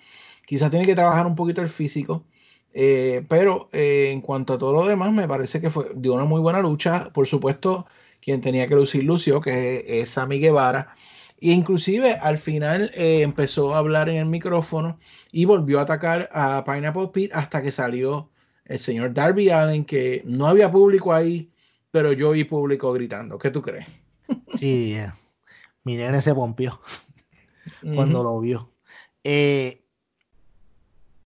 [0.46, 2.24] quizás tiene que trabajar un poquito el físico,
[2.72, 6.40] eh, pero en cuanto a todo lo demás me parece que fue dio una muy
[6.40, 7.10] buena lucha.
[7.12, 7.86] Por supuesto,
[8.20, 10.94] quien tenía que lucir lució, que es, Sammy Guevara.
[11.40, 14.98] E inclusive al final empezó a hablar en el micrófono
[15.32, 18.30] y volvió a atacar a Pineapple Pete hasta que salió
[18.64, 21.50] el señor Darby Allen, que no había público ahí,
[21.90, 23.38] pero yo vi público gritando.
[23.38, 23.86] ¿Qué tú crees?
[24.54, 25.12] Sí, eh,
[25.84, 26.80] mi nene se pompió
[27.94, 28.72] cuando lo vio.
[29.24, 29.84] Eh,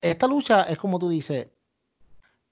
[0.01, 1.49] esta lucha es como tú dices,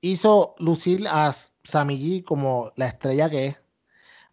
[0.00, 3.60] hizo lucir a Sami G como la estrella que es.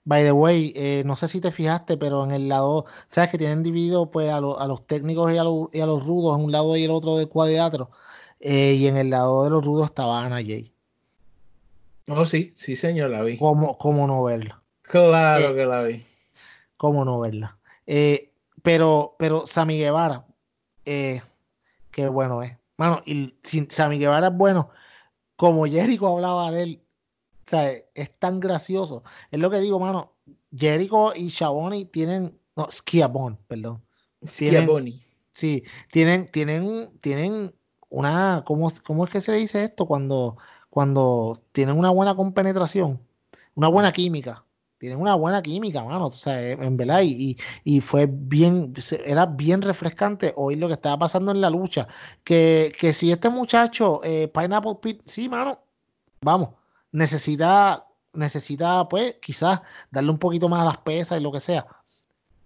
[0.04, 3.38] By the way, eh, no sé si te fijaste, pero en el lado, sabes que
[3.38, 6.52] tienen dividido pues a, a los técnicos y a, y a, los rudos en un
[6.52, 7.92] lado y el otro del cuadrilátero.
[8.40, 10.74] Eh, y en el lado de los rudos estaba Ana Jay.
[12.08, 13.38] Oh, sí, sí, señor, la vi.
[13.38, 14.64] ¿Cómo, cómo no verla?
[14.82, 16.04] Claro eh, que la vi.
[16.78, 17.60] ¿Cómo no verla?
[17.94, 18.32] Eh,
[18.64, 20.26] pero, pero Sammy Guevara,
[20.86, 22.58] qué bueno es.
[22.78, 24.70] Mano, y si Sammy Guevara es bueno,
[25.36, 26.82] como Jericho hablaba de él,
[27.52, 29.04] sea, es tan gracioso.
[29.30, 30.14] Es lo que digo, mano.
[30.56, 33.84] Jericho y Shaboni tienen, no, Schiavone, perdón.
[34.26, 35.04] Schiavoni.
[35.32, 37.54] Sí, tienen, tienen, tienen
[37.90, 39.86] una, ¿cómo, ¿cómo, es que se dice esto?
[39.86, 40.38] Cuando,
[40.70, 43.00] cuando tienen una buena compenetración,
[43.56, 44.46] una buena química.
[44.82, 46.08] Tienen una buena química, mano.
[46.08, 48.74] O sea, en verdad, y, y, fue bien,
[49.06, 51.88] era bien refrescante oír lo que estaba pasando en la lucha.
[52.24, 55.60] Que, que si este muchacho, eh, Pineapple Pit, sí, mano,
[56.22, 56.50] vamos,
[56.92, 61.68] necesita, necesita, pues, quizás darle un poquito más a las pesas y lo que sea.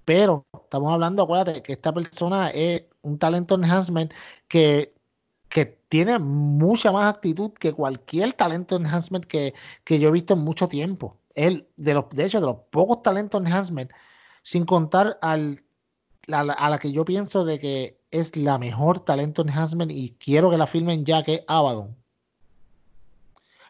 [0.04, 4.14] Pero estamos hablando, acuérdate, que esta persona es un talento enhancement
[4.50, 4.94] que
[5.50, 9.54] que tiene mucha más actitud que cualquier talento enhancement que,
[9.86, 11.18] que yo he visto en mucho tiempo.
[11.36, 13.92] Él, de, los, de hecho, de los pocos talentos enhancement,
[14.42, 15.64] sin contar al,
[16.32, 20.58] a, la, que yo pienso de que es la mejor talento enhancement y quiero que
[20.58, 21.96] la filmen ya, que es Abaddon.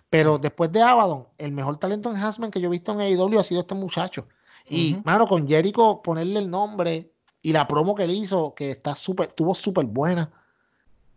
[0.09, 3.43] Pero después de Abaddon, el mejor talento enhancement que yo he visto en AEW ha
[3.43, 4.27] sido este muchacho.
[4.67, 7.11] Y, mano, con Jericho ponerle el nombre
[7.41, 10.31] y la promo que él hizo, que está súper, estuvo súper buena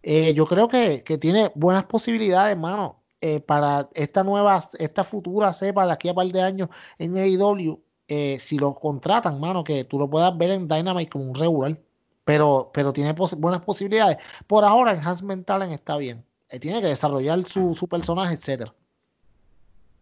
[0.02, 5.86] eh, yo creo que, tiene buenas posibilidades, hermano, eh, para esta nueva, esta futura cepa
[5.86, 6.68] de aquí a par de años
[6.98, 11.24] en AEW, eh, si lo contratan, mano, que tú lo puedas ver en Dynamite como
[11.24, 11.78] un regular,
[12.24, 14.18] pero, pero tiene buenas posibilidades.
[14.46, 16.24] Por ahora, en Hans Mentalen está bien.
[16.60, 18.74] tiene que desarrollar su, su personaje, etcétera.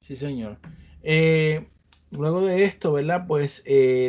[0.00, 0.58] Sí, señor.
[2.10, 3.26] luego de esto, ¿verdad?
[3.26, 3.64] Pues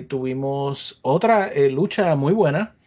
[0.07, 2.77] tuvimos otra lucha muy buena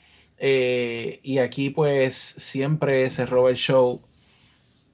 [0.43, 4.01] eh, y aquí pues siempre roba el show,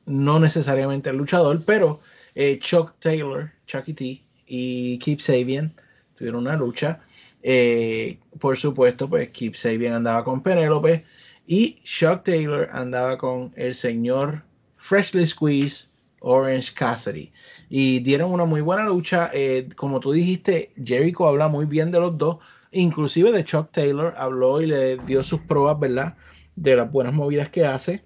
[0.06, 2.00] no necesariamente el luchador, pero
[2.34, 5.74] eh, Chuck Taylor, Chucky T y Keep Sabian
[6.16, 7.00] tuvieron una lucha.
[7.42, 11.04] Eh, por supuesto, pues Keep Sabian andaba con Penelope
[11.46, 14.42] y Chuck Taylor andaba con el señor
[14.76, 15.88] Freshly Squeezed
[16.20, 17.30] Orange Cassidy.
[17.68, 19.30] Y dieron una muy buena lucha.
[19.76, 22.38] como tú dijiste, Jericho habla muy bien de los dos
[22.76, 26.16] inclusive de Chuck Taylor, habló y le dio sus pruebas, ¿verdad?
[26.54, 28.04] De las buenas movidas que hace.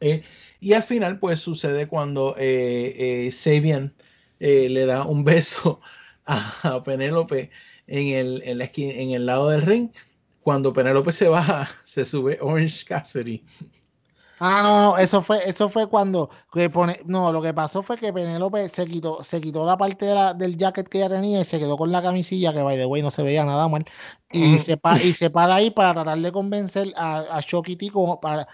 [0.00, 0.22] Eh,
[0.60, 3.94] y al final, pues sucede cuando eh, eh Sabian
[4.40, 5.80] eh, le da un beso
[6.26, 7.50] a, Penélope
[7.86, 9.90] en el, en, la esquina, en el lado del ring.
[10.42, 13.42] Cuando Penélope se baja, se sube Orange Cassidy
[14.40, 17.96] Ah, no, no, eso fue, eso fue cuando que pone, no, lo que pasó fue
[17.96, 20.06] que Penélope se quitó, se quitó la parte
[20.36, 23.00] del jacket que ella tenía y se quedó con la camisilla, que by the way
[23.00, 23.84] no se veía nada mal,
[24.32, 28.20] y se y se para ahí para tratar de convencer a, a Shocky T como
[28.20, 28.48] para,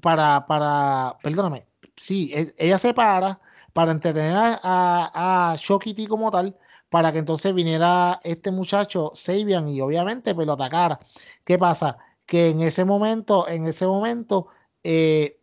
[0.00, 3.40] para, para, perdóname, sí, e, ella se para
[3.72, 6.56] para entretener a, a, Shocky T como tal,
[6.88, 10.98] para que entonces viniera este muchacho, Sabian, y obviamente pues lo atacara.
[11.44, 11.98] ¿Qué pasa?
[12.26, 14.48] Que en ese momento, en ese momento,
[14.84, 15.40] eh,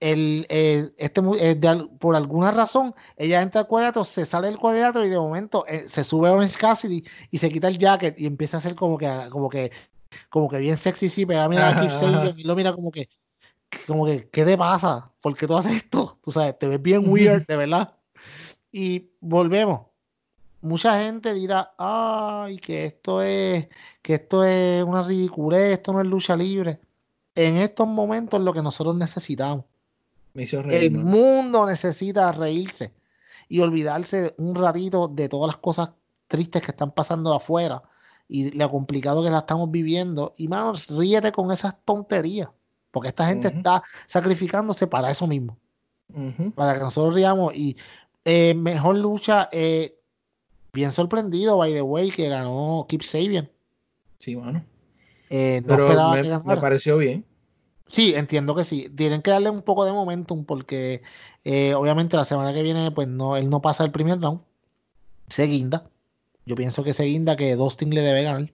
[0.00, 1.60] el, eh, este, eh,
[1.98, 6.04] por alguna razón, ella entra al cuadrilátero, se sale del cuadrilátero y de momento se
[6.04, 9.10] sube a Orange Cassidy y se quita el jacket y empieza a hacer como que,
[9.30, 9.72] como que,
[10.28, 13.08] como que bien sexy, sí, pega mira a y lo mira como que,
[13.86, 15.10] como que, ¿qué te pasa?
[15.22, 16.18] ¿Por qué tú haces esto?
[16.22, 17.96] Tú sabes, te ves bien weird, de verdad.
[18.70, 19.86] Y volvemos.
[20.60, 23.68] Mucha gente dirá, ay, que esto es,
[24.02, 26.80] que esto es una ridiculez, esto no es lucha libre
[27.34, 29.64] en estos momentos lo que nosotros necesitamos.
[30.34, 32.92] el mundo necesita reírse
[33.48, 35.90] y olvidarse un ratito de todas las cosas
[36.28, 37.82] tristes que están pasando afuera
[38.28, 40.32] y lo complicado que la estamos viviendo.
[40.36, 42.48] Y manos, ríete con esas tonterías,
[42.90, 45.58] porque esta gente está sacrificándose para eso mismo.
[46.54, 47.54] Para que nosotros riamos.
[47.54, 47.76] Y
[48.24, 49.98] eh, mejor lucha, eh,
[50.72, 53.50] bien sorprendido, by the way, que ganó Keep Sabian.
[54.18, 54.64] Sí, bueno.
[55.36, 57.24] Eh, no Pero me, me pareció bien.
[57.88, 58.88] Sí, entiendo que sí.
[58.94, 61.02] Tienen que darle un poco de momentum porque
[61.74, 64.40] obviamente la semana que viene, pues no, él no pasa el primer round.
[65.28, 65.88] Se guinda.
[66.46, 68.52] Yo pienso que se guinda que Dustin le debe ganar.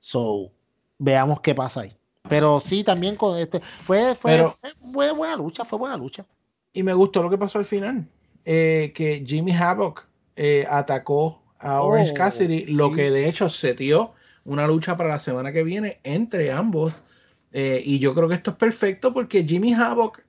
[0.00, 0.50] So,
[0.98, 1.96] veamos qué pasa ahí.
[2.28, 3.60] Pero sí, también con este.
[3.60, 4.50] Fue, fue,
[4.92, 6.24] fue, buena lucha, fue buena lucha.
[6.72, 8.06] Y me gustó lo que pasó al final.
[8.44, 10.06] Eh, que Jimmy Havoc
[10.36, 14.12] eh, atacó a Orange oh, Cassidy, lo que de hecho setió
[14.44, 17.04] una lucha para la semana que viene entre ambos.
[17.52, 20.22] Eh, y yo creo que esto es perfecto porque Jimmy Havoc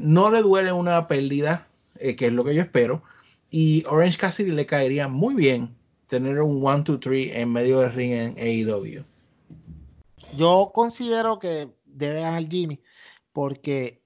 [0.00, 1.66] no le duele una pérdida,
[1.98, 3.02] que es lo que yo espero.
[3.50, 5.74] Y Orange Cassidy le caería muy bien
[6.06, 9.02] tener un 1-2-3 en medio del ring en AEW.
[10.36, 12.80] Yo considero que debe ganar Jimmy,
[13.32, 14.02] porque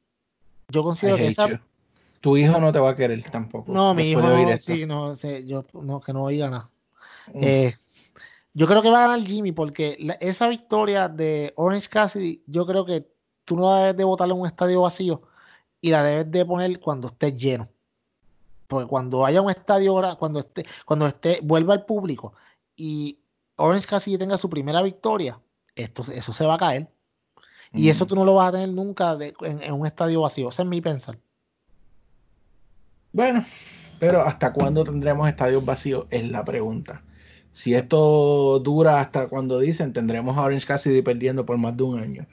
[0.68, 1.60] yo considero que esa...
[2.20, 3.72] Tu hijo no te va a querer tampoco.
[3.72, 6.70] No, mi hijo no, sí, no, sé, yo no, que no oiga nada.
[7.32, 7.42] Mm.
[7.42, 7.74] Eh,
[8.56, 12.86] yo creo que va a ganar Jimmy, porque esa victoria de Orange Cassidy, yo creo
[12.86, 13.06] que
[13.44, 15.20] tú no debes de votarle en un estadio vacío
[15.82, 17.68] y la debes de poner cuando esté lleno.
[18.66, 22.32] Porque cuando haya un estadio, cuando esté, cuando esté, vuelva al público
[22.74, 23.18] y
[23.56, 25.38] Orange Cassidy tenga su primera victoria,
[25.74, 26.88] esto, eso se va a caer.
[27.74, 30.48] Y eso tú no lo vas a tener nunca en, un estadio vacío.
[30.48, 31.18] Ese es mi pensar.
[33.12, 33.44] Bueno,
[34.00, 36.06] pero ¿hasta cuándo tendremos estadios vacíos?
[36.08, 37.02] Es la pregunta.
[37.56, 41.98] Si esto dura hasta cuando dicen, tendremos a Orange Cassidy perdiendo por más de un
[41.98, 42.26] año.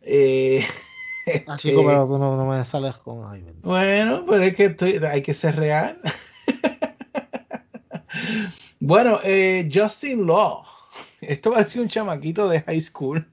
[0.00, 0.64] Eh,
[1.46, 3.20] ah, chico, este, pero tú no, me sales con.
[3.60, 6.00] bueno, pero es que hay que ser real.
[8.80, 10.64] bueno, eh, Justin Law
[11.20, 13.30] esto va a ser un chamaquito de high school.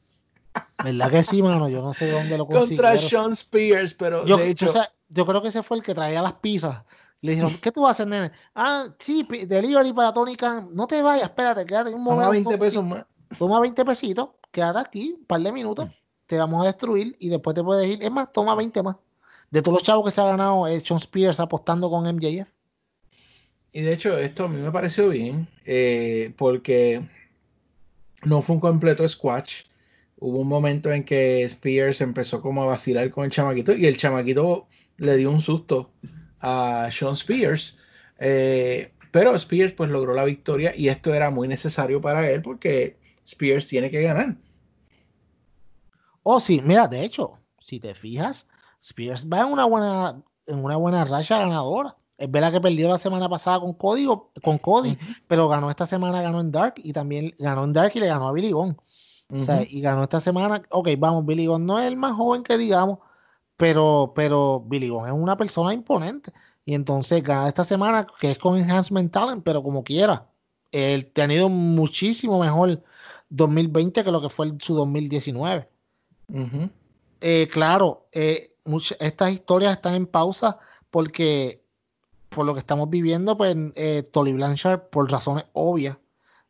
[0.84, 1.70] ¿Verdad que sí, mano?
[1.70, 2.92] Yo no sé dónde lo consiguieron.
[2.92, 4.70] Contra Sean Spears, pero yo, de hecho...
[5.08, 6.84] yo creo que ese fue el que traía las pizzas.
[7.22, 8.32] Le dijeron, ¿qué tú vas a hacer, nene?
[8.56, 10.70] Ah, sí, delivery para Tony Khan.
[10.74, 12.24] No te vayas, espérate, quédate un momento.
[12.24, 13.06] Toma 20 pesos más.
[13.38, 15.90] Toma 20 pesitos, quédate aquí, un par de minutos,
[16.26, 18.04] te vamos a destruir y después te puedes ir.
[18.04, 18.98] Es más, toma 20 más.
[19.52, 22.48] De todos los chavos que se ha ganado eh, Sean Spears apostando con MJF.
[23.74, 27.08] Y de hecho, esto a mí me pareció bien, eh, porque
[28.24, 29.64] no fue un completo squash.
[30.18, 33.98] Hubo un momento en que Spears empezó como a vacilar con el chamaquito y el
[33.98, 34.68] chamaquito
[34.98, 35.92] le dio un susto
[36.42, 37.78] a Sean Spears.
[38.20, 42.98] Eh, pero Spears pues logró la victoria y esto era muy necesario para él porque
[43.26, 44.36] Spears tiene que ganar.
[46.24, 48.48] Oh, sí, mira, de hecho, si te fijas,
[48.82, 51.96] Spears va en una buena, en una buena racha ganadora.
[52.18, 54.96] Es verdad que perdió la semana pasada con Código, con Cody,
[55.28, 58.28] pero ganó esta semana, ganó en Dark y también ganó en Dark y le ganó
[58.28, 58.78] a Billy Gunn.
[59.34, 60.62] O sea, y ganó esta semana.
[60.70, 63.00] Ok, vamos, Billy Gunn no es el más joven que digamos,
[63.62, 66.34] pero, pero Billy Gunn es una persona imponente.
[66.66, 70.28] Y entonces gana esta semana, que es con Enhancement Talent, pero como quiera.
[70.72, 72.82] Él ha tenido muchísimo mejor
[73.30, 75.70] 2020 que lo que fue su 2019.
[77.22, 78.56] Eh, claro, eh,
[79.00, 80.58] estas historias están en pausa
[80.90, 81.64] porque
[82.30, 86.00] por lo que estamos viviendo, pues eh, Tolly Blanchard, por razones obvias,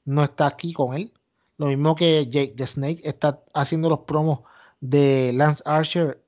[0.05, 1.11] no está aquí con él.
[1.57, 4.43] Lo mismo que Jake the Snake está haciendo los promos
[4.79, 6.21] de Lance Archer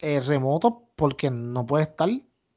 [0.00, 2.08] eh, remoto porque no puede estar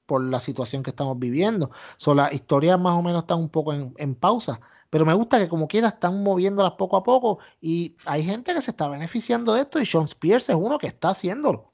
[0.05, 1.71] por la situación que estamos viviendo.
[1.97, 4.59] So, las historias más o menos están un poco en, pausa.
[4.89, 8.61] Pero me gusta que como quiera están moviéndolas poco a poco y hay gente que
[8.61, 11.71] se está beneficiando de esto y Sean Spears es uno que está haciéndolo.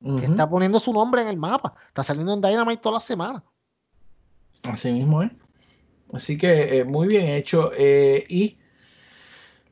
[0.00, 1.74] Que está poniendo su nombre en el mapa.
[1.88, 3.42] Está saliendo en Dynamite todas las semanas.
[4.62, 5.32] Así mismo es.
[6.12, 7.70] Así que eh, muy bien hecho.
[7.76, 8.58] Eh, y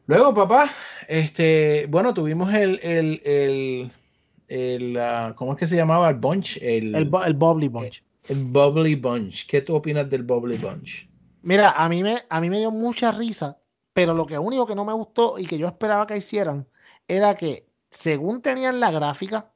[0.07, 0.71] luego, papá,
[1.09, 3.93] este, bueno, tuvimos el, el, el,
[4.49, 6.11] el uh, ¿cómo es que se llamaba?
[6.11, 6.59] El bunch.
[6.59, 8.03] El, el, el Bubbly Bunch.
[8.29, 9.47] El, Bubbly Bunch.
[9.47, 11.09] ¿Qué tú opinas del Bubbly Bunch?
[11.43, 13.59] Mira, a mí me, a mí me dio mucha risa,
[13.93, 16.67] pero lo que único que no me gustó y que yo esperaba que hicieran
[17.09, 19.53] era que, según tenían la gráfica,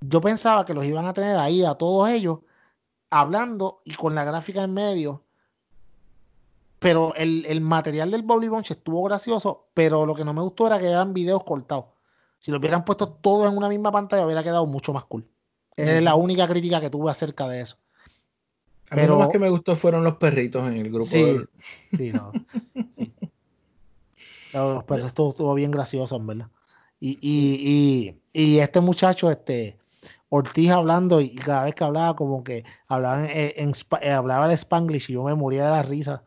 [0.00, 2.40] yo pensaba que los iban a tener ahí a todos ellos
[3.10, 5.24] hablando y con la gráfica en medio.
[6.78, 10.78] Pero el, material del Bobby Bunch estuvo gracioso, pero lo que no me gustó era
[10.78, 11.86] que eran videos cortados.
[12.38, 15.26] Si lo hubieran puesto todo en una misma pantalla, hubiera quedado mucho más cool.
[15.76, 17.76] Es la única crítica que tuve acerca de eso.
[18.90, 21.06] A pero, lo más que me gustó fueron los perritos en el grupo.
[21.06, 21.36] Sí,
[21.96, 22.32] sí, no.
[24.52, 26.48] los perritos estuvo, bien gracioso, en verdad.
[26.98, 29.78] Y, y, y, y este muchacho, este,
[30.30, 35.10] Ortiz hablando y cada vez que hablaba como que hablaba en, eh, hablaba el spanglish
[35.10, 36.22] y yo me moría de la risa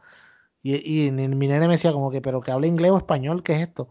[0.63, 3.61] y, mi nene me decía como que pero que habla inglés o español ¿qué es
[3.61, 3.89] esto?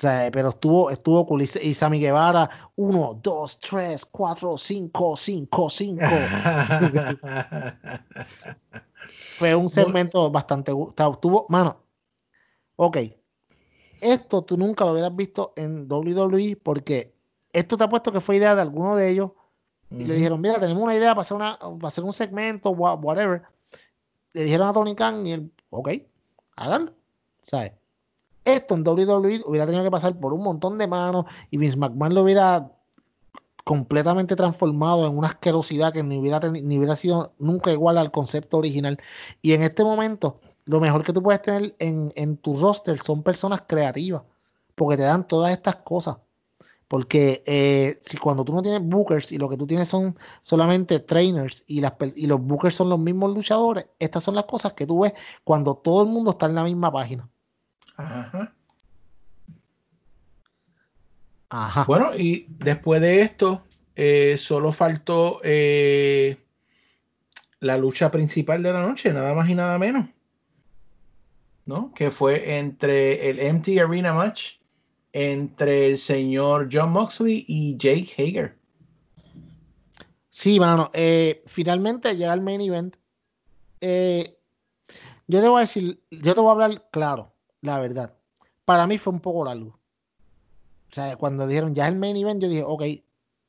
[0.00, 1.42] Sea, pero estuvo, estuvo cool.
[1.42, 6.04] Y Sammy Guevara, 1, 2, 3, 4, 5, 5, 5.
[9.38, 10.72] Fue un segmento bastante.
[10.72, 11.76] Estuvo, mano,
[12.76, 12.98] ok.
[14.00, 17.14] Esto tú nunca lo hubieras visto en WWE porque
[17.52, 19.30] esto te ha puesto que fue idea de alguno de ellos.
[19.90, 23.42] Y le dijeron, mira, tenemos una idea para hacer, una, para hacer un segmento, whatever.
[24.32, 25.90] Le dijeron a Tony Khan y él, ok,
[26.56, 26.92] háganlo.
[27.42, 27.72] ¿Sabes?
[28.44, 32.14] Esto en WWE hubiera tenido que pasar por un montón de manos y Vince McMahon
[32.14, 32.70] lo hubiera
[33.64, 38.98] completamente transformado en una asquerosidad que ni hubiera, ni sido nunca igual al concepto original.
[39.40, 43.22] Y en este momento, lo mejor que tú puedes tener en, en tu roster son
[43.22, 44.22] personas creativas,
[44.74, 46.18] porque te dan todas estas cosas.
[46.86, 51.00] Porque eh, si cuando tú no tienes bookers y lo que tú tienes son solamente
[51.00, 54.86] trainers y, las, y los bookers son los mismos luchadores, estas son las cosas que
[54.86, 55.14] tú ves
[55.44, 57.28] cuando todo el mundo está en la misma página.
[57.96, 58.52] Ajá.
[61.48, 61.84] Ajá.
[61.84, 63.62] Bueno, y después de esto,
[63.94, 66.36] eh, solo faltó eh,
[67.60, 70.08] la lucha principal de la noche, nada más y nada menos.
[71.66, 71.94] ¿No?
[71.94, 74.56] Que fue entre el Empty Arena Match
[75.12, 78.58] entre el señor John Moxley y Jake Hager.
[80.28, 80.90] Sí, mano.
[80.92, 82.96] Eh, finalmente llega el main event.
[83.80, 87.33] yo te voy a decir, yo te voy a hablar claro
[87.64, 88.14] la verdad.
[88.64, 89.78] Para mí fue un poco largo.
[90.90, 92.82] O sea, cuando dijeron ya es el main event, yo dije, ok,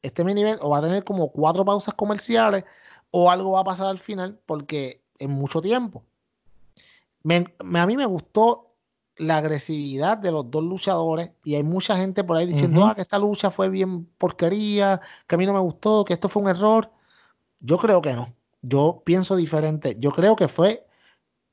[0.02, 2.64] este main event o va a tener como cuatro pausas comerciales
[3.12, 6.04] o algo va a pasar al final porque es mucho tiempo.
[7.24, 8.72] a mí me gustó
[9.18, 13.02] la agresividad de los dos luchadores y hay mucha gente por ahí diciendo ah, que
[13.02, 16.50] esta lucha fue bien porquería, que a mí no me gustó, que esto fue un
[16.50, 16.90] error.
[17.60, 18.34] Yo creo que no.
[18.62, 19.98] Yo pienso diferente.
[20.00, 20.86] Yo creo que fue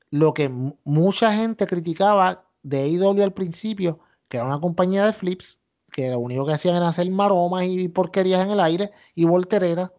[0.09, 0.49] lo que
[0.83, 5.59] mucha gente criticaba de AEW al principio, que era una compañía de flips,
[5.91, 9.91] que lo único que hacían era hacer maromas y porquerías en el aire y volteretas,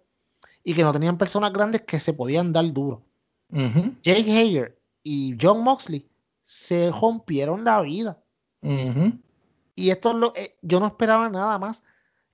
[0.64, 3.02] y que no tenían personas grandes que se podían dar duro.
[4.02, 6.08] Jake Hager y John Moxley
[6.44, 8.18] se rompieron la vida.
[9.76, 11.82] Y esto es lo eh, yo no esperaba nada más.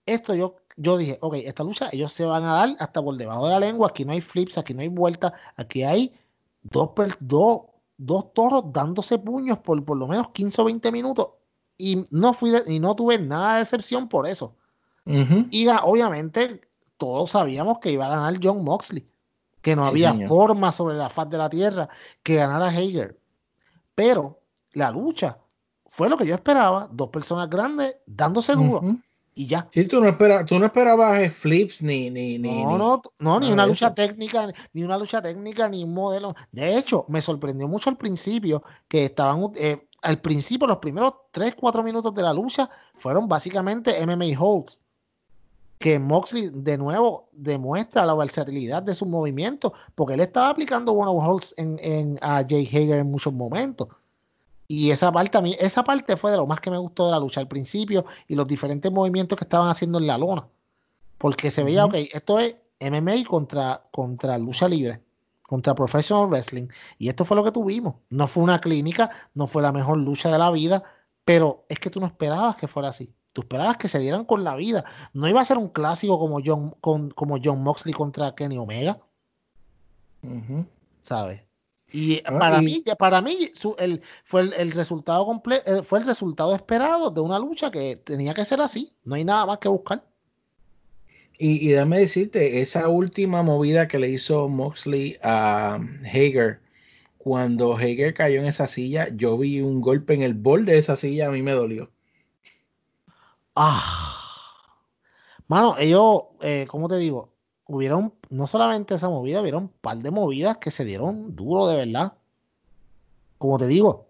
[0.07, 3.47] Esto yo, yo dije, ok, esta lucha ellos se van a dar hasta por debajo
[3.47, 3.89] de la lengua.
[3.89, 6.15] Aquí no hay flips, aquí no hay vueltas, aquí hay
[6.63, 7.63] dos, dos
[8.01, 11.29] dos toros dándose puños por por lo menos 15 o 20 minutos.
[11.77, 14.57] Y no fui y no tuve nada de excepción por eso.
[15.05, 16.61] Y obviamente
[16.97, 19.09] todos sabíamos que iba a ganar John Moxley,
[19.61, 21.89] que no había forma sobre la faz de la tierra
[22.23, 23.19] que ganara Hager.
[23.95, 24.41] Pero
[24.73, 25.39] la lucha
[25.87, 28.83] fue lo que yo esperaba, dos personas grandes dándose duro
[29.41, 29.67] y ya.
[29.71, 32.63] Sí, tú no, tú no esperabas flips ni, ni, ni.
[32.63, 36.35] No, no, no, ni una lucha técnica, ni una lucha técnica, ni un modelo.
[36.53, 39.53] De hecho, me sorprendió mucho al principio que estaban.
[39.57, 44.81] Eh, al principio, los primeros 3, 4 minutos de la lucha fueron básicamente MMA holds.
[45.79, 51.11] Que Moxley de nuevo demuestra la versatilidad de sus movimientos, porque él estaba aplicando one
[51.11, 53.89] holds en, en, a Jay Hager en muchos momentos.
[54.73, 57.11] Y esa parte, a mí, esa parte fue de lo más que me gustó de
[57.11, 60.47] la lucha al principio y los diferentes movimientos que estaban haciendo en la lona.
[61.19, 65.03] Porque se veía, ok, esto es MMA contra, contra lucha libre,
[65.43, 66.69] contra professional wrestling.
[66.99, 67.97] Y esto fue lo que tuvimos.
[68.11, 70.85] No fue una clínica, no fue la mejor lucha de la vida,
[71.25, 73.13] pero es que tú no esperabas que fuera así.
[73.33, 74.85] Tú esperabas que se dieran con la vida.
[75.13, 79.01] No iba a ser un clásico como John, como John Moxley contra Kenny Omega.
[81.03, 81.43] ¿Sabes?
[81.93, 87.21] Y para mí, para mí el, fue el, resultado eh, fue el resultado esperado de
[87.21, 88.93] una lucha que tenía que ser así.
[89.05, 90.05] No hay nada más que buscar.
[91.39, 96.61] Y, y déjame decirte, esa última movida que le hizo Moxley a Hager,
[97.19, 100.97] cuando Hager cayó en esa silla, yo vi un golpe en el borde de esa
[100.97, 101.91] silla, a mí me dolió.
[103.57, 104.21] Ah.
[105.49, 107.30] Mano, ellos, eh, ¿cómo te digo?
[107.71, 111.77] Hubieron, no solamente esa movida, hubieron un par de movidas que se dieron duro de
[111.77, 112.15] verdad.
[113.39, 114.09] Como te digo,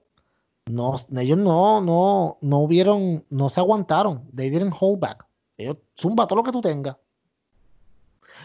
[0.66, 4.28] no, ellos no, no, no hubieron, no se aguantaron.
[4.34, 5.26] They didn't hold back.
[5.58, 6.96] Ellos zumba todo lo que tú tengas.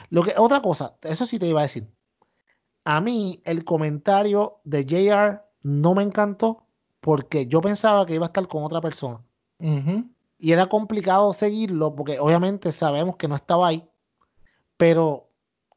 [0.10, 1.88] Lo que, otra cosa, eso sí te iba a decir.
[2.84, 6.64] A mí el comentario de JR no me encantó
[7.00, 9.22] porque yo pensaba que iba a estar con otra persona.
[10.38, 13.88] Y era complicado seguirlo porque obviamente sabemos que no estaba ahí
[14.78, 15.30] pero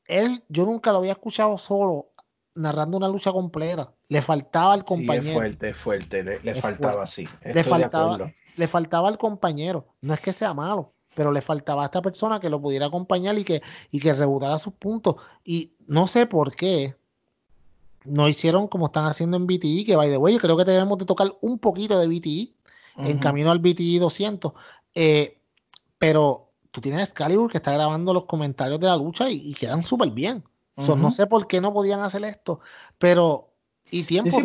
[0.06, 2.08] él, yo nunca lo había escuchado solo
[2.54, 3.92] narrando una lucha completa.
[4.08, 5.22] Le faltaba al compañero.
[5.22, 7.28] Sí, es fuerte, es fuerte, le, faltaba, sí.
[7.44, 9.86] Le faltaba, le faltaba al compañero.
[10.00, 13.38] No es que sea malo, pero le faltaba a esta persona que lo pudiera acompañar
[13.38, 15.16] y que, y que rebutara sus puntos.
[15.44, 16.96] Y no sé por qué
[18.04, 20.64] no hicieron como están haciendo en BTI, e, que by the way, yo creo que
[20.64, 22.54] debemos de tocar un poquito de BTI.
[22.96, 24.52] en camino al BTI 200.
[24.94, 25.40] Eh,
[25.98, 26.47] pero
[26.78, 30.44] tú tienes Excalibur que está grabando los comentarios de la lucha y, quedan súper bien.
[30.76, 32.60] no sé por qué no podían hacer esto,
[32.98, 33.52] pero
[33.90, 34.30] y tiempo.
[34.30, 34.44] Sí,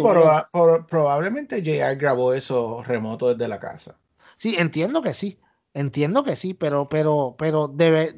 [0.89, 3.97] probablemente JR grabó eso remoto desde la casa.
[4.35, 5.39] Sí, entiendo que sí,
[5.73, 8.15] entiendo que sí, pero, pero, pero debe,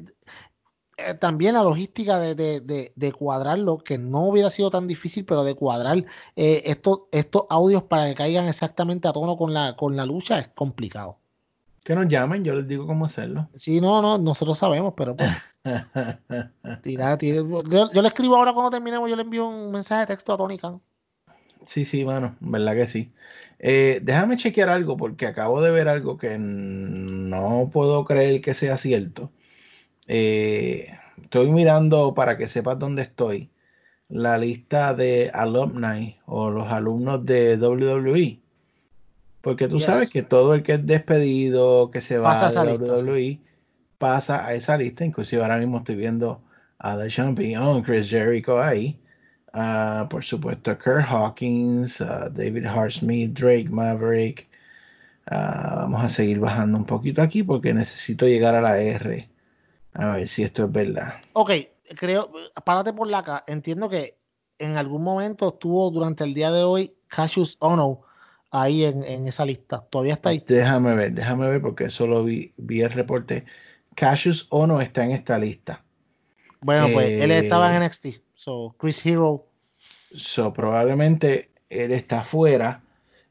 [0.96, 5.44] eh, también la logística de, de, de, cuadrarlo, que no hubiera sido tan difícil, pero
[5.44, 5.98] de cuadrar
[6.36, 10.38] eh, estos, estos audios para que caigan exactamente a tono con la, con la lucha
[10.38, 11.18] es complicado.
[11.86, 13.48] Que nos llamen, yo les digo cómo hacerlo.
[13.54, 15.30] Sí, no, no, nosotros sabemos, pero pues.
[16.84, 20.58] Yo, le escribo ahora cuando terminemos, yo le envío un mensaje de texto a Tony
[20.58, 20.80] Khan.
[21.64, 23.12] Sí, sí, mano, verdad que sí.
[23.58, 28.76] Eh, déjame chequear algo porque acabo de ver algo que no puedo creer que sea
[28.76, 29.30] cierto.
[30.08, 30.88] Eh,
[31.22, 33.50] estoy mirando para que sepas dónde estoy.
[34.08, 38.40] La lista de alumni o los alumnos de WWE.
[39.46, 43.38] Porque tú sabes que todo el que es despedido, que se va a WWE,
[43.96, 45.04] pasa a esa lista.
[45.04, 46.40] Inclusive ahora mismo estoy viendo
[46.80, 48.98] a The Champion, Chris Jericho ahí.
[49.52, 54.48] Ah, por supuesto, Kurt Hawkins, David Hart Smith, Drake Maverick.
[55.26, 59.28] Ah, vamos a seguir bajando un poquito aquí porque necesito llegar a la R.
[59.92, 61.20] A ver si esto es verdad.
[61.34, 61.52] Ok,
[61.96, 62.32] creo,
[62.64, 63.44] párate por la acá.
[63.46, 64.18] Entiendo que
[64.58, 68.05] en algún momento estuvo durante el día de hoy Cassius Ono
[68.62, 69.84] ahí en, esa lista.
[69.88, 70.42] ¿Todavía está ahí?
[70.46, 73.44] Déjame ver, déjame ver porque solo vi, vi el reporte.
[73.94, 75.82] Cassius Ono está en esta lista.
[76.60, 78.06] Bueno, pues él estaba en eh, NXT.
[78.34, 79.46] So, Chris Hero.
[80.14, 82.82] So, probablemente él está afuera.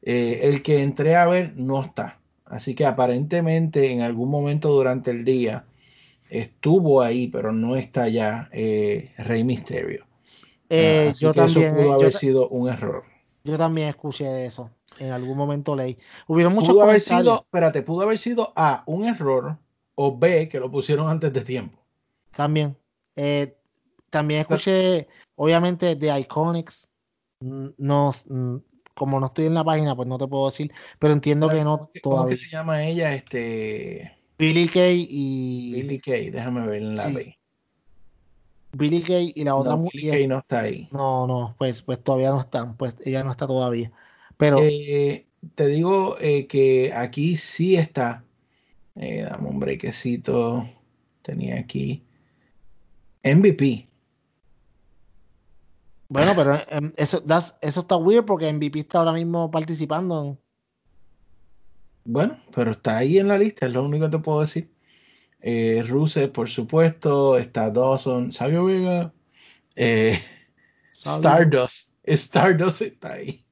[0.02, 2.18] Eh, el que entré a ver no está.
[2.44, 5.64] Así que aparentemente en algún momento durante el día
[6.30, 10.06] estuvo ahí, pero no está ya eh, Rey Misterio.
[10.68, 13.04] Eh, yo también, eso pudo haber sido un error.
[13.44, 14.70] Yo también escuché eso.
[14.98, 15.98] En algún momento leí.
[16.26, 19.58] Hubieron muchos pudo haber sido, espérate, pudo haber sido A, un error,
[19.94, 21.78] o B, que lo pusieron antes de tiempo.
[22.34, 22.76] También.
[23.16, 23.56] Eh,
[24.10, 26.86] también escuché, obviamente, de Iconics.
[27.40, 28.12] No,
[28.94, 31.90] como no estoy en la página, pues no te puedo decir, pero entiendo que no
[32.02, 32.02] todavía.
[32.02, 33.14] ¿Cómo que se llama ella?
[33.14, 34.18] Este.
[34.38, 35.72] Billy Kay y.
[35.74, 37.36] Billy Kay, déjame ver en la sí.
[38.72, 39.92] Billy Kay y la otra mujer.
[39.94, 40.88] Billy Kay no está ahí.
[40.92, 43.90] No, no, pues, pues todavía no están, pues ella no está todavía.
[44.36, 44.58] Pero.
[44.60, 48.24] Eh, te digo eh, que aquí sí está.
[48.96, 50.68] Eh, dame un brequecito.
[51.22, 52.02] Tenía aquí.
[53.22, 53.88] MVP.
[56.08, 57.22] Bueno, pero em, eso,
[57.60, 60.38] eso está weird porque MVP está ahora mismo participando en
[62.06, 64.70] bueno, pero está ahí en la lista, es lo único que te puedo decir.
[65.40, 65.84] Eh,
[66.32, 69.12] por supuesto, está Dawson, Sabio Vega,
[69.74, 70.20] eh,
[70.94, 73.44] Stardust, Stardust está ahí.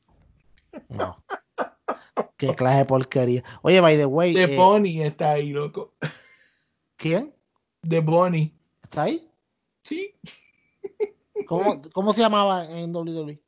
[0.88, 1.22] No.
[2.36, 3.44] Qué clase de porquería.
[3.62, 4.34] Oye, by the way.
[4.34, 5.94] The eh, Bonnie está ahí, loco.
[6.96, 7.34] ¿Quién?
[7.88, 8.52] The Bonnie.
[8.82, 9.30] ¿Está ahí?
[9.82, 10.14] Sí.
[11.46, 13.40] ¿Cómo, ¿Cómo se llamaba en WWE?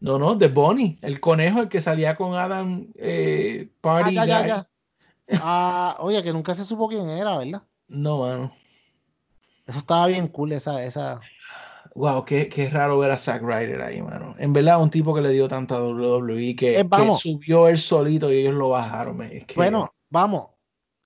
[0.00, 4.18] No, no, de Bonnie, el conejo, el que salía con Adam eh, Party.
[4.18, 4.68] Ah, ya, ya,
[5.40, 7.62] ah, oye, que nunca se supo quién era, ¿verdad?
[7.88, 8.54] No, mano.
[9.66, 11.20] Eso estaba bien cool, esa, esa.
[11.94, 14.34] Wow, qué, qué raro ver a Zack Ryder ahí, mano.
[14.38, 17.78] En verdad, un tipo que le dio tanto a WWE que, eh, que subió él
[17.78, 19.20] solito y ellos lo bajaron.
[19.54, 20.48] Bueno, vamos.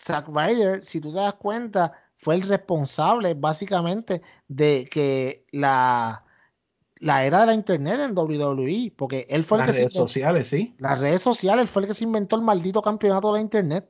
[0.01, 6.25] Zack Ryder, si tú te das cuenta, fue el responsable básicamente de que la
[7.01, 10.49] la era de la internet en WWE, porque él fue el que Las redes sociales,
[10.49, 10.75] sí.
[10.79, 13.89] Las redes sociales, él fue el que se inventó el maldito campeonato de la internet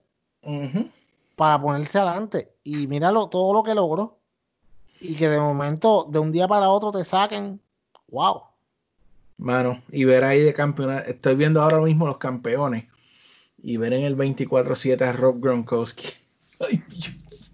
[1.36, 2.54] para ponerse adelante.
[2.64, 4.17] Y míralo, todo lo que logró.
[5.00, 7.60] Y que de momento, de un día para otro, te saquen.
[8.08, 8.42] ¡Wow!
[9.36, 11.08] Mano, y ver ahí de campeonato.
[11.08, 12.84] Estoy viendo ahora mismo los campeones.
[13.62, 16.08] Y ver en el 24-7 a Rob Gronkowski.
[16.60, 17.52] Ay, Dios.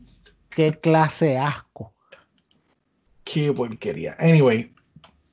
[0.49, 1.93] Qué clase asco.
[3.25, 4.17] Qué porquería.
[4.19, 4.73] Anyway,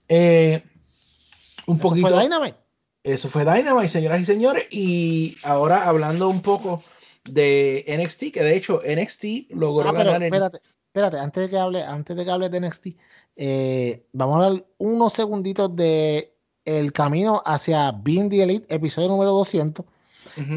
[0.07, 0.63] eh,
[1.67, 2.07] un ¿Eso poquito.
[2.07, 2.57] Fue Dynamite?
[3.03, 4.67] Eso fue Dynamite, señoras y señores.
[4.71, 6.83] Y ahora hablando un poco
[7.23, 10.23] de NXT, que de hecho NXT logró ah, ganar.
[10.23, 10.59] Espérate,
[10.91, 12.87] espérate, antes de que hable, antes de que hable de NXT,
[13.37, 16.35] eh, vamos a hablar unos segunditos de
[16.65, 19.85] el camino hacia Being the Elite, episodio número 200,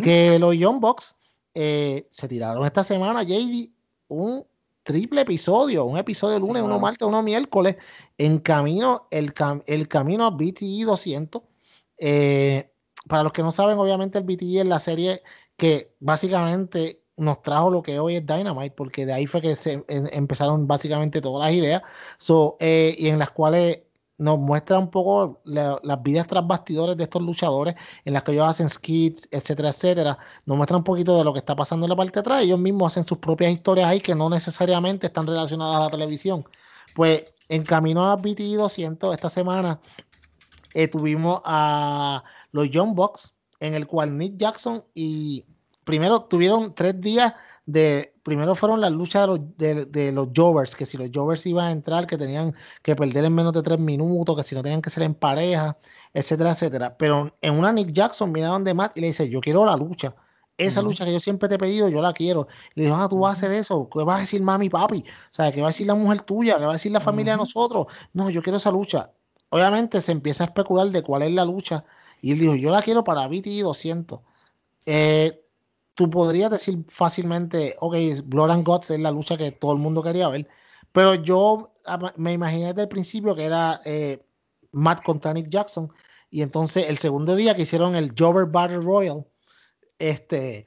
[0.02, 1.14] que los Young Bucks
[1.54, 3.70] eh, se tiraron esta semana, JD,
[4.08, 4.44] un
[4.82, 7.76] triple episodio, un episodio lunes, uno martes, uno miércoles,
[8.18, 9.32] en camino, el,
[9.66, 11.42] el camino a BTE 200.
[11.98, 12.72] Eh,
[13.08, 15.22] para los que no saben, obviamente el BTE es la serie
[15.56, 19.84] que básicamente nos trajo lo que hoy es Dynamite, porque de ahí fue que se
[19.88, 21.82] empezaron básicamente todas las ideas,
[22.60, 23.80] eh, y en las cuales
[24.16, 27.74] nos muestra un poco las vidas tras bastidores de estos luchadores
[28.04, 30.18] en las que ellos hacen skits, etcétera, etcétera.
[30.46, 32.42] Nos muestra un poquito de lo que está pasando en la parte de atrás.
[32.42, 36.44] Ellos mismos hacen sus propias historias ahí que no necesariamente están relacionadas a la televisión.
[36.94, 39.80] Pues en camino a BT 200 esta semana
[40.74, 42.22] eh, tuvimos a
[42.52, 45.44] los Young Bucks en el cual Nick Jackson y
[45.84, 47.34] primero tuvieron tres días
[47.66, 51.46] de primero fueron las luchas de los, de, de los Jovers, que si los Jovers
[51.46, 54.62] iban a entrar, que tenían que perder en menos de tres minutos, que si no
[54.62, 55.76] tenían que ser en pareja,
[56.12, 56.96] etcétera, etcétera.
[56.96, 59.76] Pero en una Nick Jackson viene a donde Matt y le dice, yo quiero la
[59.76, 60.14] lucha.
[60.56, 62.46] Esa lucha que yo siempre te he pedido, yo la quiero.
[62.74, 63.88] le dijo, ah, tú vas a hacer eso.
[63.92, 65.00] ¿Qué vas a decir mami, papi?
[65.00, 66.56] O sea, ¿qué va a decir la mujer tuya?
[66.58, 67.86] ¿Qué va a decir la familia de nosotros?
[68.12, 69.10] No, yo quiero esa lucha.
[69.50, 71.84] Obviamente se empieza a especular de cuál es la lucha.
[72.22, 74.20] Y él dijo, yo la quiero para BT 200.
[74.86, 75.43] Eh,
[75.94, 80.02] tú podrías decir fácilmente, ok, Blood and Guts es la lucha que todo el mundo
[80.02, 80.48] quería ver,
[80.92, 81.72] pero yo
[82.16, 84.24] me imaginé desde el principio que era eh,
[84.72, 85.90] Matt contra Nick Jackson,
[86.30, 89.24] y entonces el segundo día que hicieron el Jobber Battle Royal,
[89.98, 90.66] este,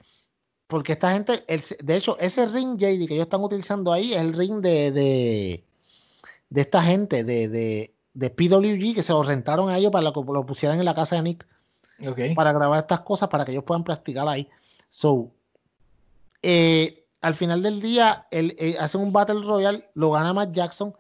[0.68, 1.44] porque esta gente,
[1.82, 5.64] de hecho, ese ring JD que ellos están utilizando ahí es el ring de, de,
[6.50, 10.22] de esta gente, de, de, de, PWG, que se lo rentaron a ellos para que
[10.26, 11.48] lo pusieran en la casa de Nick.
[12.36, 14.50] Para grabar estas cosas, para que ellos puedan practicar ahí.
[14.90, 15.32] So,
[16.42, 20.96] eh, al final del día, él, eh, hace un Battle Royale, lo gana Matt Jackson,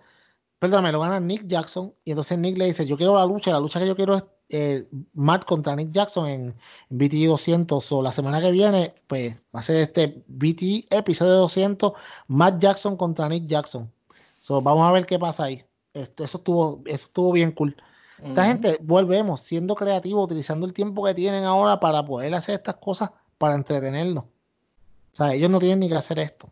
[0.59, 3.59] perdóname, lo gana Nick Jackson, y entonces Nick le dice, yo quiero la lucha, la
[3.59, 6.55] lucha que yo quiero es eh, Matt contra Nick Jackson en
[6.89, 11.93] BT 200, o la semana que viene, pues va a ser este BT episodio 200,
[12.27, 13.91] Matt Jackson contra Nick Jackson.
[14.39, 15.63] So, vamos a ver qué pasa ahí.
[15.93, 17.75] Este, eso estuvo, eso estuvo bien cool.
[18.19, 22.75] Esta gente, volvemos, siendo creativo, utilizando el tiempo que tienen ahora para poder hacer estas
[22.75, 24.25] cosas para entretenernos.
[24.25, 26.51] O sea, ellos no tienen ni que hacer esto,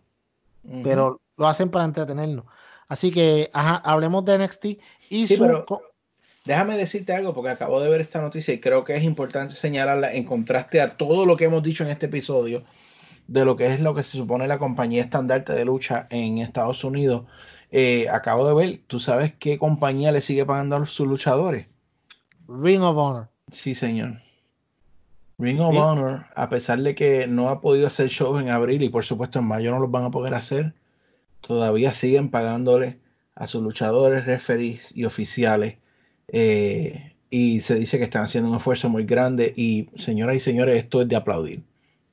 [0.83, 2.45] pero lo hacen para entretenernos.
[2.87, 4.65] Así que, ajá, hablemos de NXT
[5.09, 5.65] y sí, pero
[6.45, 10.13] déjame decirte algo porque acabo de ver esta noticia y creo que es importante señalarla
[10.13, 12.63] en contraste a todo lo que hemos dicho en este episodio
[13.27, 16.83] de lo que es lo que se supone la compañía estandarte de lucha en Estados
[16.83, 17.25] Unidos.
[17.71, 21.67] Eh, acabo de ver, ¿tú sabes qué compañía le sigue pagando a sus luchadores?
[22.47, 23.29] Ring of Honor.
[23.51, 24.21] Sí, señor.
[25.37, 28.89] Ring of Honor, a pesar de que no ha podido hacer shows en abril y
[28.89, 30.73] por supuesto en mayo no los van a poder hacer,
[31.41, 32.99] todavía siguen pagándole
[33.35, 35.77] a sus luchadores, referees y oficiales.
[36.29, 40.83] Eh, y se dice que están haciendo un esfuerzo muy grande y señoras y señores,
[40.83, 41.63] esto es de aplaudir.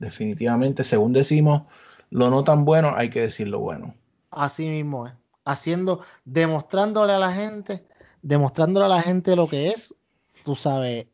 [0.00, 1.62] Definitivamente, según decimos,
[2.10, 3.94] lo no tan bueno, hay que decir lo bueno.
[4.30, 5.12] Así mismo es.
[5.44, 7.84] Haciendo, demostrándole a la gente,
[8.22, 9.94] demostrándole a la gente lo que es,
[10.44, 11.06] tú sabes,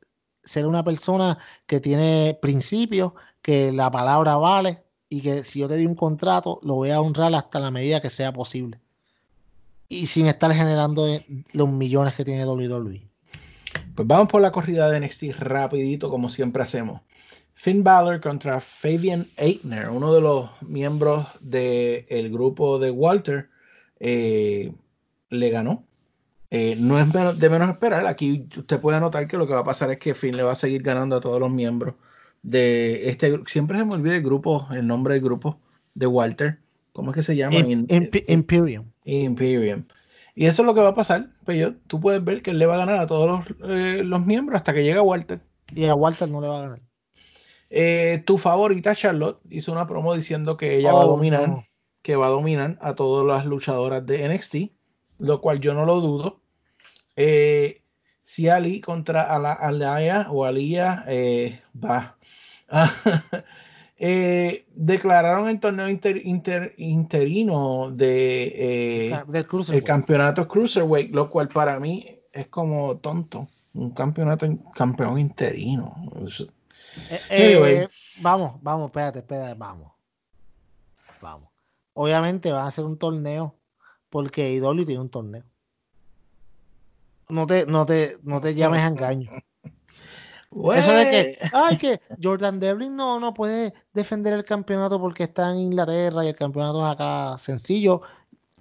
[0.48, 3.12] ser una persona que tiene principios,
[3.42, 7.00] que la palabra vale y que si yo te doy un contrato, lo voy a
[7.00, 8.80] honrar hasta la medida que sea posible.
[9.88, 11.06] Y sin estar generando
[11.52, 13.02] los millones que tiene WWE.
[13.94, 17.00] Pues vamos por la corrida de NXT rapidito, como siempre hacemos.
[17.54, 23.48] Finn Balor contra Fabian Eitner, uno de los miembros del grupo de Walter,
[23.98, 24.72] eh,
[25.30, 25.87] le ganó
[26.50, 28.06] eh, no es de menos esperar.
[28.06, 30.52] Aquí usted puede notar que lo que va a pasar es que Finn le va
[30.52, 31.94] a seguir ganando a todos los miembros
[32.42, 33.48] de este grupo.
[33.48, 35.60] Siempre se me olvida el grupo, el nombre del grupo
[35.94, 36.58] de Walter.
[36.92, 37.56] ¿Cómo es que se llama?
[37.58, 38.86] Imperium.
[39.04, 39.84] Imperium.
[40.34, 41.30] Y eso es lo que va a pasar.
[41.44, 44.02] Pues yo, tú puedes ver que él le va a ganar a todos los, eh,
[44.24, 45.40] miembros hasta que llegue Walter.
[45.74, 46.80] Y a Walter no le va a ganar.
[47.70, 51.66] Eh, tu favorita Charlotte hizo una promo diciendo que ella va a oh, dominar,
[52.00, 54.78] que va a dominar a todas las luchadoras de NXT
[55.18, 56.37] lo cual yo no lo dudo.
[57.20, 57.82] Eh,
[58.22, 62.16] si Ali contra Alaya o Alía eh, va.
[63.98, 69.24] eh, declararon el torneo interino de eh,
[69.72, 73.48] el campeonato Cruiserweight, lo cual para mí es como tonto.
[73.74, 75.96] Un campeonato campeón interino.
[78.20, 79.90] vamos, vamos, espérate, espérate, vamos.
[81.20, 81.48] Vamos.
[81.94, 83.56] Obviamente va a ser un torneo
[84.08, 85.42] porque IW tiene un torneo.
[87.28, 89.30] No te, no te, no te llames a engaño.
[90.50, 95.50] Eso de que, ay, que Jordan Devlin no, no puede defender el campeonato porque está
[95.50, 98.00] en Inglaterra y el campeonato es acá sencillo.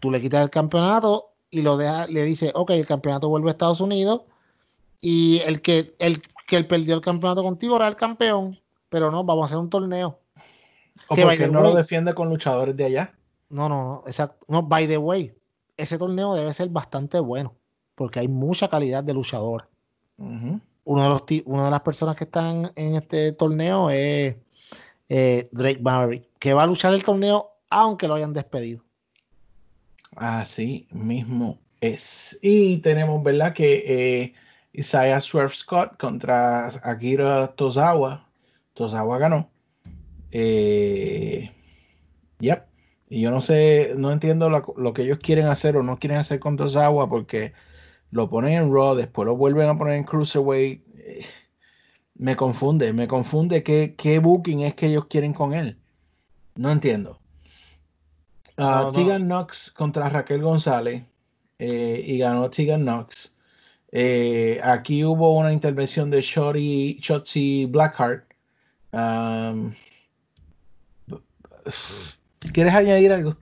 [0.02, 3.52] Tú le quitas el campeonato y lo deja, le dice, ok, el campeonato vuelve a
[3.52, 4.24] Estados Unidos
[5.00, 9.24] y el que, el que él perdió el campeonato contigo era el campeón, pero no,
[9.24, 10.20] vamos a hacer un torneo.
[11.08, 13.14] ¿O porque no lo defiende con luchadores de allá?
[13.50, 14.46] No, no, no, exacto.
[14.50, 15.34] No, by the way,
[15.78, 17.56] ese torneo debe ser bastante bueno,
[17.98, 19.68] porque hay mucha calidad de luchador.
[20.18, 24.36] Uno de los una de las personas que están en este torneo es
[25.10, 28.84] eh, Drake Maverick, que va a luchar el torneo aunque lo hayan despedido.
[30.16, 32.38] Así mismo Es.
[32.42, 33.54] Y tenemos, ¿verdad?
[33.54, 34.34] Que eh,
[34.74, 38.28] Isaiah Swerve Scott contra Akira Tozawa.
[38.76, 39.50] Tozawa ganó.
[40.32, 41.52] Eh,
[42.40, 42.68] yep.
[43.10, 46.40] Y yo no sé, no entiendo lo, que ellos quieren hacer o no quieren hacer
[46.40, 47.54] con Tozawa porque
[48.12, 50.84] lo ponen en Raw, después lo vuelven a poner en Cruiserweight.
[50.98, 51.26] Eh,
[52.16, 55.78] me confunde, me confunde qué, qué booking es que ellos quieren con él.
[56.56, 57.20] No entiendo.
[58.58, 61.04] Uh, Tegan Knox contra Raquel González
[61.60, 63.36] eh, y ganó Tegan Knox.
[63.92, 68.26] Eh, aquí hubo una intervención de Shotzi, Shotzi Blackheart.
[68.92, 69.76] Um,
[72.52, 73.38] ¿Quieres añadir algo?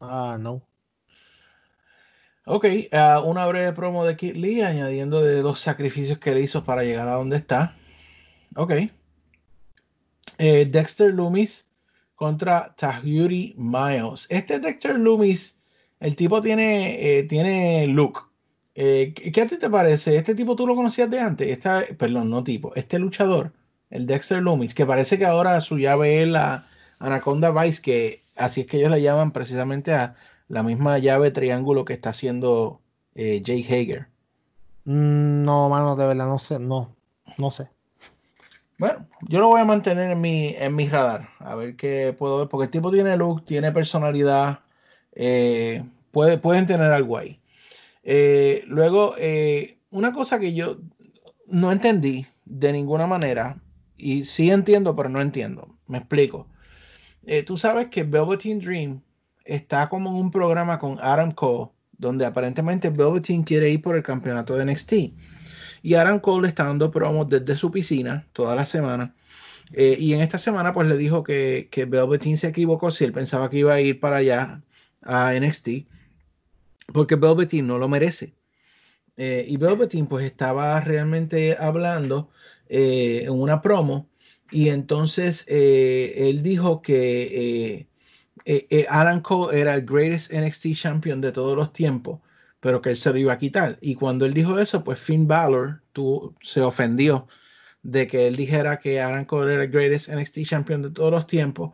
[0.00, 0.65] Ah, no.
[2.48, 6.62] Ok, uh, una breve promo de Kit Lee añadiendo de los sacrificios que él hizo
[6.64, 7.76] para llegar a donde está.
[8.54, 8.72] Ok.
[10.38, 11.68] Eh, Dexter Loomis
[12.14, 14.26] contra Tahuri Miles.
[14.28, 15.58] Este Dexter Loomis,
[15.98, 18.30] el tipo tiene, eh, tiene look.
[18.76, 20.16] Eh, ¿Qué a ti te parece?
[20.16, 21.48] Este tipo tú lo conocías de antes.
[21.48, 22.72] Esta, perdón, no tipo.
[22.76, 23.54] Este luchador,
[23.90, 26.68] el Dexter Loomis, que parece que ahora su llave es la
[27.00, 30.14] Anaconda Vice, que así es que ellos le llaman precisamente a
[30.48, 32.80] la misma llave triángulo que está haciendo
[33.14, 34.08] eh, Jay Hager.
[34.84, 36.94] Mm, no, mano, de verdad, no sé, no,
[37.38, 37.70] no sé.
[38.78, 42.38] Bueno, yo lo voy a mantener en mi, en mi radar, a ver qué puedo
[42.38, 44.60] ver, porque el tipo tiene look, tiene personalidad,
[45.12, 45.82] eh,
[46.12, 47.40] puede, pueden tener algo ahí.
[48.02, 49.14] Eh, luego,
[49.90, 50.76] una cosa que yo
[51.46, 53.56] no entendí de ninguna manera,
[53.96, 56.46] y sí entiendo, pero no entiendo, me explico.
[57.46, 59.00] tú sabes que Velveteen Dream
[59.46, 64.02] está como en un programa con Adam Cole, donde aparentemente Velveteen quiere ir por el
[64.02, 64.92] campeonato de NXT.
[65.82, 69.14] Y Adam Cole le está dando promos desde su piscina toda la semana.
[69.72, 73.12] Eh, y en esta semana, pues le dijo que, que Velveteen se equivocó si él
[73.12, 74.62] pensaba que iba a ir para allá
[75.02, 75.86] a NXT,
[76.92, 78.34] porque Velveteen no lo merece.
[79.16, 82.30] Eh, y Velveteen, pues estaba realmente hablando
[82.68, 84.08] eh, en una promo,
[84.50, 87.88] y entonces él dijo que
[88.44, 88.86] eh, eh,
[89.22, 92.20] Cole era el greatest NXT champion de todos los tiempos,
[92.60, 93.78] pero que él se lo iba a quitar.
[93.80, 95.82] Y cuando él dijo eso, pues Finn Balor
[96.42, 97.26] se ofendió
[97.82, 101.26] de que él dijera que Adam Cole era el greatest NXT champion de todos los
[101.26, 101.72] tiempos.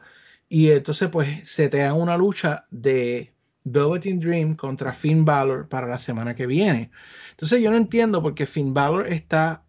[0.48, 3.32] Y entonces, pues, se te da una lucha de
[3.64, 6.90] Velveteen Dream contra Finn Balor para la semana que viene.
[7.30, 9.64] Entonces, yo no entiendo porque Finn Balor está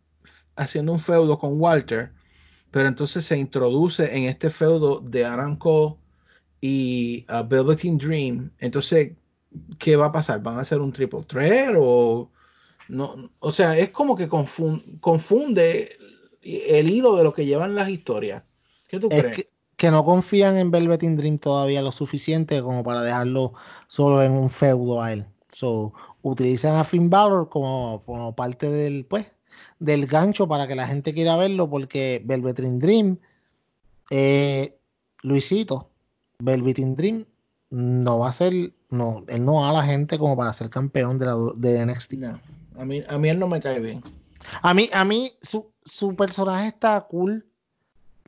[0.56, 2.12] haciendo un feudo con Walter,
[2.72, 5.96] pero entonces se introduce en este feudo de Adam Cole
[6.66, 8.50] y uh, Velveteen Dream.
[8.58, 9.12] Entonces,
[9.80, 10.42] ¿qué va a pasar?
[10.42, 12.32] ¿Van a hacer un triple threat o
[12.88, 13.30] no?
[13.40, 15.92] O sea, es como que confunde,
[16.42, 18.44] el hilo de lo que llevan las historias.
[18.88, 19.46] ¿Qué tú crees?
[19.76, 23.52] Que, no confían en Velveteen Dream todavía lo suficiente como para dejarlo
[23.88, 25.26] solo en un feudo a él.
[25.52, 29.36] So, utilizan a Finn Balor como, como parte del, pues,
[29.80, 33.20] del gancho para que la gente quiera verlo porque Velveteen Dream,
[34.10, 34.78] eh,
[35.24, 35.90] Luisito,
[36.44, 37.26] Velveteen Dream
[37.70, 41.18] no va a ser, no, él no va a la gente como para ser campeón
[41.18, 42.14] de, la, de NXT.
[42.78, 44.04] a mí, a mí él no me cae bien.
[44.62, 47.48] A mí, a mí su, su personaje está cool,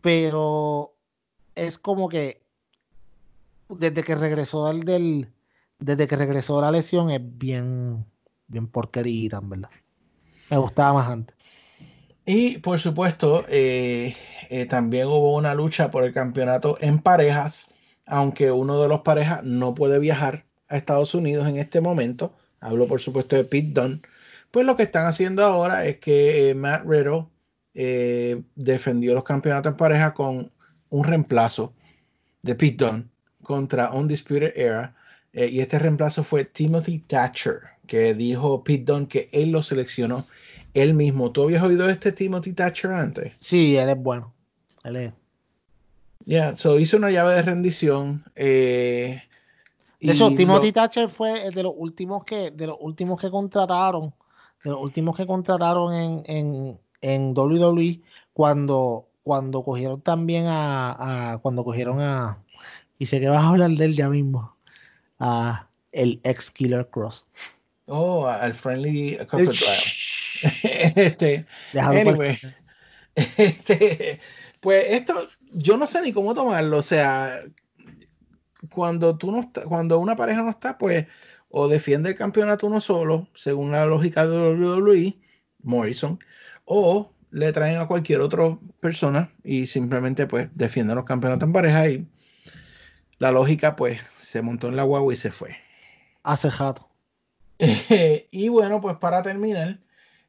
[0.01, 0.95] pero
[1.53, 2.41] es como que
[3.69, 5.29] desde que regresó del,
[5.79, 8.05] desde que regresó de la lesión es bien,
[8.47, 9.69] bien porquerita, en verdad.
[10.49, 11.35] Me gustaba más antes.
[12.25, 14.15] Y por supuesto, eh,
[14.49, 17.69] eh, también hubo una lucha por el campeonato en parejas
[18.05, 22.87] aunque uno de los parejas no puede viajar a Estados Unidos en este momento, hablo
[22.87, 24.01] por supuesto de Pete Dunne,
[24.51, 27.25] pues lo que están haciendo ahora es que eh, Matt Riddle
[27.73, 30.51] eh, defendió los campeonatos en pareja con
[30.89, 31.73] un reemplazo
[32.41, 33.05] de Pete Dunne
[33.43, 34.95] contra Undisputed Era.
[35.33, 40.25] Eh, y este reemplazo fue Timothy Thatcher, que dijo Pete Dunne que él lo seleccionó
[40.73, 41.31] él mismo.
[41.31, 43.33] ¿Tú habías oído este Timothy Thatcher antes?
[43.39, 44.33] Sí, él es bueno.
[44.83, 45.13] Él es
[46.25, 48.23] ya, so hizo una llave de rendición.
[48.35, 49.21] Eh,
[49.99, 54.13] eso, Timothy Thatcher fue de los últimos que, de los últimos que contrataron,
[54.63, 58.01] de los últimos que contrataron en, en, en WWE
[58.33, 62.43] cuando, cuando cogieron también a, cuando cogieron a,
[62.97, 64.55] y sé que vas a hablar de él ya mismo,
[65.19, 67.25] a el ex Killer Cross.
[67.87, 69.17] Oh, al Friendly
[70.95, 72.37] este, anyway,
[73.15, 74.19] este,
[74.59, 76.77] pues esto, yo no sé ni cómo tomarlo.
[76.77, 77.43] O sea,
[78.69, 81.07] cuando tú no cuando una pareja no está, pues,
[81.49, 85.17] o defiende el campeonato uno solo, según la lógica de WWE,
[85.63, 86.19] Morrison,
[86.65, 91.89] o le traen a cualquier otra persona y simplemente pues defienden los campeonatos en pareja
[91.89, 92.07] y
[93.19, 95.57] la lógica pues se montó en la guagua y se fue.
[96.23, 96.89] Hace jato.
[98.31, 99.79] y bueno, pues para terminar,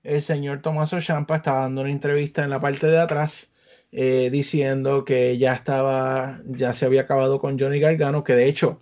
[0.02, 3.52] el señor Tommaso Champa estaba dando una entrevista en la parte de atrás
[3.98, 8.78] eh, diciendo que ya estaba, ya se había acabado con Johnny Gargano, que de hecho,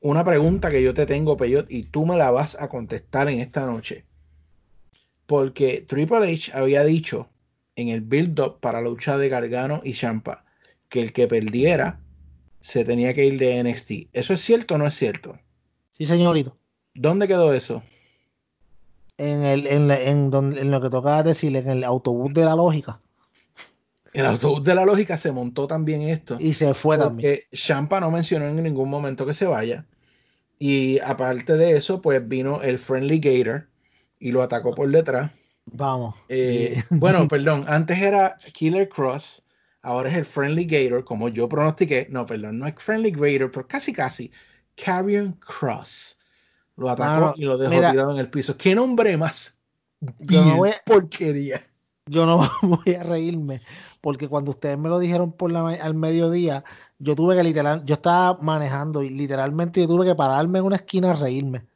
[0.00, 3.38] una pregunta que yo te tengo, Peyot, y tú me la vas a contestar en
[3.38, 4.04] esta noche.
[5.26, 7.28] Porque Triple H había dicho
[7.76, 10.44] en el build-up para la lucha de Gargano y Champa
[10.88, 12.00] que el que perdiera
[12.60, 14.08] se tenía que ir de NXT.
[14.12, 15.38] ¿Eso es cierto o no es cierto?
[15.92, 16.56] Sí, señorito.
[16.94, 17.84] ¿Dónde quedó eso?
[19.18, 22.56] En, el, en, en, donde, en lo que tocaba decir, en el autobús de la
[22.56, 23.00] lógica.
[24.16, 26.38] El autobús de la lógica se montó también esto.
[26.40, 27.40] Y se fue también.
[27.52, 29.84] Champa no mencionó en ningún momento que se vaya.
[30.58, 33.68] Y aparte de eso, pues vino el Friendly Gator
[34.18, 35.32] y lo atacó por detrás.
[35.66, 36.14] Vamos.
[36.30, 39.42] Eh, bueno, perdón, antes era Killer Cross,
[39.82, 42.06] ahora es el Friendly Gator, como yo pronostiqué.
[42.08, 44.32] No, perdón, no es Friendly Gator, pero casi casi.
[44.82, 46.16] Carrion Cross.
[46.76, 48.56] Lo atacó y lo dejó tirado en el piso.
[48.56, 49.54] ¿Qué nombre más?
[50.20, 51.62] Yo no voy porquería.
[52.08, 53.60] Yo no voy a reírme,
[54.06, 56.62] porque cuando ustedes me lo dijeron por la, al mediodía,
[57.00, 60.76] yo tuve que literal, yo estaba manejando y literalmente yo tuve que pararme en una
[60.76, 61.66] esquina a reírme.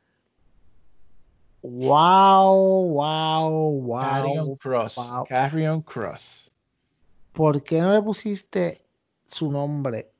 [1.60, 4.00] Wow, wow, wow.
[4.00, 5.00] Carrion Cross.
[5.28, 6.52] Carrion Cross.
[7.32, 8.80] ¿Por qué no le pusiste
[9.26, 10.12] su nombre?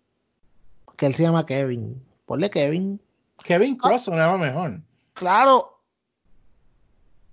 [0.97, 2.03] Que él se llama Kevin.
[2.27, 3.01] Ponle Kevin.
[3.45, 3.87] Kevin ah.
[3.89, 4.81] Cross sonaba mejor.
[5.15, 5.79] Claro.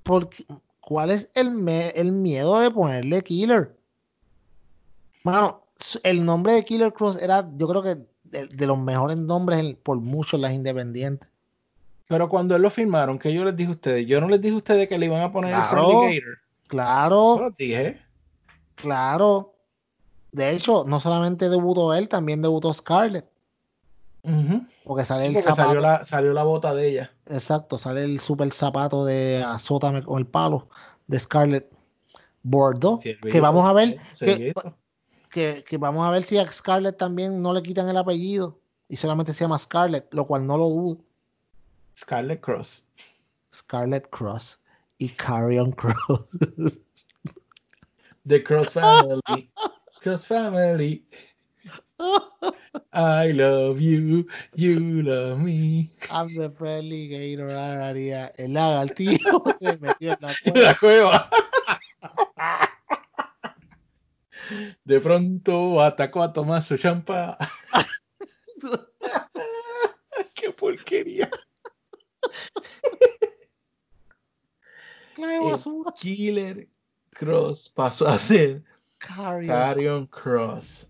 [0.04, 0.46] Porque,
[0.82, 3.77] ¿Cuál es el, el miedo de ponerle Killer?
[5.28, 5.62] Mano,
[6.04, 10.38] el nombre de Killer Cross era, yo creo que de, los mejores nombres por mucho
[10.38, 11.30] las independientes.
[12.08, 14.54] Pero cuando él lo firmaron, que yo les dije a ustedes, yo no les dije
[14.54, 16.38] a ustedes que le iban a poner el Friendly Gator.
[16.68, 17.36] Claro.
[17.36, 18.02] Eso lo dije.
[18.76, 19.54] Claro.
[20.32, 23.26] De hecho, no solamente debutó él, también debutó Scarlett.
[24.86, 25.56] Porque sale el zapato.
[25.64, 27.12] Salió la, salió la, bota de ella.
[27.26, 30.70] Exacto, sale el super zapato de Azótame con el palo
[31.08, 31.70] de Scarlett
[32.44, 33.04] Bordeaux.
[33.04, 33.98] que vamos a ver.
[34.18, 34.54] Que,
[35.38, 38.60] que, vamos a ver si a Scarlett también no le quitan el apellido
[38.90, 40.98] y solamente se llama Scarlett, lo cual no lo dudo.
[41.96, 42.86] Scarlett Cross.
[43.54, 44.60] Scarlett Cross
[44.98, 46.80] y Carrion Cross.
[48.28, 49.52] The Cross Family.
[50.02, 51.06] Cross Family.
[52.94, 55.92] I love you, you love me.
[56.10, 57.50] I'm the friendly gator.
[57.50, 60.62] El lagartijo se metió en la cueva.
[60.62, 61.30] La cueva.
[64.84, 67.38] De pronto atacó a Tomás Champa.
[70.34, 71.30] ¡Qué porquería!
[75.18, 76.68] El Killer
[77.12, 78.64] Cross pasó a ser
[78.98, 80.88] Carrion, Carrion Cross.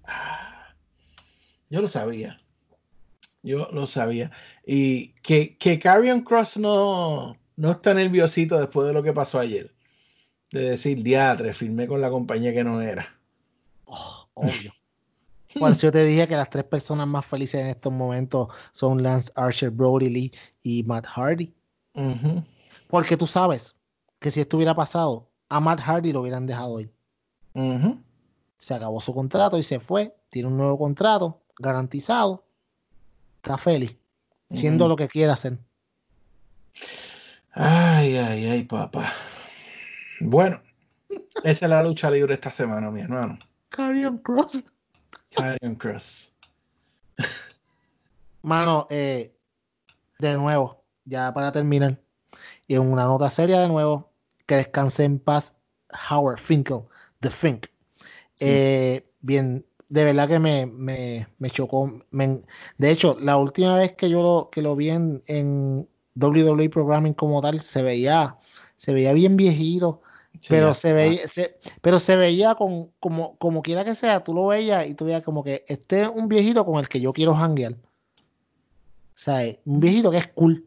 [1.69, 2.39] Yo lo sabía.
[3.43, 4.31] Yo lo sabía.
[4.65, 9.73] Y que, que Carrion Cross no, no está nerviosito después de lo que pasó ayer.
[10.51, 13.16] De decir, diatre, firmé con la compañía que no era.
[13.87, 14.73] Oh, obvio.
[15.55, 19.31] Bueno, yo te dije que las tres personas más felices en estos momentos son Lance
[19.35, 20.31] Archer, Brody Lee
[20.61, 21.53] y Matt Hardy.
[22.87, 23.75] Porque tú sabes
[24.19, 26.91] que si esto hubiera pasado, a Matt Hardy lo hubieran dejado ir.
[28.59, 30.15] Se acabó su contrato y se fue.
[30.29, 32.45] Tiene un nuevo contrato garantizado,
[33.37, 33.95] está feliz,
[34.51, 35.57] siendo lo que quiera hacer.
[37.53, 39.13] Ay, ay, ay, papá.
[40.19, 40.61] Bueno,
[41.43, 43.39] esa es la lucha libre esta semana, mi hermano.
[43.69, 44.63] Carrion Cross.
[45.35, 46.33] Carrion Cross.
[48.41, 49.33] Mano, eh,
[50.19, 51.99] de nuevo, ya para terminar,
[52.67, 54.11] y en una nota seria de nuevo,
[54.45, 55.53] que descanse en paz
[56.09, 56.81] Howard Finkel,
[57.19, 57.67] The Fink.
[58.39, 61.91] Eh, bien, de verdad que me, me, me chocó.
[62.11, 67.13] de hecho, la última vez que yo lo, que lo vi en, en WWE Programming
[67.13, 68.37] como tal, se veía,
[68.75, 70.01] se veía bien viejito.
[70.47, 71.21] Pero se veía,
[71.81, 75.23] pero se veía con, como, como quiera que sea, tú lo veías y tú veías
[75.23, 77.73] como que este es un viejito con el que yo quiero hanguear.
[77.73, 80.65] O sea, un viejito que es cool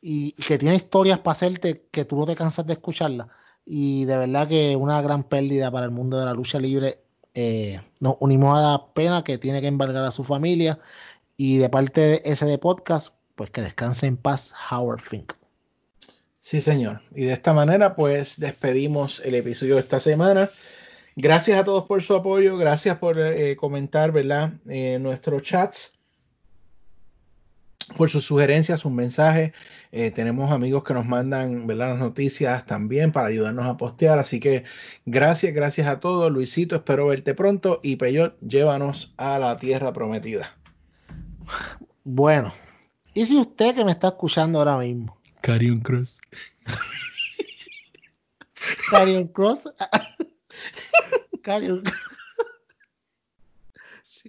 [0.00, 3.28] y, y que tiene historias para hacerte que tú no te cansas de escucharlas.
[3.64, 6.98] Y de verdad que una gran pérdida para el mundo de la lucha libre
[7.34, 10.78] eh, nos unimos a la pena que tiene que embargar a su familia
[11.36, 15.32] y de parte de ese de podcast, pues que descanse en paz Howard Fink.
[16.42, 17.02] Sí, señor.
[17.14, 20.50] Y de esta manera, pues despedimos el episodio de esta semana.
[21.14, 24.54] Gracias a todos por su apoyo, gracias por eh, comentar, ¿verdad?
[24.68, 25.92] Eh, nuestros chats
[27.96, 29.52] por sus sugerencias, sus mensajes.
[29.92, 31.90] Eh, tenemos amigos que nos mandan ¿verdad?
[31.90, 34.18] las noticias también para ayudarnos a postear.
[34.18, 34.64] Así que
[35.06, 36.32] gracias, gracias a todos.
[36.32, 37.78] Luisito, espero verte pronto.
[37.84, 40.56] Y Peyot, llévanos a la tierra prometida.
[42.02, 42.52] Bueno,
[43.14, 46.20] y si usted que me está escuchando ahora mismo Carion Cross.
[48.90, 49.72] Carion Cross.
[51.42, 51.82] Carion.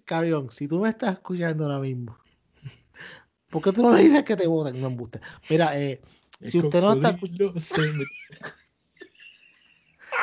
[0.06, 2.18] Carion, si tú me estás escuchando ahora mismo,
[3.50, 4.82] ¿por qué tú no le dices que te voten?
[4.82, 5.22] No embuste.
[5.50, 6.02] Mira, eh,
[6.42, 7.62] si usted no está escuchando.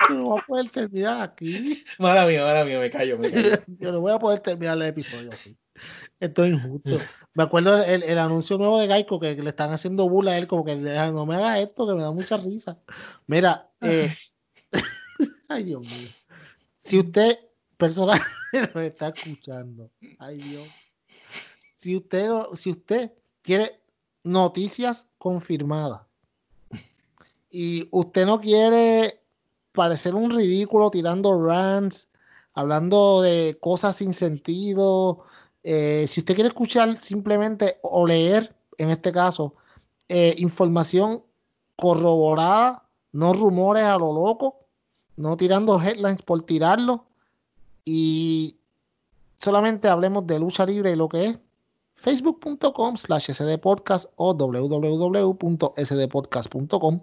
[0.08, 1.84] Yo no voy a poder terminar aquí.
[1.98, 3.62] Mala mía, mala mía, me callo, me callo.
[3.78, 5.56] Yo no voy a poder terminar el episodio así.
[6.20, 6.98] Esto es injusto.
[7.32, 10.38] Me acuerdo el, el, anuncio nuevo de Geico que, que, le están haciendo burla a
[10.38, 12.78] él, como que no me haga esto, que me da mucha risa.
[13.26, 14.14] Mira, eh,
[15.48, 16.08] ay Dios mío.
[16.80, 17.38] Si usted,
[17.78, 18.20] persona
[18.74, 20.68] me está escuchando, ay Dios.
[21.76, 23.80] Si usted, si usted quiere
[24.22, 26.02] noticias confirmadas
[27.50, 29.22] y usted no quiere
[29.72, 32.08] parecer un ridículo tirando rants,
[32.52, 35.24] hablando de cosas sin sentido,
[35.62, 39.54] eh, si usted quiere escuchar simplemente o leer, en este caso,
[40.08, 41.22] eh, información
[41.76, 44.56] corroborada, no rumores a lo loco,
[45.16, 47.06] no tirando headlines por tirarlo,
[47.84, 48.56] y
[49.38, 51.38] solamente hablemos de lucha libre y lo que es
[51.96, 57.00] facebook.com slash sdpodcast o www.sdpodcast.com.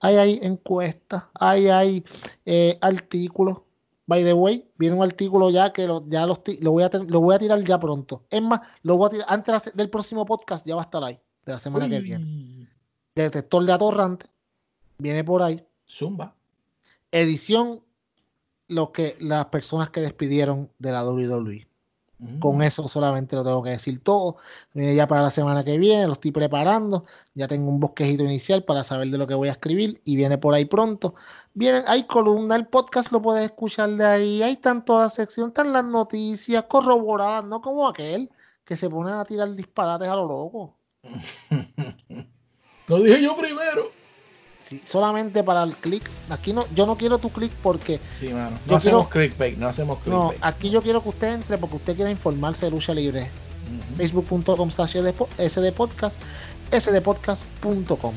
[0.00, 2.04] Ahí hay encuestas, ahí hay
[2.44, 3.58] eh, artículos,
[4.06, 7.20] By the way, viene un artículo ya que lo, ya los, lo, voy a lo
[7.20, 8.24] voy a tirar ya pronto.
[8.28, 11.18] Es más, lo voy a tirar antes del próximo podcast, ya va a estar ahí,
[11.46, 12.68] de la semana que viene.
[13.14, 14.26] Detector de atorrante,
[14.98, 15.64] viene por ahí.
[15.88, 16.34] Zumba.
[17.12, 17.82] Edición,
[18.68, 21.66] lo que las personas que despidieron de la WWE.
[22.40, 24.36] Con eso solamente lo tengo que decir todo.
[24.72, 27.04] Viene ya para la semana que viene, lo estoy preparando.
[27.34, 30.38] Ya tengo un bosquejito inicial para saber de lo que voy a escribir y viene
[30.38, 31.14] por ahí pronto.
[31.54, 34.42] Vienen, hay columna, el podcast lo puedes escuchar de ahí.
[34.42, 38.30] Hay tanto la sección, están las noticias corroboradas, no como aquel
[38.64, 40.76] que se pone a tirar disparates a lo loco.
[42.88, 43.93] lo dije yo primero
[44.84, 46.08] solamente para el click.
[46.30, 48.00] Aquí no, yo no quiero tu click porque.
[48.18, 48.58] Sí, mano.
[48.66, 50.38] No hacemos clickbait, no hacemos clickbait.
[50.40, 53.30] No, aquí yo quiero que usted entre porque usted quiera informarse de lucha libre.
[53.96, 54.96] Facebook.com slash
[55.38, 56.20] sdpodcast,
[56.70, 58.14] sdpodcast.com.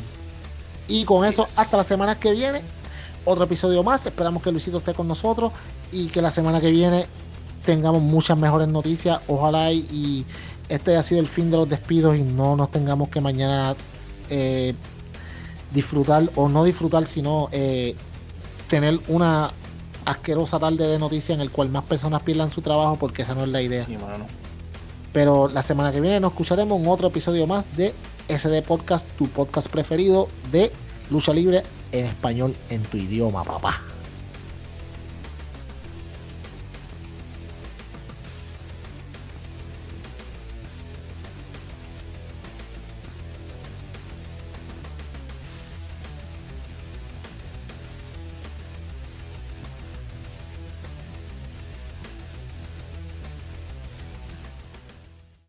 [0.88, 2.62] Y con eso, hasta la semana que viene,
[3.26, 4.06] otro episodio más.
[4.06, 5.52] Esperamos que Luisito esté con nosotros
[5.92, 7.06] y que la semana que viene
[7.66, 9.20] tengamos muchas mejores noticias.
[9.28, 10.26] Ojalá y,
[10.70, 13.76] este haya sido el fin de los despidos y no nos tengamos que mañana
[14.30, 14.74] eh,
[15.74, 17.96] disfrutar o no disfrutar, sino eh,
[18.70, 19.52] tener una
[20.06, 23.44] asquerosa tarde de noticias en el cual más personas pierdan su trabajo porque esa no
[23.44, 23.86] es la idea.
[25.14, 27.94] Pero la semana que viene nos escucharemos en otro episodio más de
[28.30, 30.72] SD Podcast, tu podcast preferido de
[31.10, 33.82] lucha libre en español en tu idioma, papá.